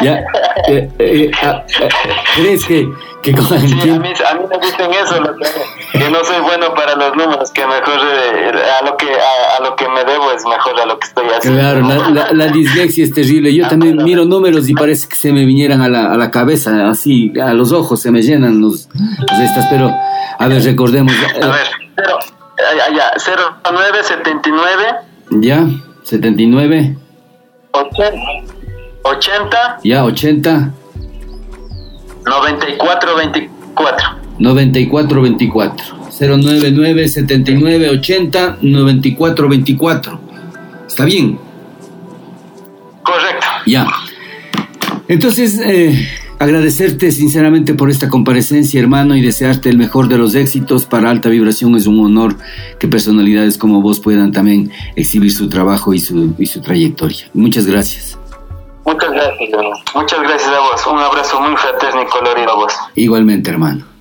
Ya, 0.00 0.24
eh, 0.68 0.88
eh, 0.98 1.30
ah, 1.42 1.62
ah, 1.82 1.88
¿Crees 2.36 2.64
que, 2.64 2.88
que 3.22 3.32
con 3.32 3.52
el 3.52 3.68
Sí, 3.68 3.90
a 3.90 3.98
mí, 3.98 4.08
a 4.28 4.34
mí 4.34 4.40
me 4.50 4.58
dicen 4.58 4.90
eso, 5.04 5.20
lo 5.20 5.36
que, 5.36 5.98
que 5.98 6.10
no 6.10 6.24
soy 6.24 6.40
bueno 6.40 6.72
para 6.74 6.94
los 6.96 7.14
números, 7.14 7.50
que 7.52 7.66
mejor 7.66 7.98
eh, 8.00 8.52
a, 8.80 8.84
lo 8.84 8.96
que, 8.96 9.06
a, 9.12 9.56
a 9.58 9.62
lo 9.62 9.76
que 9.76 9.88
me 9.88 10.04
debo 10.04 10.32
es 10.32 10.44
mejor 10.46 10.80
a 10.80 10.86
lo 10.86 10.98
que 10.98 11.06
estoy 11.08 11.26
haciendo. 11.28 11.60
Claro, 11.60 11.80
la, 11.86 12.08
la- 12.10 12.32
la 12.32 12.46
dislexia 12.52 13.04
es 13.04 13.12
terrible. 13.12 13.54
Yo 13.54 13.68
también 13.68 13.96
miro 14.02 14.24
números 14.24 14.68
y 14.68 14.74
parece 14.74 15.08
que 15.08 15.16
se 15.16 15.32
me 15.32 15.44
vinieran 15.44 15.82
a 15.82 15.88
la, 15.88 16.12
a 16.12 16.16
la 16.16 16.30
cabeza, 16.30 16.88
así, 16.88 17.32
a 17.40 17.52
los 17.52 17.72
ojos 17.72 18.00
se 18.00 18.10
me 18.10 18.22
llenan 18.22 18.60
los, 18.60 18.88
los 18.94 19.38
estas, 19.40 19.66
pero, 19.70 19.90
a 20.38 20.48
ver, 20.48 20.62
recordemos. 20.62 21.12
A 21.42 21.46
ver, 21.48 21.66
cero, 21.96 22.18
ya, 22.76 22.94
ya, 22.96 23.12
0979 23.70 24.82
Ya, 25.40 25.66
79, 26.04 26.96
80, 27.72 28.10
80 29.04 29.80
ya, 29.84 30.04
80, 30.04 30.72
94 32.24 33.16
24. 33.16 34.22
94, 34.38 35.22
24. 35.22 36.02
099, 36.20 37.08
79, 37.08 37.90
80, 37.90 38.58
94, 38.60 39.48
24. 39.48 40.20
¿Está 40.86 41.04
bien? 41.04 41.38
Correcto. 43.02 43.46
Ya. 43.66 43.88
Entonces, 45.08 45.58
eh, 45.58 46.08
agradecerte 46.38 47.10
sinceramente 47.12 47.74
por 47.74 47.90
esta 47.90 48.08
comparecencia, 48.08 48.80
hermano, 48.80 49.16
y 49.16 49.20
desearte 49.20 49.68
el 49.68 49.78
mejor 49.78 50.08
de 50.08 50.18
los 50.18 50.34
éxitos. 50.34 50.86
Para 50.86 51.10
Alta 51.10 51.28
Vibración 51.28 51.74
es 51.76 51.86
un 51.86 52.00
honor 52.00 52.36
que 52.78 52.88
personalidades 52.88 53.58
como 53.58 53.80
vos 53.80 54.00
puedan 54.00 54.32
también 54.32 54.70
exhibir 54.96 55.32
su 55.32 55.48
trabajo 55.48 55.94
y 55.94 55.98
su, 55.98 56.34
y 56.38 56.46
su 56.46 56.60
trayectoria. 56.60 57.30
Muchas 57.34 57.66
gracias. 57.66 58.11
Muchas 59.94 60.20
gracias, 60.20 60.48
a 60.48 60.60
vos. 60.60 60.86
Un 60.86 60.98
abrazo 60.98 61.40
muy 61.40 61.56
fraterno 61.56 62.02
y 62.02 62.06
colorido 62.06 62.50
a 62.50 62.54
vos. 62.54 62.74
Igualmente, 62.94 63.50
hermano. 63.50 63.91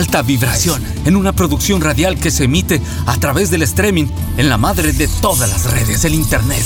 Alta 0.00 0.22
vibración 0.22 0.82
en 1.04 1.14
una 1.14 1.34
producción 1.34 1.82
radial 1.82 2.16
que 2.16 2.30
se 2.30 2.44
emite 2.44 2.80
a 3.04 3.18
través 3.18 3.50
del 3.50 3.60
streaming 3.60 4.06
en 4.38 4.48
la 4.48 4.56
madre 4.56 4.94
de 4.94 5.06
todas 5.20 5.50
las 5.50 5.70
redes, 5.70 6.02
el 6.06 6.14
Internet. 6.14 6.64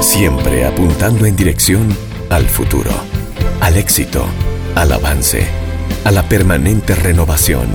Siempre 0.00 0.64
apuntando 0.64 1.26
en 1.26 1.36
dirección 1.36 1.94
al 2.30 2.48
futuro, 2.48 2.90
al 3.60 3.76
éxito, 3.76 4.24
al 4.74 4.90
avance, 4.90 5.46
a 6.06 6.10
la 6.10 6.26
permanente 6.26 6.94
renovación. 6.94 7.68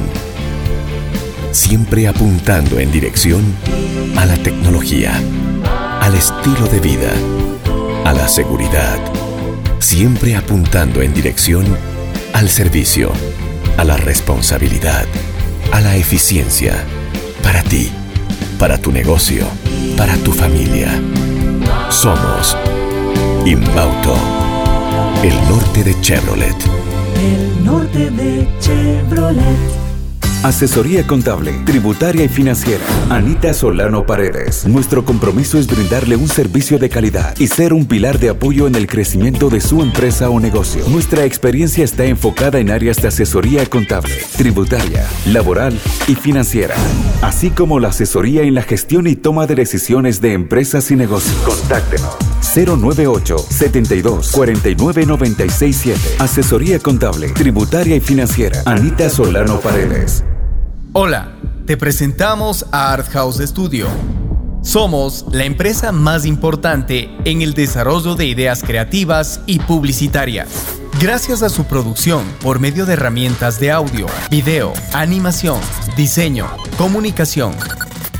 Siempre 1.51 2.07
apuntando 2.07 2.79
en 2.79 2.91
dirección 2.91 3.43
a 4.15 4.25
la 4.25 4.37
tecnología, 4.37 5.21
al 6.01 6.15
estilo 6.15 6.65
de 6.65 6.79
vida, 6.79 7.11
a 8.05 8.13
la 8.13 8.27
seguridad. 8.27 9.26
Siempre 9.79 10.35
apuntando 10.35 11.01
en 11.01 11.13
dirección 11.13 11.65
al 12.33 12.49
servicio, 12.49 13.11
a 13.77 13.83
la 13.83 13.95
responsabilidad, 13.97 15.05
a 15.71 15.81
la 15.81 15.95
eficiencia. 15.95 16.83
Para 17.43 17.63
ti, 17.63 17.91
para 18.59 18.77
tu 18.77 18.91
negocio, 18.91 19.45
para 19.95 20.15
tu 20.17 20.31
familia. 20.31 20.89
Somos 21.89 22.57
Inbauto, 23.45 24.15
el 25.23 25.35
norte 25.47 25.83
de 25.83 25.99
Chevrolet. 26.01 26.55
El 27.15 27.63
norte 27.63 28.09
de 28.11 28.47
Chevrolet. 28.59 29.86
Asesoría 30.43 31.05
contable, 31.05 31.51
tributaria 31.65 32.23
y 32.23 32.29
financiera. 32.29 32.83
Anita 33.09 33.53
Solano 33.53 34.05
Paredes. 34.05 34.67
Nuestro 34.67 35.03
compromiso 35.03 35.57
es 35.57 35.65
brindarle 35.67 36.15
un 36.15 36.27
servicio 36.27 36.77
de 36.77 36.89
calidad 36.89 37.35
y 37.39 37.47
ser 37.47 37.73
un 37.73 37.87
pilar 37.87 38.19
de 38.19 38.29
apoyo 38.29 38.67
en 38.67 38.75
el 38.75 38.85
crecimiento 38.85 39.49
de 39.49 39.59
su 39.59 39.81
empresa 39.81 40.29
o 40.29 40.39
negocio. 40.39 40.83
Nuestra 40.89 41.25
experiencia 41.25 41.83
está 41.83 42.05
enfocada 42.05 42.59
en 42.59 42.69
áreas 42.69 43.01
de 43.01 43.07
asesoría 43.07 43.65
contable, 43.65 44.13
tributaria, 44.37 45.07
laboral 45.25 45.77
y 46.07 46.13
financiera, 46.13 46.75
así 47.23 47.49
como 47.49 47.79
la 47.79 47.89
asesoría 47.89 48.43
en 48.43 48.53
la 48.53 48.61
gestión 48.61 49.07
y 49.07 49.15
toma 49.15 49.47
de 49.47 49.55
decisiones 49.55 50.21
de 50.21 50.33
empresas 50.33 50.91
y 50.91 50.95
negocios. 50.95 51.35
Contáctenos 51.45 52.26
098 52.41 53.37
72 53.37 54.31
49 54.31 55.05
96 55.05 55.77
7. 55.77 55.99
Asesoría 56.19 56.79
contable, 56.79 57.29
tributaria 57.29 57.95
y 57.95 57.99
financiera. 57.99 58.61
Anita 58.65 59.09
Solano 59.09 59.59
Paredes. 59.59 60.23
Hola, 60.93 61.33
te 61.65 61.77
presentamos 61.77 62.65
a 62.71 62.93
Art 62.93 63.09
House 63.09 63.37
Studio. 63.37 63.87
Somos 64.61 65.25
la 65.31 65.45
empresa 65.45 65.91
más 65.91 66.25
importante 66.25 67.09
en 67.23 67.41
el 67.41 67.53
desarrollo 67.53 68.15
de 68.15 68.25
ideas 68.25 68.63
creativas 68.63 69.41
y 69.45 69.59
publicitarias. 69.59 70.49
Gracias 70.99 71.43
a 71.43 71.49
su 71.49 71.65
producción 71.65 72.25
por 72.41 72.59
medio 72.59 72.85
de 72.85 72.93
herramientas 72.93 73.59
de 73.59 73.71
audio, 73.71 74.07
video, 74.31 74.73
animación, 74.93 75.59
diseño, 75.95 76.47
comunicación. 76.77 77.53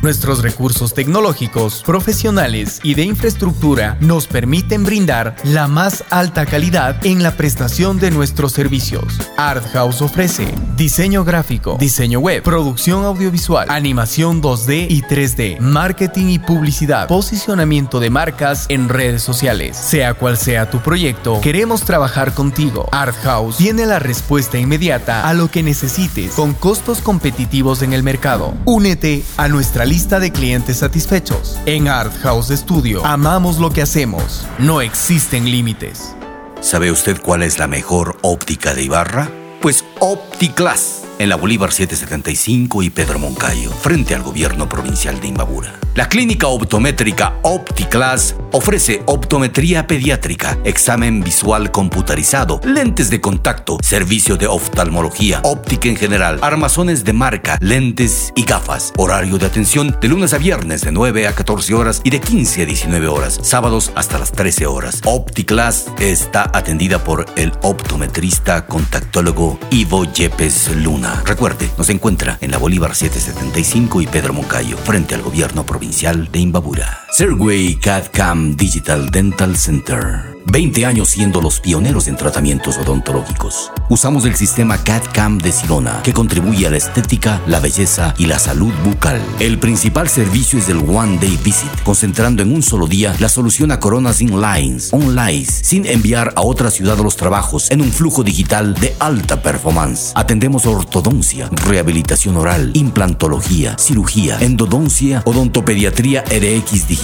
Nuestros 0.04 0.44
recursos 0.44 0.94
tecnológicos, 0.94 1.82
profesionales 1.84 2.80
y 2.84 2.94
de 2.94 3.04
infraestructura 3.04 3.98
nos 4.00 4.28
permiten 4.28 4.84
brindar 4.84 5.36
la 5.44 5.68
más 5.68 6.04
alta 6.12 6.46
calidad 6.46 7.04
en 7.04 7.24
la 7.24 7.36
prestación 7.36 7.98
de 7.98 8.12
nuestros 8.12 8.52
servicios. 8.52 9.18
Art 9.38 9.66
House 9.74 10.02
ofrece 10.04 10.54
diseño 10.76 11.24
gráfico, 11.24 11.78
diseño 11.80 12.20
web, 12.20 12.44
producción 12.44 13.06
audiovisual, 13.06 13.68
animación 13.72 14.42
2D 14.42 14.86
y 14.88 15.02
3D, 15.02 15.60
marketing 15.60 16.28
y 16.28 16.40
publicidad, 16.40 17.08
posicionamiento 17.08 18.00
de 18.00 18.12
marcas 18.12 18.68
en 18.70 18.90
redes 18.90 19.24
sociales. 19.24 19.76
Sea 19.78 20.14
cual 20.14 20.38
sea 20.38 20.70
tu 20.70 20.80
proyecto, 20.80 21.42
queremos 21.42 21.82
trabajar 21.82 22.36
contigo. 22.36 22.88
Art 22.92 23.16
House 23.24 23.58
tiene 23.58 23.88
la 23.88 23.98
respuesta 23.98 24.60
inmediata 24.60 25.28
a 25.28 25.34
lo 25.34 25.50
que 25.50 25.64
necesites 25.64 26.34
con 26.34 26.54
costos 26.54 27.00
competitivos 27.00 27.82
en 27.82 27.94
el 27.94 28.04
mercado. 28.04 28.54
Únete 28.66 29.24
a 29.38 29.48
nuestra 29.48 29.87
lista 29.88 30.20
de 30.20 30.32
clientes 30.32 30.78
satisfechos. 30.78 31.58
En 31.66 31.88
Art 31.88 32.14
House 32.22 32.50
Studio 32.50 33.06
amamos 33.06 33.58
lo 33.58 33.70
que 33.72 33.82
hacemos. 33.82 34.46
No 34.60 34.82
existen 34.82 35.46
límites. 35.46 36.14
¿Sabe 36.60 36.92
usted 36.92 37.22
cuál 37.22 37.44
es 37.44 37.58
la 37.58 37.68
mejor 37.68 38.18
óptica 38.22 38.74
de 38.74 38.84
Ibarra? 38.84 39.30
Pues 39.62 39.86
OptiClass 40.00 41.07
en 41.20 41.30
la 41.30 41.36
Bolívar 41.36 41.72
775 41.72 42.84
y 42.84 42.90
Pedro 42.90 43.20
Moncayo, 43.20 43.72
frente 43.72 44.16
al 44.16 44.24
gobierno 44.24 44.68
provincial 44.70 45.20
de 45.20 45.28
Imbabura. 45.28 45.74
La 45.96 46.08
clínica 46.10 46.46
optométrica 46.48 47.40
OptiClass 47.42 48.36
ofrece 48.52 49.02
optometría 49.08 49.88
pediátrica, 49.88 50.56
examen 50.64 51.22
visual 51.22 51.72
computarizado, 51.72 52.62
lentes 52.64 53.10
de 53.10 53.20
contacto, 53.20 53.80
servicio 53.82 54.38
de 54.38 54.46
oftalmología, 54.46 55.42
óptica 55.44 55.90
en 55.90 55.96
general, 55.96 56.38
armazones 56.44 57.04
de 57.04 57.14
marca, 57.14 57.58
lentes 57.62 58.32
y 58.36 58.44
gafas. 58.44 58.94
Horario 58.96 59.40
de 59.40 59.48
atención 59.48 59.98
de 60.00 60.08
lunes 60.08 60.36
a 60.36 60.38
viernes 60.38 60.82
de 60.82 60.92
9 60.92 61.28
a 61.28 61.34
14 61.34 61.74
horas 61.74 62.02
y 62.04 62.12
de 62.12 62.20
15 62.20 62.62
a 62.62 62.66
19 62.68 63.08
horas, 63.08 63.40
sábados 63.42 63.92
hasta 63.96 64.20
las 64.20 64.32
13 64.32 64.68
horas. 64.68 65.02
OptiClass 65.04 65.88
está 65.98 66.52
atendida 66.54 67.04
por 67.04 67.26
el 67.36 67.52
optometrista 67.64 68.68
contactólogo 68.68 69.60
Ivo 69.72 70.06
Yepes 70.06 70.76
Luna. 70.76 71.07
Recuerde, 71.26 71.70
nos 71.78 71.90
encuentra 71.90 72.38
en 72.42 72.52
la 72.52 72.58
Bolívar 72.58 72.96
775 72.96 74.02
y 74.02 74.08
Pedro 74.08 74.34
Moncayo, 74.34 74.78
frente 74.78 75.16
al 75.16 75.22
gobierno 75.22 75.66
provincial 75.66 76.32
de 76.32 76.40
Imbabura. 76.40 77.07
Serway 77.12 77.76
CAD-CAM 77.76 78.58
Digital 78.58 79.10
Dental 79.10 79.56
Center. 79.56 80.36
20 80.50 80.86
años 80.86 81.10
siendo 81.10 81.42
los 81.42 81.60
pioneros 81.60 82.08
en 82.08 82.16
tratamientos 82.16 82.78
odontológicos. 82.78 83.70
Usamos 83.90 84.26
el 84.26 84.36
sistema 84.36 84.78
CAD-CAM 84.78 85.40
de 85.40 85.52
Sirona, 85.52 86.02
que 86.04 86.14
contribuye 86.14 86.66
a 86.68 86.70
la 86.70 86.78
estética, 86.78 87.42
la 87.48 87.60
belleza 87.60 88.14
y 88.18 88.28
la 88.28 88.40
salud 88.40 88.72
bucal. 88.86 89.22
El 89.40 89.60
principal 89.60 90.08
servicio 90.08 90.58
es 90.58 90.70
el 90.70 90.78
One 90.78 91.18
Day 91.18 91.38
Visit, 91.44 91.84
concentrando 91.84 92.44
en 92.44 92.54
un 92.54 92.64
solo 92.64 92.88
día 92.88 93.14
la 93.20 93.28
solución 93.28 93.72
a 93.72 93.80
coronas 93.80 94.22
inlines, 94.22 94.94
online, 94.94 95.46
sin 95.46 95.86
enviar 95.86 96.34
a 96.36 96.42
otra 96.42 96.72
ciudad 96.72 96.98
los 96.98 97.18
trabajos 97.18 97.70
en 97.70 97.82
un 97.82 97.92
flujo 97.92 98.24
digital 98.24 98.74
de 98.76 98.96
alta 99.00 99.42
performance. 99.42 100.14
Atendemos 100.16 100.66
ortodoncia, 100.66 101.50
rehabilitación 101.68 102.38
oral, 102.38 102.72
implantología, 102.74 103.78
cirugía, 103.78 104.38
endodoncia, 104.40 105.24
odontopediatría 105.26 106.24
RX 106.24 106.88
digital. 106.88 106.97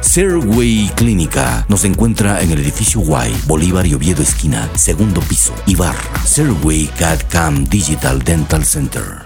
Serway 0.00 0.90
Clínica 0.96 1.66
nos 1.68 1.84
encuentra 1.84 2.40
en 2.40 2.52
el 2.52 2.58
edificio 2.60 3.00
Y, 3.00 3.34
Bolívar 3.46 3.86
y 3.86 3.94
Oviedo 3.94 4.22
esquina, 4.22 4.68
segundo 4.74 5.20
piso, 5.20 5.54
Ibarra. 5.66 6.24
Serway 6.24 6.86
CAD 6.98 7.20
CAM 7.28 7.64
Digital 7.68 8.22
Dental 8.22 8.64
Center. 8.64 9.25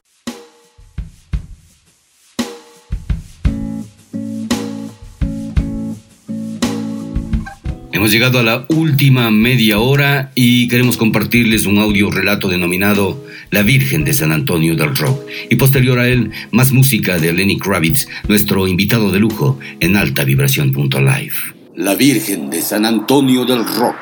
Hemos 8.01 8.13
llegado 8.13 8.39
a 8.39 8.43
la 8.43 8.65
última 8.71 9.31
media 9.31 9.79
hora 9.79 10.33
y 10.35 10.69
queremos 10.69 10.97
compartirles 10.97 11.67
un 11.67 11.77
audio 11.77 12.11
relato 12.11 12.49
denominado 12.49 13.27
La 13.51 13.63
Virgen 13.63 14.07
de 14.07 14.15
San 14.15 14.33
Antonio 14.33 14.75
del 14.75 14.97
Rock. 14.97 15.21
Y 15.51 15.57
posterior 15.57 15.99
a 15.99 16.09
él, 16.09 16.31
más 16.51 16.73
música 16.73 17.19
de 17.19 17.31
Lenny 17.35 17.59
Kravitz, 17.59 18.09
nuestro 18.27 18.67
invitado 18.67 19.13
de 19.13 19.19
lujo 19.19 19.59
en 19.81 19.97
alta 19.97 20.25
vibración.live. 20.25 21.35
La 21.77 21.95
Virgen 21.95 22.49
de 22.49 22.63
San 22.63 22.87
Antonio 22.87 23.45
del 23.45 23.67
Rock. 23.67 23.99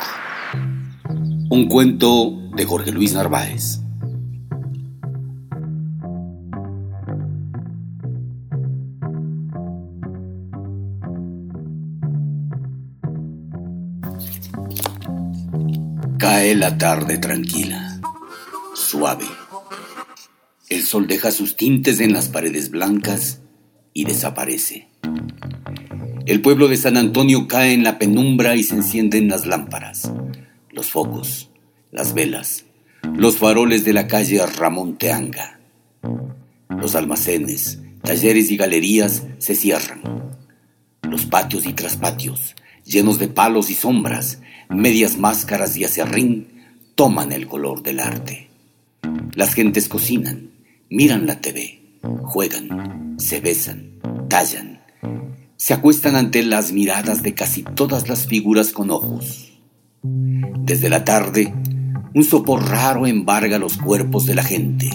Un 1.51 1.67
cuento 1.67 2.41
de 2.57 2.65
Jorge 2.65 2.93
Luis 2.93 3.15
Narváez. 3.15 3.81
La 16.41 16.79
tarde 16.79 17.19
tranquila, 17.19 18.01
suave. 18.73 19.27
El 20.69 20.85
sol 20.85 21.09
deja 21.09 21.33
sus 21.33 21.57
tintes 21.57 21.99
en 21.99 22.13
las 22.13 22.29
paredes 22.29 22.71
blancas 22.71 23.41
y 23.93 24.05
desaparece. 24.05 24.87
El 26.27 26.41
pueblo 26.41 26.69
de 26.69 26.77
San 26.77 26.97
Antonio 26.97 27.49
cae 27.49 27.73
en 27.73 27.83
la 27.83 27.99
penumbra 27.99 28.55
y 28.55 28.63
se 28.63 28.77
encienden 28.77 29.29
las 29.29 29.47
lámparas, 29.47 30.13
los 30.71 30.87
focos, 30.87 31.51
las 31.91 32.15
velas, 32.15 32.65
los 33.15 33.37
faroles 33.37 33.85
de 33.85 33.93
la 33.93 34.07
calle 34.07 34.41
Ramón 34.47 34.97
Teanga. 34.97 35.59
Los 36.71 36.95
almacenes, 36.95 37.81
talleres 38.03 38.51
y 38.53 38.57
galerías 38.57 39.25
se 39.39 39.57
cierran. 39.57 40.03
Los 41.03 41.27
patios 41.27 41.67
y 41.67 41.73
traspatios, 41.73 42.55
llenos 42.85 43.19
de 43.19 43.27
palos 43.27 43.71
y 43.71 43.75
sombras, 43.75 44.41
medias 44.69 45.19
máscaras 45.19 45.77
y 45.77 45.85
acerrín, 45.85 46.49
toman 46.95 47.33
el 47.33 47.47
color 47.47 47.83
del 47.83 48.01
arte. 48.01 48.49
Las 49.35 49.55
gentes 49.55 49.89
cocinan, 49.89 50.51
miran 50.91 51.27
la 51.27 51.41
TV, 51.41 51.81
juegan, 52.23 53.17
se 53.19 53.41
besan, 53.41 53.93
tallan, 54.29 54.81
se 55.57 55.75
acuestan 55.75 56.17
ante 56.17 56.43
las 56.43 56.73
miradas 56.73 57.23
de 57.23 57.35
casi 57.35 57.63
todas 57.63 58.09
las 58.09 58.27
figuras 58.27 58.73
con 58.73 58.91
ojos. 58.91 59.53
Desde 60.03 60.89
la 60.89 61.05
tarde, 61.05 61.53
un 62.15 62.25
sopor 62.25 62.69
raro 62.69 63.07
embarga 63.07 63.59
los 63.59 63.77
cuerpos 63.77 64.27
de 64.27 64.35
la 64.35 64.43
gente. 64.43 64.89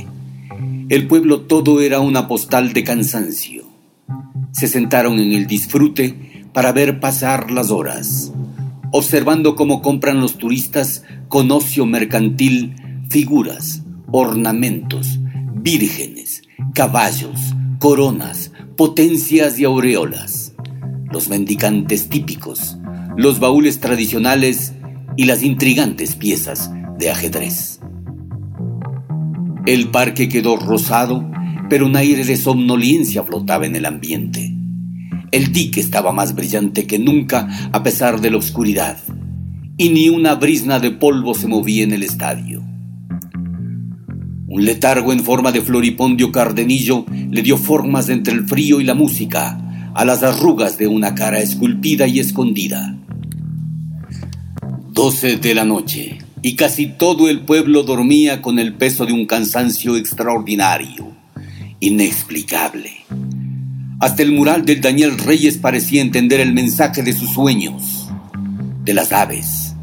El 0.89 1.07
pueblo 1.07 1.41
todo 1.41 1.81
era 1.81 1.99
una 1.99 2.27
postal 2.27 2.73
de 2.73 2.83
cansancio. 2.83 3.63
Se 4.51 4.67
sentaron 4.67 5.19
en 5.19 5.31
el 5.31 5.47
disfrute 5.47 6.47
para 6.53 6.71
ver 6.71 6.99
pasar 6.99 7.49
las 7.51 7.71
horas, 7.71 8.31
observando 8.95 9.55
cómo 9.55 9.81
compran 9.81 10.21
los 10.21 10.37
turistas 10.37 11.03
con 11.27 11.49
ocio 11.49 11.87
mercantil 11.87 12.75
figuras, 13.09 13.81
ornamentos, 14.11 15.19
vírgenes, 15.55 16.43
caballos, 16.75 17.55
coronas, 17.79 18.51
potencias 18.77 19.57
y 19.57 19.63
aureolas, 19.63 20.53
los 21.11 21.27
mendicantes 21.27 22.07
típicos, 22.07 22.77
los 23.17 23.39
baúles 23.39 23.79
tradicionales 23.79 24.73
y 25.17 25.25
las 25.25 25.41
intrigantes 25.41 26.15
piezas 26.15 26.71
de 26.99 27.09
ajedrez. 27.09 27.79
El 29.65 29.89
parque 29.89 30.29
quedó 30.29 30.55
rosado, 30.55 31.27
pero 31.67 31.87
un 31.87 31.95
aire 31.95 32.23
de 32.25 32.37
somnolencia 32.37 33.23
flotaba 33.23 33.65
en 33.65 33.75
el 33.75 33.87
ambiente. 33.87 34.53
El 35.33 35.51
dique 35.51 35.79
estaba 35.79 36.11
más 36.11 36.35
brillante 36.35 36.85
que 36.85 36.99
nunca 36.99 37.49
a 37.71 37.81
pesar 37.81 38.21
de 38.21 38.29
la 38.29 38.37
oscuridad, 38.37 38.99
y 39.77 39.89
ni 39.89 40.07
una 40.07 40.35
brisna 40.35 40.79
de 40.79 40.91
polvo 40.91 41.33
se 41.33 41.47
movía 41.47 41.83
en 41.83 41.91
el 41.91 42.03
estadio. 42.03 42.61
Un 44.47 44.63
letargo 44.63 45.11
en 45.11 45.21
forma 45.21 45.51
de 45.51 45.61
floripondio 45.61 46.31
cardenillo 46.31 47.07
le 47.31 47.41
dio 47.41 47.57
formas 47.57 48.09
entre 48.09 48.35
el 48.35 48.45
frío 48.45 48.79
y 48.79 48.83
la 48.83 48.93
música 48.93 49.91
a 49.95 50.05
las 50.05 50.21
arrugas 50.21 50.77
de 50.77 50.85
una 50.85 51.15
cara 51.15 51.39
esculpida 51.39 52.05
y 52.05 52.19
escondida. 52.19 52.95
Doce 54.91 55.37
de 55.37 55.55
la 55.55 55.65
noche, 55.65 56.19
y 56.43 56.55
casi 56.55 56.85
todo 56.85 57.27
el 57.27 57.39
pueblo 57.39 57.81
dormía 57.81 58.43
con 58.43 58.59
el 58.59 58.75
peso 58.75 59.07
de 59.07 59.13
un 59.13 59.25
cansancio 59.25 59.97
extraordinario, 59.97 61.11
inexplicable. 61.79 62.91
Hasta 64.03 64.21
el 64.21 64.33
mural 64.33 64.65
del 64.65 64.81
Daniel 64.81 65.17
Reyes 65.17 65.57
parecía 65.57 66.01
entender 66.01 66.41
el 66.41 66.53
mensaje 66.53 67.03
de 67.03 67.13
sus 67.13 67.29
sueños, 67.29 68.09
de 68.83 68.93
las 68.93 69.13
aves, 69.13 69.75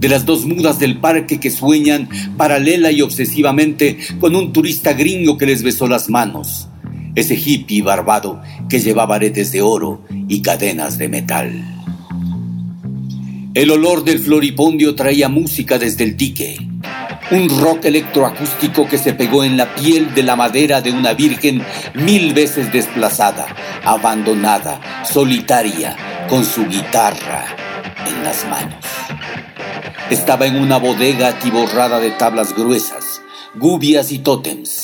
de 0.00 0.08
las 0.08 0.26
dos 0.26 0.46
mudas 0.46 0.80
del 0.80 0.98
parque 0.98 1.38
que 1.38 1.48
sueñan 1.48 2.08
paralela 2.36 2.90
y 2.90 3.02
obsesivamente 3.02 3.96
con 4.18 4.34
un 4.34 4.52
turista 4.52 4.94
gringo 4.94 5.38
que 5.38 5.46
les 5.46 5.62
besó 5.62 5.86
las 5.86 6.10
manos, 6.10 6.68
ese 7.14 7.36
hippie 7.36 7.82
barbado 7.82 8.42
que 8.68 8.80
llevaba 8.80 9.14
aretes 9.14 9.52
de 9.52 9.62
oro 9.62 10.02
y 10.26 10.42
cadenas 10.42 10.98
de 10.98 11.08
metal. 11.08 11.52
El 13.54 13.70
olor 13.70 14.02
del 14.02 14.18
floripondio 14.18 14.96
traía 14.96 15.28
música 15.28 15.78
desde 15.78 16.02
el 16.02 16.16
dique, 16.16 16.58
un 17.30 17.60
rock 17.60 17.84
electroacústico 17.84 18.88
que 18.88 18.96
se 18.96 19.12
pegó 19.12 19.44
en 19.44 19.56
la 19.56 19.74
piel 19.74 20.14
de 20.14 20.22
la 20.22 20.34
madera 20.34 20.80
de 20.80 20.92
una 20.92 21.12
virgen 21.12 21.62
mil 21.94 22.32
veces 22.32 22.72
desplazada, 22.72 23.46
abandonada, 23.84 25.04
solitaria, 25.04 25.96
con 26.28 26.44
su 26.44 26.66
guitarra 26.66 27.44
en 28.06 28.24
las 28.24 28.46
manos. 28.46 28.84
Estaba 30.10 30.46
en 30.46 30.56
una 30.56 30.78
bodega 30.78 31.28
atiborrada 31.28 32.00
de 32.00 32.10
tablas 32.10 32.54
gruesas, 32.54 33.22
gubias 33.54 34.10
y 34.10 34.20
tótems, 34.20 34.82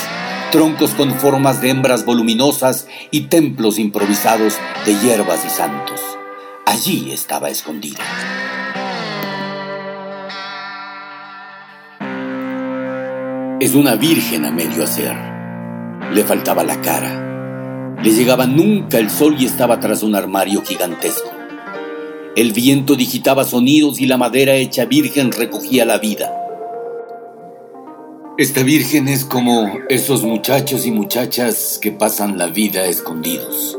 troncos 0.52 0.90
con 0.90 1.14
formas 1.14 1.62
de 1.62 1.70
hembras 1.70 2.04
voluminosas 2.04 2.86
y 3.10 3.22
templos 3.22 3.78
improvisados 3.78 4.54
de 4.84 4.98
hierbas 5.00 5.44
y 5.46 5.50
santos. 5.50 6.00
Allí 6.66 7.10
estaba 7.12 7.48
escondida. 7.48 8.00
Es 13.64 13.74
una 13.74 13.96
virgen 13.96 14.44
a 14.44 14.50
medio 14.50 14.84
hacer. 14.84 15.16
Le 16.12 16.22
faltaba 16.22 16.62
la 16.64 16.82
cara. 16.82 17.96
Le 18.02 18.10
llegaba 18.10 18.46
nunca 18.46 18.98
el 18.98 19.08
sol 19.08 19.36
y 19.38 19.46
estaba 19.46 19.80
tras 19.80 20.02
un 20.02 20.14
armario 20.14 20.60
gigantesco. 20.60 21.30
El 22.36 22.52
viento 22.52 22.94
digitaba 22.94 23.42
sonidos 23.44 24.02
y 24.02 24.06
la 24.06 24.18
madera 24.18 24.52
hecha 24.52 24.84
virgen 24.84 25.32
recogía 25.32 25.86
la 25.86 25.96
vida. 25.96 26.30
Esta 28.36 28.62
Virgen 28.62 29.08
es 29.08 29.24
como 29.24 29.78
esos 29.88 30.24
muchachos 30.24 30.84
y 30.84 30.90
muchachas 30.90 31.78
que 31.80 31.90
pasan 31.90 32.36
la 32.36 32.48
vida 32.48 32.84
escondidos, 32.84 33.78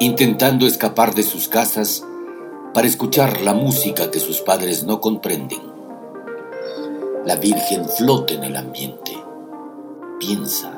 intentando 0.00 0.66
escapar 0.66 1.14
de 1.14 1.22
sus 1.22 1.48
casas 1.48 2.04
para 2.74 2.86
escuchar 2.86 3.40
la 3.40 3.54
música 3.54 4.10
que 4.10 4.20
sus 4.20 4.42
padres 4.42 4.84
no 4.84 5.00
comprenden. 5.00 5.71
La 7.24 7.36
Virgen 7.36 7.88
flota 7.88 8.34
en 8.34 8.42
el 8.42 8.56
ambiente, 8.56 9.12
piensa, 10.18 10.72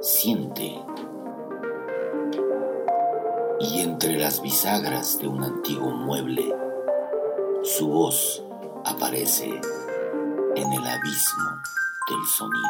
siente, 0.00 0.84
y 3.60 3.78
entre 3.78 4.18
las 4.18 4.42
bisagras 4.42 5.20
de 5.20 5.28
un 5.28 5.44
antiguo 5.44 5.92
mueble, 5.92 6.52
su 7.62 7.86
voz 7.86 8.42
aparece 8.84 9.60
en 10.56 10.72
el 10.72 10.86
abismo 10.86 11.50
del 12.10 12.26
sonido. 12.26 12.68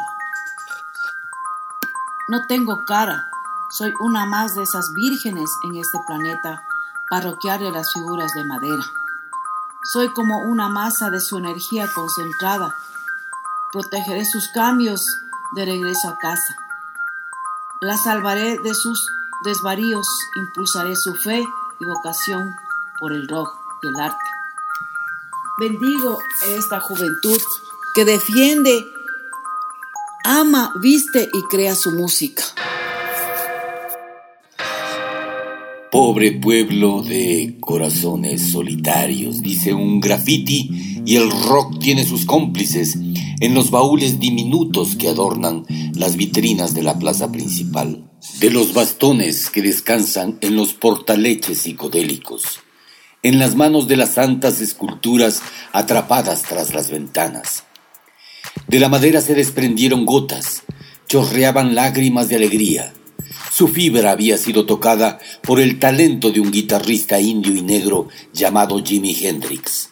No 2.27 2.45
tengo 2.45 2.77
cara, 2.85 3.25
soy 3.71 3.91
una 4.01 4.27
más 4.27 4.53
de 4.53 4.61
esas 4.61 4.93
vírgenes 4.93 5.49
en 5.67 5.75
este 5.75 5.97
planeta 6.05 6.61
parroquial 7.09 7.59
de 7.59 7.71
las 7.71 7.91
figuras 7.91 8.31
de 8.35 8.45
madera. 8.45 8.83
Soy 9.83 10.09
como 10.09 10.39
una 10.41 10.67
masa 10.67 11.09
de 11.09 11.21
su 11.21 11.37
energía 11.37 11.87
concentrada. 11.95 12.75
Protegeré 13.71 14.25
sus 14.25 14.49
cambios 14.49 15.05
de 15.55 15.65
regreso 15.65 16.09
a 16.09 16.17
casa. 16.17 16.55
La 17.79 17.95
salvaré 17.97 18.59
de 18.59 18.73
sus 18.73 19.07
desvaríos, 19.45 20.05
impulsaré 20.35 20.97
su 20.97 21.15
fe 21.15 21.39
y 21.79 21.85
vocación 21.85 22.53
por 22.99 23.13
el 23.13 23.27
rock 23.29 23.49
y 23.81 23.87
el 23.87 23.95
arte. 24.01 24.17
Bendigo 25.59 26.19
a 26.43 26.45
esta 26.47 26.81
juventud 26.81 27.41
que 27.95 28.03
defiende, 28.03 28.85
ama, 30.25 30.73
viste 30.75 31.29
y 31.31 31.43
crea 31.43 31.73
su 31.75 31.91
música. 31.91 32.43
Pobre 35.91 36.33
pueblo 36.33 37.01
de 37.01 37.57
corazones 37.59 38.51
solitarios, 38.51 39.41
dice 39.41 39.73
un 39.73 39.99
graffiti, 39.99 41.01
y 41.03 41.15
el 41.15 41.31
rock 41.31 41.79
tiene 41.79 42.03
sus 42.03 42.25
cómplices 42.25 42.95
en 43.39 43.55
los 43.55 43.71
baúles 43.71 44.19
diminutos 44.19 44.95
que 44.95 45.07
adornan 45.07 45.65
las 45.95 46.15
vitrinas 46.15 46.75
de 46.75 46.83
la 46.83 46.99
plaza 46.99 47.31
principal, 47.31 48.07
de 48.39 48.51
los 48.51 48.75
bastones 48.75 49.49
que 49.49 49.63
descansan 49.63 50.37
en 50.41 50.55
los 50.55 50.75
portaleches 50.75 51.57
psicodélicos, 51.57 52.59
en 53.23 53.39
las 53.39 53.55
manos 53.55 53.87
de 53.87 53.97
las 53.97 54.13
santas 54.13 54.61
esculturas 54.61 55.41
atrapadas 55.73 56.43
tras 56.43 56.71
las 56.71 56.91
ventanas. 56.91 57.63
De 58.67 58.79
la 58.79 58.89
madera 58.89 59.21
se 59.21 59.33
desprendieron 59.33 60.05
gotas, 60.05 60.61
chorreaban 61.07 61.73
lágrimas 61.73 62.29
de 62.29 62.35
alegría. 62.35 62.93
Su 63.59 63.67
fibra 63.67 64.11
había 64.11 64.37
sido 64.37 64.65
tocada 64.65 65.19
por 65.41 65.59
el 65.59 65.79
talento 65.79 66.31
de 66.31 66.39
un 66.39 66.49
guitarrista 66.49 67.19
indio 67.19 67.53
y 67.53 67.61
negro 67.61 68.07
llamado 68.31 68.81
Jimi 68.81 69.13
Hendrix. 69.21 69.89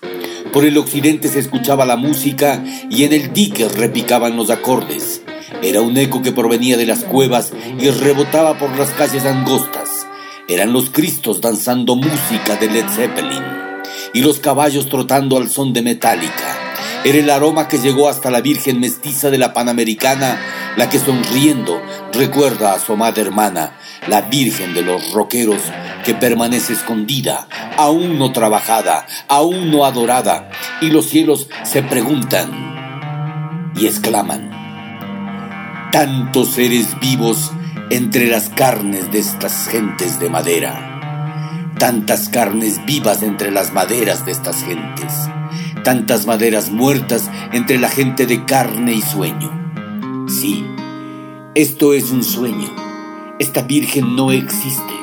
Por 0.54 0.64
el 0.64 0.78
occidente 0.78 1.28
se 1.28 1.40
escuchaba 1.40 1.86
la 1.86 1.98
música 1.98 2.64
y 2.90 3.04
en 3.04 3.12
el 3.12 3.34
dique 3.34 3.68
repicaban 3.68 4.38
los 4.38 4.52
acordes. 4.52 5.22
Era 5.62 5.82
un 5.82 5.98
eco 5.98 6.22
que 6.22 6.32
provenía 6.32 6.78
de 6.78 6.86
las 6.86 7.04
cuevas 7.04 7.52
y 7.78 7.90
rebotaba 7.90 8.58
por 8.58 8.74
las 8.80 8.92
calles 8.92 9.26
angostas. 9.26 10.08
Eran 10.48 10.72
los 10.72 10.90
cristos 10.90 11.42
danzando 11.42 11.98
música 11.98 12.56
de 12.56 12.70
Led 12.70 12.88
Zeppelin 12.88 13.44
y 14.14 14.22
los 14.22 14.40
caballos 14.40 14.88
trotando 14.88 15.36
al 15.36 15.50
son 15.50 15.74
de 15.74 15.82
Metallica. 15.82 16.67
Era 17.04 17.20
el 17.20 17.30
aroma 17.30 17.68
que 17.68 17.78
llegó 17.78 18.10
hasta 18.10 18.32
la 18.32 18.42
Virgen 18.42 18.80
mestiza 18.80 19.30
de 19.30 19.38
la 19.38 19.54
Panamericana, 19.54 20.40
la 20.76 20.90
que 20.90 21.00
sonriendo 21.00 21.82
recuerda 22.12 22.74
a 22.74 22.80
su 22.80 22.94
amada 22.94 23.22
hermana, 23.22 23.78
la 24.08 24.22
Virgen 24.22 24.74
de 24.74 24.82
los 24.82 25.14
Roqueros, 25.14 25.62
que 26.04 26.16
permanece 26.16 26.74
escondida, 26.74 27.48
aún 27.78 28.18
no 28.18 28.32
trabajada, 28.32 29.06
aún 29.28 29.72
no 29.72 29.86
adorada, 29.86 30.50
y 30.82 30.90
los 30.90 31.06
cielos 31.06 31.48
se 31.64 31.84
preguntan 31.84 33.72
y 33.76 33.86
exclaman. 33.86 34.52
Tantos 35.92 36.50
seres 36.50 37.00
vivos 37.00 37.52
entre 37.90 38.28
las 38.28 38.50
carnes 38.50 39.12
de 39.12 39.20
estas 39.20 39.68
gentes 39.70 40.20
de 40.20 40.30
madera, 40.30 41.74
tantas 41.80 42.28
carnes 42.28 42.84
vivas 42.86 43.24
entre 43.24 43.52
las 43.52 43.72
maderas 43.72 44.26
de 44.26 44.32
estas 44.34 44.64
gentes 44.64 45.14
tantas 45.84 46.26
maderas 46.26 46.72
muertas 46.72 47.30
entre 47.54 47.80
la 47.80 47.90
gente 47.90 48.26
de 48.26 48.46
carne 48.46 48.94
y 48.94 49.02
sueño. 49.02 49.52
Sí, 50.28 50.66
esto 51.56 51.94
es 51.94 52.12
un 52.12 52.24
sueño. 52.24 52.70
Esta 53.40 53.62
Virgen 53.62 54.16
no 54.16 54.32
existe. 54.32 54.94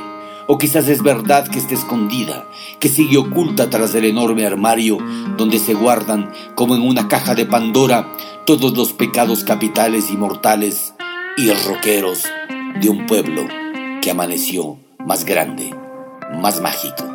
O 0.46 0.58
quizás 0.58 0.88
es 0.88 1.02
verdad 1.02 1.48
que 1.48 1.58
está 1.58 1.74
escondida, 1.74 2.44
que 2.80 2.88
sigue 2.88 3.16
oculta 3.16 3.70
tras 3.70 3.94
el 3.94 4.04
enorme 4.04 4.46
armario 4.46 4.98
donde 5.38 5.58
se 5.58 5.72
guardan, 5.72 6.30
como 6.54 6.76
en 6.76 6.82
una 6.82 7.08
caja 7.08 7.34
de 7.34 7.46
Pandora, 7.46 8.12
todos 8.44 8.76
los 8.76 8.92
pecados 8.92 9.42
capitales 9.42 10.10
y 10.10 10.16
mortales 10.16 10.94
y 11.36 11.50
roqueros 11.50 12.24
de 12.80 12.88
un 12.90 13.06
pueblo 13.06 13.46
que 14.02 14.10
amaneció 14.10 14.76
más 15.06 15.24
grande, 15.24 15.74
más 16.40 16.60
mágico. 16.60 17.13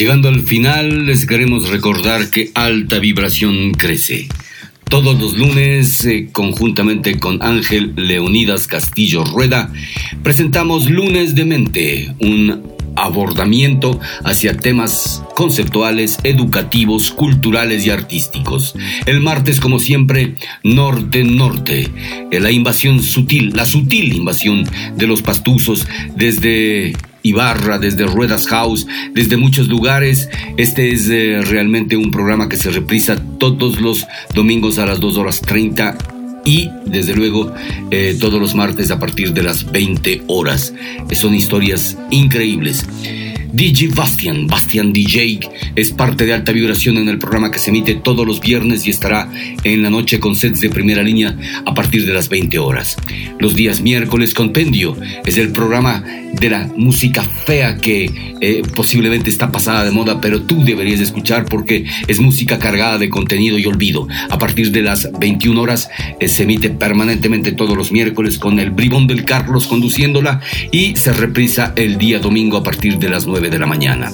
Llegando 0.00 0.30
al 0.30 0.40
final, 0.40 1.04
les 1.04 1.26
queremos 1.26 1.68
recordar 1.68 2.30
que 2.30 2.50
Alta 2.54 2.98
Vibración 2.98 3.72
crece. 3.72 4.28
Todos 4.88 5.20
los 5.20 5.36
lunes, 5.36 6.06
eh, 6.06 6.30
conjuntamente 6.32 7.18
con 7.18 7.42
Ángel 7.42 7.92
Leonidas 7.96 8.66
Castillo 8.66 9.24
Rueda, 9.24 9.70
presentamos 10.22 10.88
Lunes 10.88 11.34
de 11.34 11.44
Mente, 11.44 12.14
un 12.18 12.62
abordamiento 12.96 14.00
hacia 14.24 14.56
temas 14.56 15.22
conceptuales, 15.36 16.18
educativos, 16.24 17.10
culturales 17.10 17.84
y 17.84 17.90
artísticos. 17.90 18.74
El 19.04 19.20
martes, 19.20 19.60
como 19.60 19.78
siempre, 19.78 20.34
norte-norte, 20.64 21.90
eh, 22.30 22.40
la 22.40 22.50
invasión 22.50 23.02
sutil, 23.02 23.52
la 23.54 23.66
sutil 23.66 24.14
invasión 24.14 24.64
de 24.96 25.06
los 25.06 25.20
pastuzos 25.20 25.86
desde 26.16 26.94
Ibarra, 27.22 27.78
desde 27.78 28.06
Ruedas 28.06 28.46
House, 28.46 28.86
desde 29.12 29.36
muchos 29.36 29.68
lugares. 29.68 30.28
Este 30.56 30.92
es 30.92 31.08
eh, 31.10 31.40
realmente 31.42 31.96
un 31.96 32.10
programa 32.10 32.48
que 32.48 32.56
se 32.56 32.70
reprisa 32.70 33.16
todos 33.38 33.80
los 33.80 34.06
domingos 34.34 34.78
a 34.78 34.86
las 34.86 35.00
2 35.00 35.16
horas 35.16 35.40
30 35.40 35.96
y 36.44 36.70
desde 36.86 37.14
luego 37.14 37.52
eh, 37.90 38.16
todos 38.18 38.40
los 38.40 38.54
martes 38.54 38.90
a 38.90 38.98
partir 38.98 39.32
de 39.32 39.42
las 39.42 39.70
20 39.70 40.22
horas. 40.26 40.72
Son 41.12 41.34
historias 41.34 41.96
increíbles. 42.10 42.86
DJ 43.52 43.88
Bastian, 43.94 44.46
Bastian 44.46 44.92
DJ, 44.92 45.40
es 45.74 45.90
parte 45.90 46.24
de 46.24 46.34
alta 46.34 46.52
vibración 46.52 46.96
en 46.98 47.08
el 47.08 47.18
programa 47.18 47.50
que 47.50 47.58
se 47.58 47.70
emite 47.70 47.96
todos 47.96 48.26
los 48.26 48.40
viernes 48.40 48.86
y 48.86 48.90
estará 48.90 49.28
en 49.64 49.82
la 49.82 49.90
noche 49.90 50.20
con 50.20 50.36
sets 50.36 50.60
de 50.60 50.70
primera 50.70 51.02
línea 51.02 51.36
a 51.66 51.74
partir 51.74 52.06
de 52.06 52.12
las 52.12 52.28
20 52.28 52.58
horas. 52.58 52.96
Los 53.40 53.54
días 53.54 53.80
miércoles 53.80 54.34
Compendio 54.34 54.96
es 55.24 55.36
el 55.36 55.50
programa 55.50 56.04
de 56.32 56.48
la 56.48 56.68
música 56.76 57.22
fea 57.22 57.78
que 57.78 58.36
eh, 58.40 58.62
posiblemente 58.74 59.30
está 59.30 59.50
pasada 59.50 59.84
de 59.84 59.90
moda, 59.90 60.20
pero 60.20 60.42
tú 60.42 60.62
deberías 60.62 61.00
escuchar 61.00 61.46
porque 61.46 61.86
es 62.06 62.20
música 62.20 62.58
cargada 62.58 62.98
de 62.98 63.08
contenido 63.08 63.58
y 63.58 63.66
olvido. 63.66 64.06
A 64.30 64.38
partir 64.38 64.70
de 64.70 64.82
las 64.82 65.10
21 65.18 65.60
horas 65.60 65.90
eh, 66.20 66.28
se 66.28 66.44
emite 66.44 66.70
permanentemente 66.70 67.52
todos 67.52 67.76
los 67.76 67.90
miércoles 67.90 68.38
con 68.38 68.60
el 68.60 68.70
bribón 68.70 69.06
del 69.06 69.24
Carlos 69.24 69.66
conduciéndola 69.66 70.40
y 70.70 70.94
se 70.96 71.12
reprisa 71.12 71.72
el 71.76 71.98
día 71.98 72.20
domingo 72.20 72.58
a 72.58 72.62
partir 72.62 72.98
de 72.98 73.08
las 73.08 73.26
9 73.26 73.39
de 73.48 73.58
la 73.58 73.66
mañana. 73.66 74.10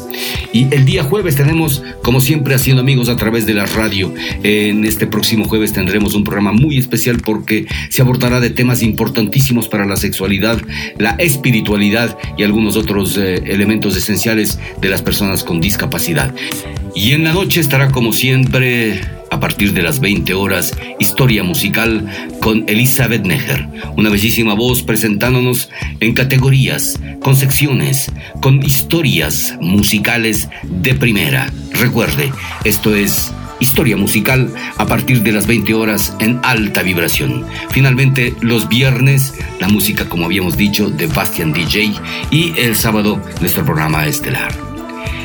Y 0.52 0.72
el 0.72 0.84
día 0.84 1.02
jueves 1.02 1.36
tenemos, 1.36 1.82
como 2.02 2.20
siempre, 2.20 2.54
haciendo 2.54 2.82
amigos 2.82 3.08
a 3.08 3.16
través 3.16 3.46
de 3.46 3.54
la 3.54 3.66
radio. 3.66 4.14
En 4.42 4.84
este 4.84 5.06
próximo 5.06 5.46
jueves 5.46 5.72
tendremos 5.72 6.14
un 6.14 6.24
programa 6.24 6.52
muy 6.52 6.78
especial 6.78 7.18
porque 7.18 7.66
se 7.88 8.02
abordará 8.02 8.40
de 8.40 8.50
temas 8.50 8.82
importantísimos 8.82 9.68
para 9.68 9.84
la 9.84 9.96
sexualidad, 9.96 10.58
la 10.98 11.10
espiritualidad 11.12 12.16
y 12.38 12.44
algunos 12.44 12.76
otros 12.76 13.16
eh, 13.16 13.42
elementos 13.46 13.96
esenciales 13.96 14.58
de 14.80 14.88
las 14.88 15.02
personas 15.02 15.42
con 15.42 15.60
discapacidad. 15.60 16.34
Y 16.94 17.12
en 17.12 17.24
la 17.24 17.32
noche 17.32 17.60
estará, 17.60 17.90
como 17.90 18.12
siempre, 18.12 19.00
a 19.36 19.40
partir 19.40 19.74
de 19.74 19.82
las 19.82 20.00
20 20.00 20.32
horas, 20.32 20.74
Historia 20.98 21.44
Musical 21.44 22.06
con 22.40 22.64
Elizabeth 22.68 23.26
Neger, 23.26 23.68
una 23.94 24.08
bellísima 24.08 24.54
voz 24.54 24.82
presentándonos 24.82 25.68
en 26.00 26.14
categorías, 26.14 26.98
con 27.20 27.36
secciones, 27.36 28.10
con 28.40 28.62
historias 28.62 29.54
musicales 29.60 30.48
de 30.62 30.94
primera. 30.94 31.52
Recuerde, 31.72 32.32
esto 32.64 32.94
es 32.94 33.30
Historia 33.58 33.96
musical 33.96 34.52
a 34.76 34.86
partir 34.86 35.22
de 35.22 35.32
las 35.32 35.46
20 35.46 35.72
horas 35.72 36.14
en 36.20 36.40
alta 36.42 36.82
vibración. 36.82 37.46
Finalmente, 37.70 38.34
los 38.42 38.68
viernes, 38.68 39.32
la 39.60 39.68
música, 39.68 40.10
como 40.10 40.26
habíamos 40.26 40.58
dicho, 40.58 40.90
de 40.90 41.06
Bastian 41.06 41.54
DJ 41.54 41.94
y 42.30 42.52
el 42.58 42.76
sábado, 42.76 43.22
nuestro 43.40 43.64
programa 43.64 44.06
estelar. 44.06 44.54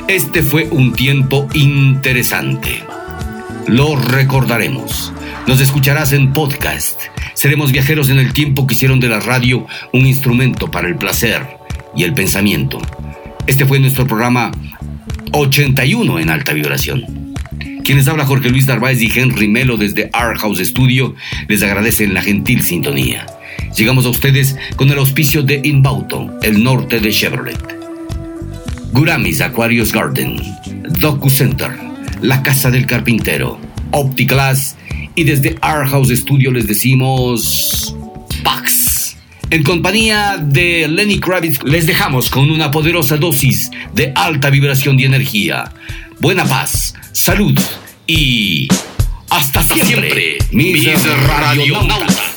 Este 0.08 0.44
fue 0.44 0.70
un 0.72 0.94
tiempo 0.94 1.50
interesante. 1.54 2.84
Lo 3.68 3.96
recordaremos. 3.96 5.14
Nos 5.48 5.62
escucharás 5.62 6.14
en 6.14 6.34
podcast. 6.34 7.00
Seremos 7.34 7.72
viajeros 7.72 8.10
en 8.10 8.20
el 8.20 8.34
tiempo 8.34 8.66
que 8.66 8.74
hicieron 8.74 9.00
de 9.00 9.10
la 9.10 9.20
radio 9.20 9.68
un 9.94 10.06
instrumento 10.06 10.70
para 10.72 10.88
el 10.88 10.96
placer 10.96 11.46
y 11.96 12.04
el 12.04 12.14
pensamiento. 12.14 12.80
Este 13.48 13.66
fue 13.66 13.80
nuestro 13.80 14.06
programa 14.08 14.52
81 15.32 16.20
en 16.20 16.30
alta 16.30 16.54
vibración. 16.54 17.34
Quienes 17.84 18.08
habla 18.08 18.26
Jorge 18.26 18.50
Luis 18.50 18.68
Narváez 18.68 19.02
y 19.02 19.12
Henry 19.14 19.48
Melo 19.48 19.78
desde 19.78 20.10
Art 20.14 20.40
House 20.40 20.60
Studio 20.60 21.16
les 21.48 21.64
agradecen 21.64 22.14
la 22.14 22.22
gentil 22.22 22.64
sintonía. 22.64 23.26
Llegamos 23.78 24.06
a 24.06 24.10
ustedes 24.10 24.56
con 24.76 24.90
el 24.90 24.98
auspicio 24.98 25.44
de 25.44 25.62
Inbauto, 25.64 26.40
el 26.42 26.64
norte 26.64 27.00
de 27.00 27.12
Chevrolet. 27.12 27.58
Guramis 28.92 29.40
Aquarius 29.40 29.94
Garden, 29.94 30.38
Docu 31.00 31.30
Center, 31.30 31.91
La 32.22 32.44
Casa 32.44 32.70
del 32.70 32.86
Carpintero, 32.86 33.60
Opticlass 33.92 34.76
y 35.16 35.24
desde 35.24 35.58
Art 35.62 35.90
House 35.90 36.10
Studio 36.10 36.52
les 36.52 36.68
decimos 36.68 37.96
Pax. 38.44 39.18
En 39.50 39.64
compañía 39.64 40.38
de 40.38 40.88
Lenny 40.88 41.20
Kravitz 41.20 41.64
les 41.64 41.88
dejamos 41.88 42.30
con 42.30 42.52
una 42.52 42.72
poderosa 42.72 43.18
dosis 43.18 43.72
de 43.94 44.14
alta 44.16 44.50
vibración 44.50 44.98
de 44.98 45.06
energía. 45.06 45.72
Buena 46.20 46.46
paz, 46.46 46.94
salud 47.12 47.60
y 48.06 48.68
hasta 49.30 49.64
siempre, 49.64 50.38
mis, 50.52 50.86
radionautas. 51.28 52.31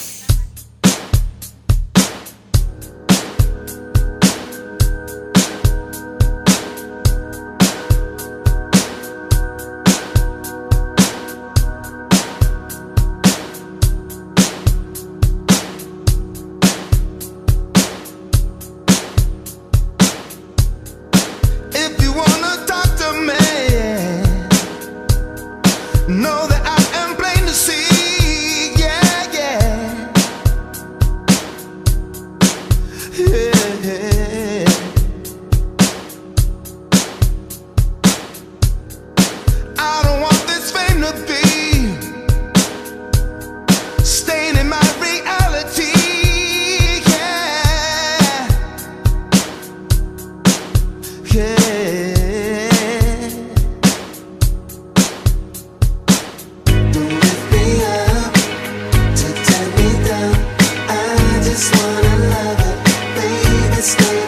stay 63.84 64.23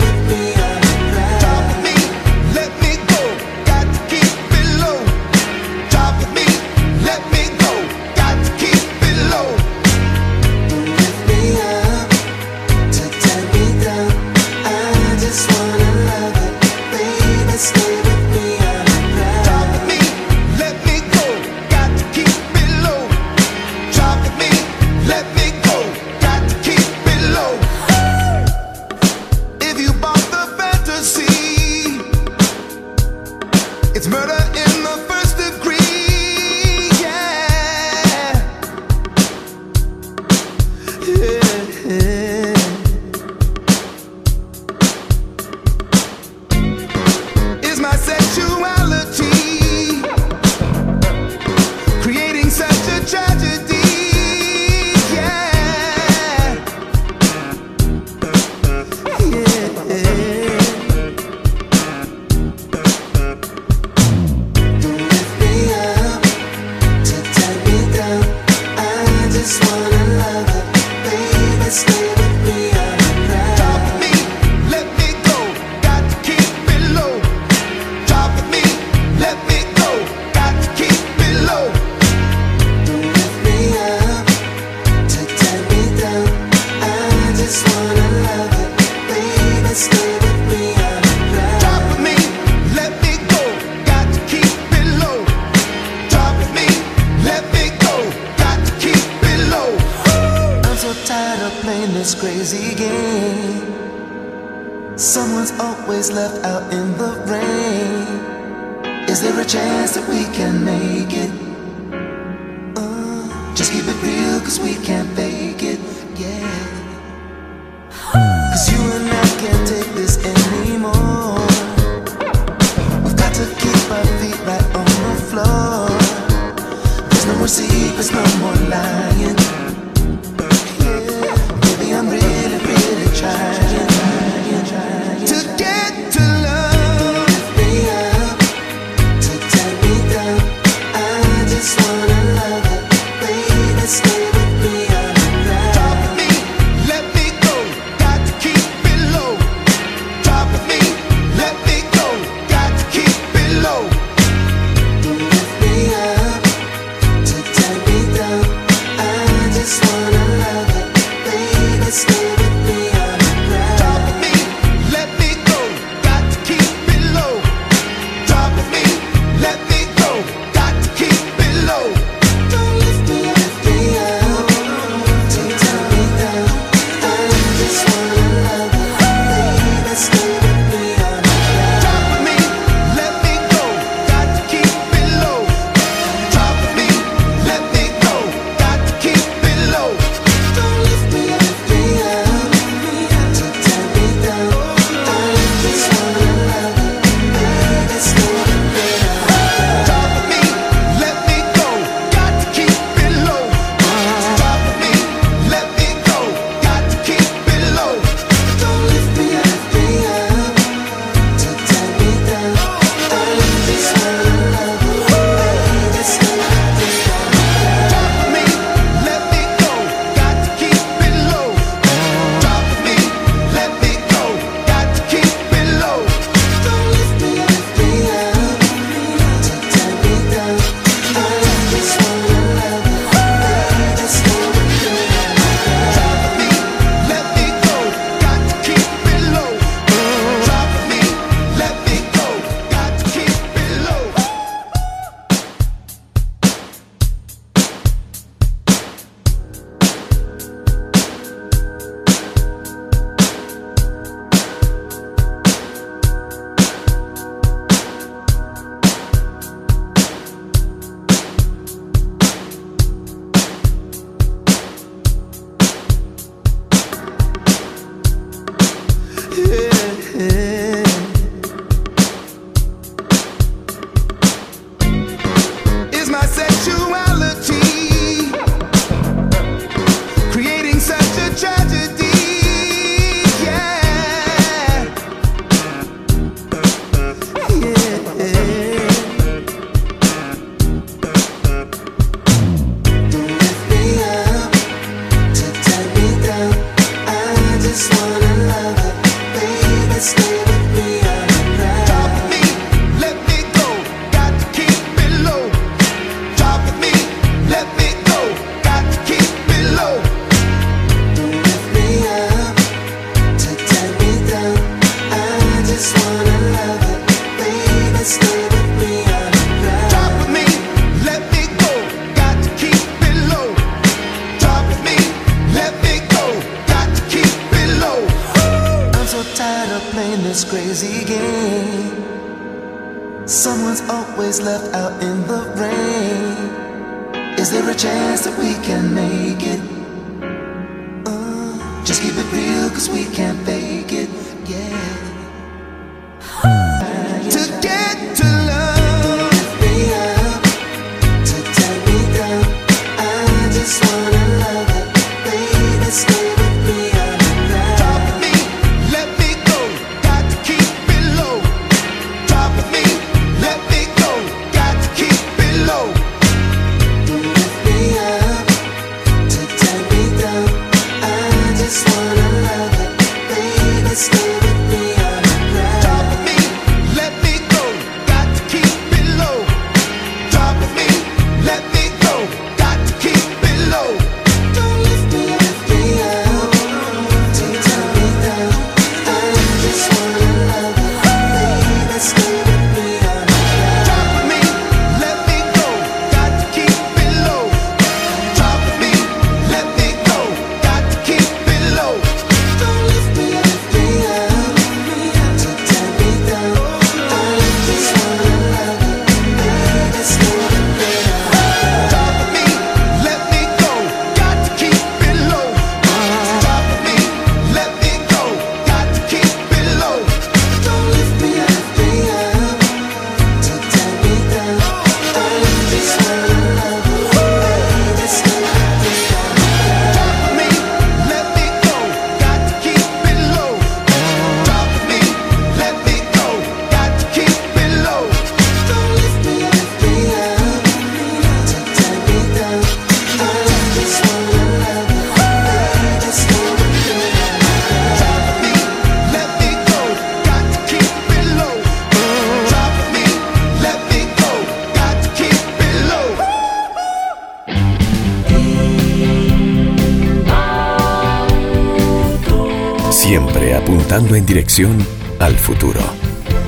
En 463.99 464.27
dirección 464.27 464.77
al 465.19 465.37
futuro, 465.37 465.81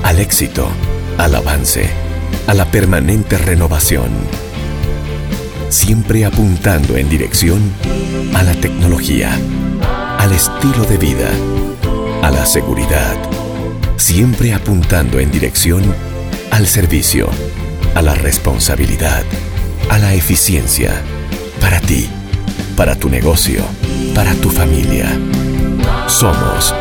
al 0.03 0.19
éxito, 0.19 0.67
al 1.17 1.33
avance, 1.33 1.89
a 2.45 2.53
la 2.53 2.65
permanente 2.69 3.39
renovación. 3.39 4.11
Siempre 5.69 6.25
apuntando 6.25 6.95
en 6.95 7.09
dirección 7.09 7.59
a 8.35 8.43
la 8.43 8.53
tecnología, 8.53 9.31
al 10.19 10.31
estilo 10.31 10.83
de 10.85 10.97
vida, 10.97 11.27
a 12.21 12.29
la 12.29 12.45
seguridad. 12.45 13.17
Siempre 13.97 14.53
apuntando 14.53 15.19
en 15.19 15.31
dirección 15.31 15.83
al 16.51 16.67
servicio, 16.67 17.29
a 17.95 18.03
la 18.03 18.13
responsabilidad, 18.13 19.23
a 19.89 19.97
la 19.97 20.13
eficiencia. 20.13 21.01
Para 21.59 21.81
ti, 21.81 22.09
para 22.75 22.95
tu 22.95 23.09
negocio, 23.09 23.63
para 24.13 24.35
tu 24.35 24.51
familia. 24.51 25.09
Somos 26.07 26.75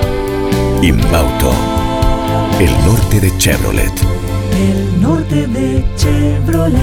Inbauto, 0.80 1.50
el 2.60 2.70
norte 2.86 3.18
de 3.18 3.36
Chevrolet. 3.36 3.92
El 4.56 5.02
norte 5.02 5.48
de 5.48 5.84
Chevrolet. 5.96 6.78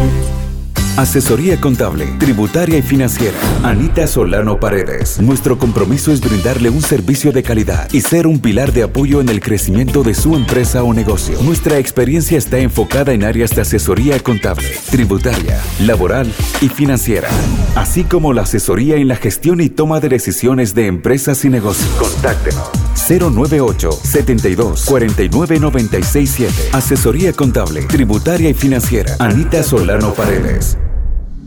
Asesoría 0.97 1.61
contable, 1.61 2.05
tributaria 2.19 2.77
y 2.77 2.81
financiera. 2.81 3.37
Anita 3.63 4.05
Solano 4.07 4.59
Paredes. 4.59 5.21
Nuestro 5.21 5.57
compromiso 5.57 6.11
es 6.11 6.19
brindarle 6.19 6.69
un 6.69 6.81
servicio 6.81 7.31
de 7.31 7.41
calidad 7.41 7.89
y 7.93 8.01
ser 8.01 8.27
un 8.27 8.39
pilar 8.39 8.73
de 8.73 8.83
apoyo 8.83 9.21
en 9.21 9.29
el 9.29 9.39
crecimiento 9.39 10.03
de 10.03 10.13
su 10.13 10.35
empresa 10.35 10.83
o 10.83 10.93
negocio. 10.93 11.41
Nuestra 11.41 11.77
experiencia 11.77 12.37
está 12.37 12.57
enfocada 12.59 13.13
en 13.13 13.23
áreas 13.23 13.51
de 13.51 13.61
asesoría 13.61 14.19
contable, 14.19 14.67
tributaria, 14.91 15.61
laboral 15.79 16.29
y 16.59 16.67
financiera, 16.67 17.29
así 17.75 18.03
como 18.03 18.33
la 18.33 18.41
asesoría 18.41 18.97
en 18.97 19.07
la 19.07 19.15
gestión 19.15 19.61
y 19.61 19.69
toma 19.69 20.01
de 20.01 20.09
decisiones 20.09 20.75
de 20.75 20.87
empresas 20.87 21.45
y 21.45 21.49
negocios. 21.49 21.89
Contáctenos 21.97 22.84
098 22.95 23.91
72 23.91 24.85
49 24.85 25.59
967. 25.59 26.69
Asesoría 26.73 27.33
contable, 27.33 27.83
tributaria 27.83 28.49
y 28.49 28.53
financiera. 28.53 29.15
Anita 29.19 29.63
Solano 29.63 30.13
Paredes. 30.13 30.77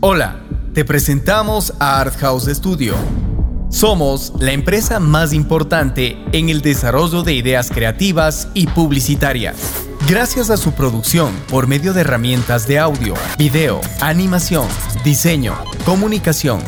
Hola, 0.01 0.39
te 0.73 0.85
presentamos 0.85 1.73
a 1.79 1.99
Art 1.99 2.15
House 2.19 2.45
Studio. 2.45 2.95
Somos 3.69 4.33
la 4.39 4.51
empresa 4.51 4.99
más 4.99 5.33
importante 5.33 6.17
en 6.31 6.49
el 6.49 6.61
desarrollo 6.61 7.21
de 7.21 7.33
ideas 7.33 7.69
creativas 7.69 8.47
y 8.53 8.65
publicitarias. 8.67 9.57
Gracias 10.07 10.49
a 10.49 10.57
su 10.57 10.71
producción 10.71 11.31
por 11.49 11.67
medio 11.67 11.93
de 11.93 12.01
herramientas 12.01 12.67
de 12.67 12.79
audio, 12.79 13.13
video, 13.37 13.79
animación, 14.01 14.67
diseño, 15.03 15.53
comunicación, 15.85 16.61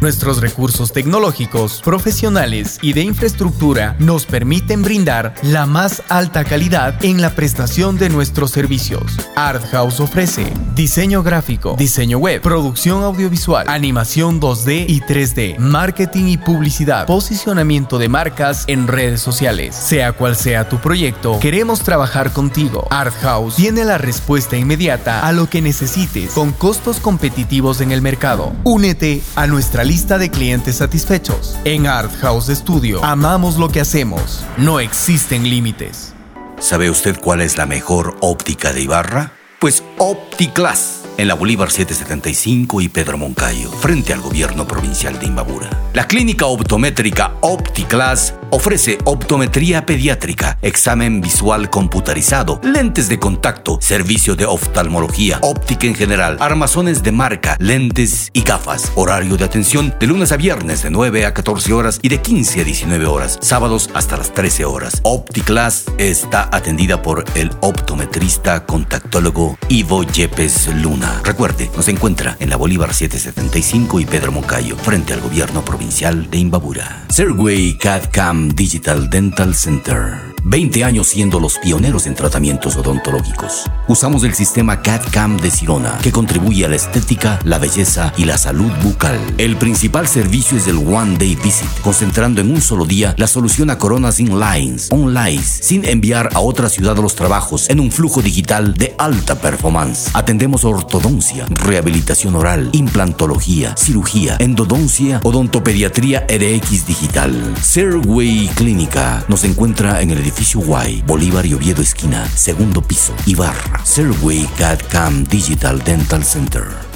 Nuestros 0.00 0.40
recursos 0.40 0.92
tecnológicos, 0.92 1.82
profesionales 1.82 2.78
y 2.80 2.94
de 2.94 3.02
infraestructura 3.02 3.96
nos 3.98 4.24
permiten 4.24 4.80
brindar 4.80 5.34
la 5.42 5.66
más 5.66 6.02
alta 6.08 6.42
calidad 6.42 7.04
en 7.04 7.20
la 7.20 7.34
prestación 7.34 7.98
de 7.98 8.08
nuestros 8.08 8.50
servicios. 8.50 9.18
Art 9.36 9.62
House 9.72 10.00
ofrece 10.00 10.54
diseño 10.74 11.22
gráfico, 11.22 11.74
diseño 11.76 12.16
web, 12.16 12.40
producción 12.40 13.02
audiovisual, 13.02 13.66
animación 13.68 14.40
2D 14.40 14.86
y 14.88 15.02
3D, 15.02 15.58
marketing 15.58 16.28
y 16.28 16.38
publicidad, 16.38 17.06
posicionamiento 17.06 17.98
de 17.98 18.08
marcas 18.08 18.64
en 18.68 18.88
redes 18.88 19.20
sociales. 19.20 19.76
Sea 19.76 20.12
cual 20.12 20.34
sea 20.34 20.66
tu 20.66 20.78
proyecto, 20.78 21.38
queremos 21.40 21.80
trabajar 21.80 22.32
contigo. 22.32 22.86
Art 22.88 23.14
House 23.20 23.56
tiene 23.56 23.84
la 23.84 23.98
respuesta 23.98 24.56
inmediata 24.56 25.26
a 25.26 25.32
lo 25.32 25.50
que 25.50 25.60
necesites 25.60 26.30
con 26.30 26.52
costos 26.52 27.00
competitivos 27.00 27.82
en 27.82 27.92
el 27.92 28.00
mercado. 28.00 28.54
Únete 28.64 29.20
a 29.36 29.46
nuestra 29.46 29.84
lista 29.90 30.18
de 30.18 30.30
clientes 30.30 30.76
satisfechos. 30.76 31.58
En 31.64 31.88
Art 31.88 32.12
House 32.20 32.46
Studio 32.46 33.04
amamos 33.04 33.56
lo 33.56 33.70
que 33.70 33.80
hacemos. 33.80 34.44
No 34.56 34.78
existen 34.78 35.42
límites. 35.42 36.14
¿Sabe 36.60 36.90
usted 36.90 37.18
cuál 37.20 37.40
es 37.40 37.58
la 37.58 37.66
mejor 37.66 38.16
óptica 38.20 38.72
de 38.72 38.82
Ibarra? 38.82 39.32
Pues 39.58 39.82
OptiClass, 39.98 40.99
en 41.20 41.28
la 41.28 41.34
Bolívar 41.34 41.70
775 41.70 42.80
y 42.80 42.88
Pedro 42.88 43.18
Moncayo, 43.18 43.70
frente 43.70 44.14
al 44.14 44.22
gobierno 44.22 44.66
provincial 44.66 45.18
de 45.18 45.26
Imbabura. 45.26 45.68
La 45.92 46.06
clínica 46.06 46.46
optométrica 46.46 47.34
OptiClass 47.42 48.34
ofrece 48.50 48.96
optometría 49.04 49.84
pediátrica, 49.84 50.56
examen 50.62 51.20
visual 51.20 51.68
computarizado, 51.68 52.58
lentes 52.62 53.08
de 53.10 53.18
contacto, 53.18 53.78
servicio 53.82 54.34
de 54.34 54.46
oftalmología, 54.46 55.38
óptica 55.42 55.86
en 55.86 55.94
general, 55.94 56.38
armazones 56.40 57.02
de 57.02 57.12
marca, 57.12 57.56
lentes 57.60 58.30
y 58.32 58.42
gafas. 58.42 58.90
Horario 58.94 59.36
de 59.36 59.44
atención 59.44 59.94
de 60.00 60.06
lunes 60.06 60.32
a 60.32 60.38
viernes 60.38 60.82
de 60.82 60.90
9 60.90 61.26
a 61.26 61.34
14 61.34 61.72
horas 61.74 61.98
y 62.00 62.08
de 62.08 62.22
15 62.22 62.62
a 62.62 62.64
19 62.64 63.06
horas, 63.06 63.38
sábados 63.42 63.90
hasta 63.92 64.16
las 64.16 64.32
13 64.32 64.64
horas. 64.64 65.00
OptiClass 65.02 65.84
está 65.98 66.48
atendida 66.50 67.02
por 67.02 67.24
el 67.34 67.50
optometrista 67.60 68.64
contactólogo 68.64 69.58
Ivo 69.68 70.02
Yepes 70.04 70.68
Luna. 70.76 71.09
Recuerde, 71.24 71.70
nos 71.76 71.88
encuentra 71.88 72.36
en 72.40 72.50
la 72.50 72.56
Bolívar 72.56 72.94
775 72.94 74.00
y 74.00 74.06
Pedro 74.06 74.32
Moncayo, 74.32 74.76
frente 74.76 75.12
al 75.12 75.20
gobierno 75.20 75.64
provincial 75.64 76.30
de 76.30 76.38
Imbabura. 76.38 77.04
Serway 77.08 77.76
CAD-CAM 77.78 78.50
Digital 78.50 79.08
Dental 79.10 79.54
Center. 79.54 80.30
20 80.44 80.84
años 80.84 81.08
siendo 81.08 81.40
los 81.40 81.58
pioneros 81.58 82.06
en 82.06 82.14
tratamientos 82.14 82.76
odontológicos. 82.76 83.64
Usamos 83.88 84.24
el 84.24 84.34
sistema 84.34 84.82
CAD-CAM 84.82 85.38
de 85.38 85.50
Sirona, 85.50 85.98
que 86.02 86.12
contribuye 86.12 86.64
a 86.64 86.68
la 86.68 86.76
estética, 86.76 87.38
la 87.44 87.58
belleza 87.58 88.12
y 88.16 88.24
la 88.24 88.38
salud 88.38 88.70
bucal. 88.82 89.18
El 89.38 89.56
principal 89.56 90.08
servicio 90.08 90.56
es 90.56 90.66
el 90.66 90.78
One 90.78 91.18
Day 91.18 91.36
Visit, 91.36 91.68
concentrando 91.82 92.40
en 92.40 92.50
un 92.50 92.60
solo 92.60 92.84
día 92.84 93.14
la 93.18 93.26
solución 93.26 93.70
a 93.70 93.78
coronas 93.78 94.20
inlines, 94.20 94.88
online, 94.90 95.42
sin 95.42 95.84
enviar 95.84 96.30
a 96.34 96.40
otra 96.40 96.68
ciudad 96.68 96.96
los 96.96 97.14
trabajos 97.14 97.68
en 97.68 97.80
un 97.80 97.90
flujo 97.90 98.22
digital 98.22 98.74
de 98.74 98.94
alta 98.98 99.34
performance. 99.40 100.10
Atendemos 100.14 100.64
ortodoncia, 100.64 101.46
rehabilitación 101.48 102.36
oral, 102.36 102.70
implantología, 102.72 103.74
cirugía, 103.76 104.36
endodoncia, 104.38 105.20
odontopediatría 105.22 106.26
RX 106.28 106.86
digital. 106.86 107.54
Serway 107.62 108.48
Clínica 108.54 109.24
nos 109.28 109.44
encuentra 109.44 110.00
en 110.00 110.10
el 110.10 110.18
edificio 110.30 110.60
Y, 110.88 111.02
Bolívar 111.02 111.44
y 111.44 111.54
Oviedo 111.54 111.82
esquina, 111.82 112.26
segundo 112.34 112.80
piso, 112.80 113.12
Ibarra. 113.26 113.84
Serway 113.84 114.46
CAD-CAM 114.56 115.24
Digital 115.24 115.82
Dental 115.82 116.24
Center. 116.24 116.89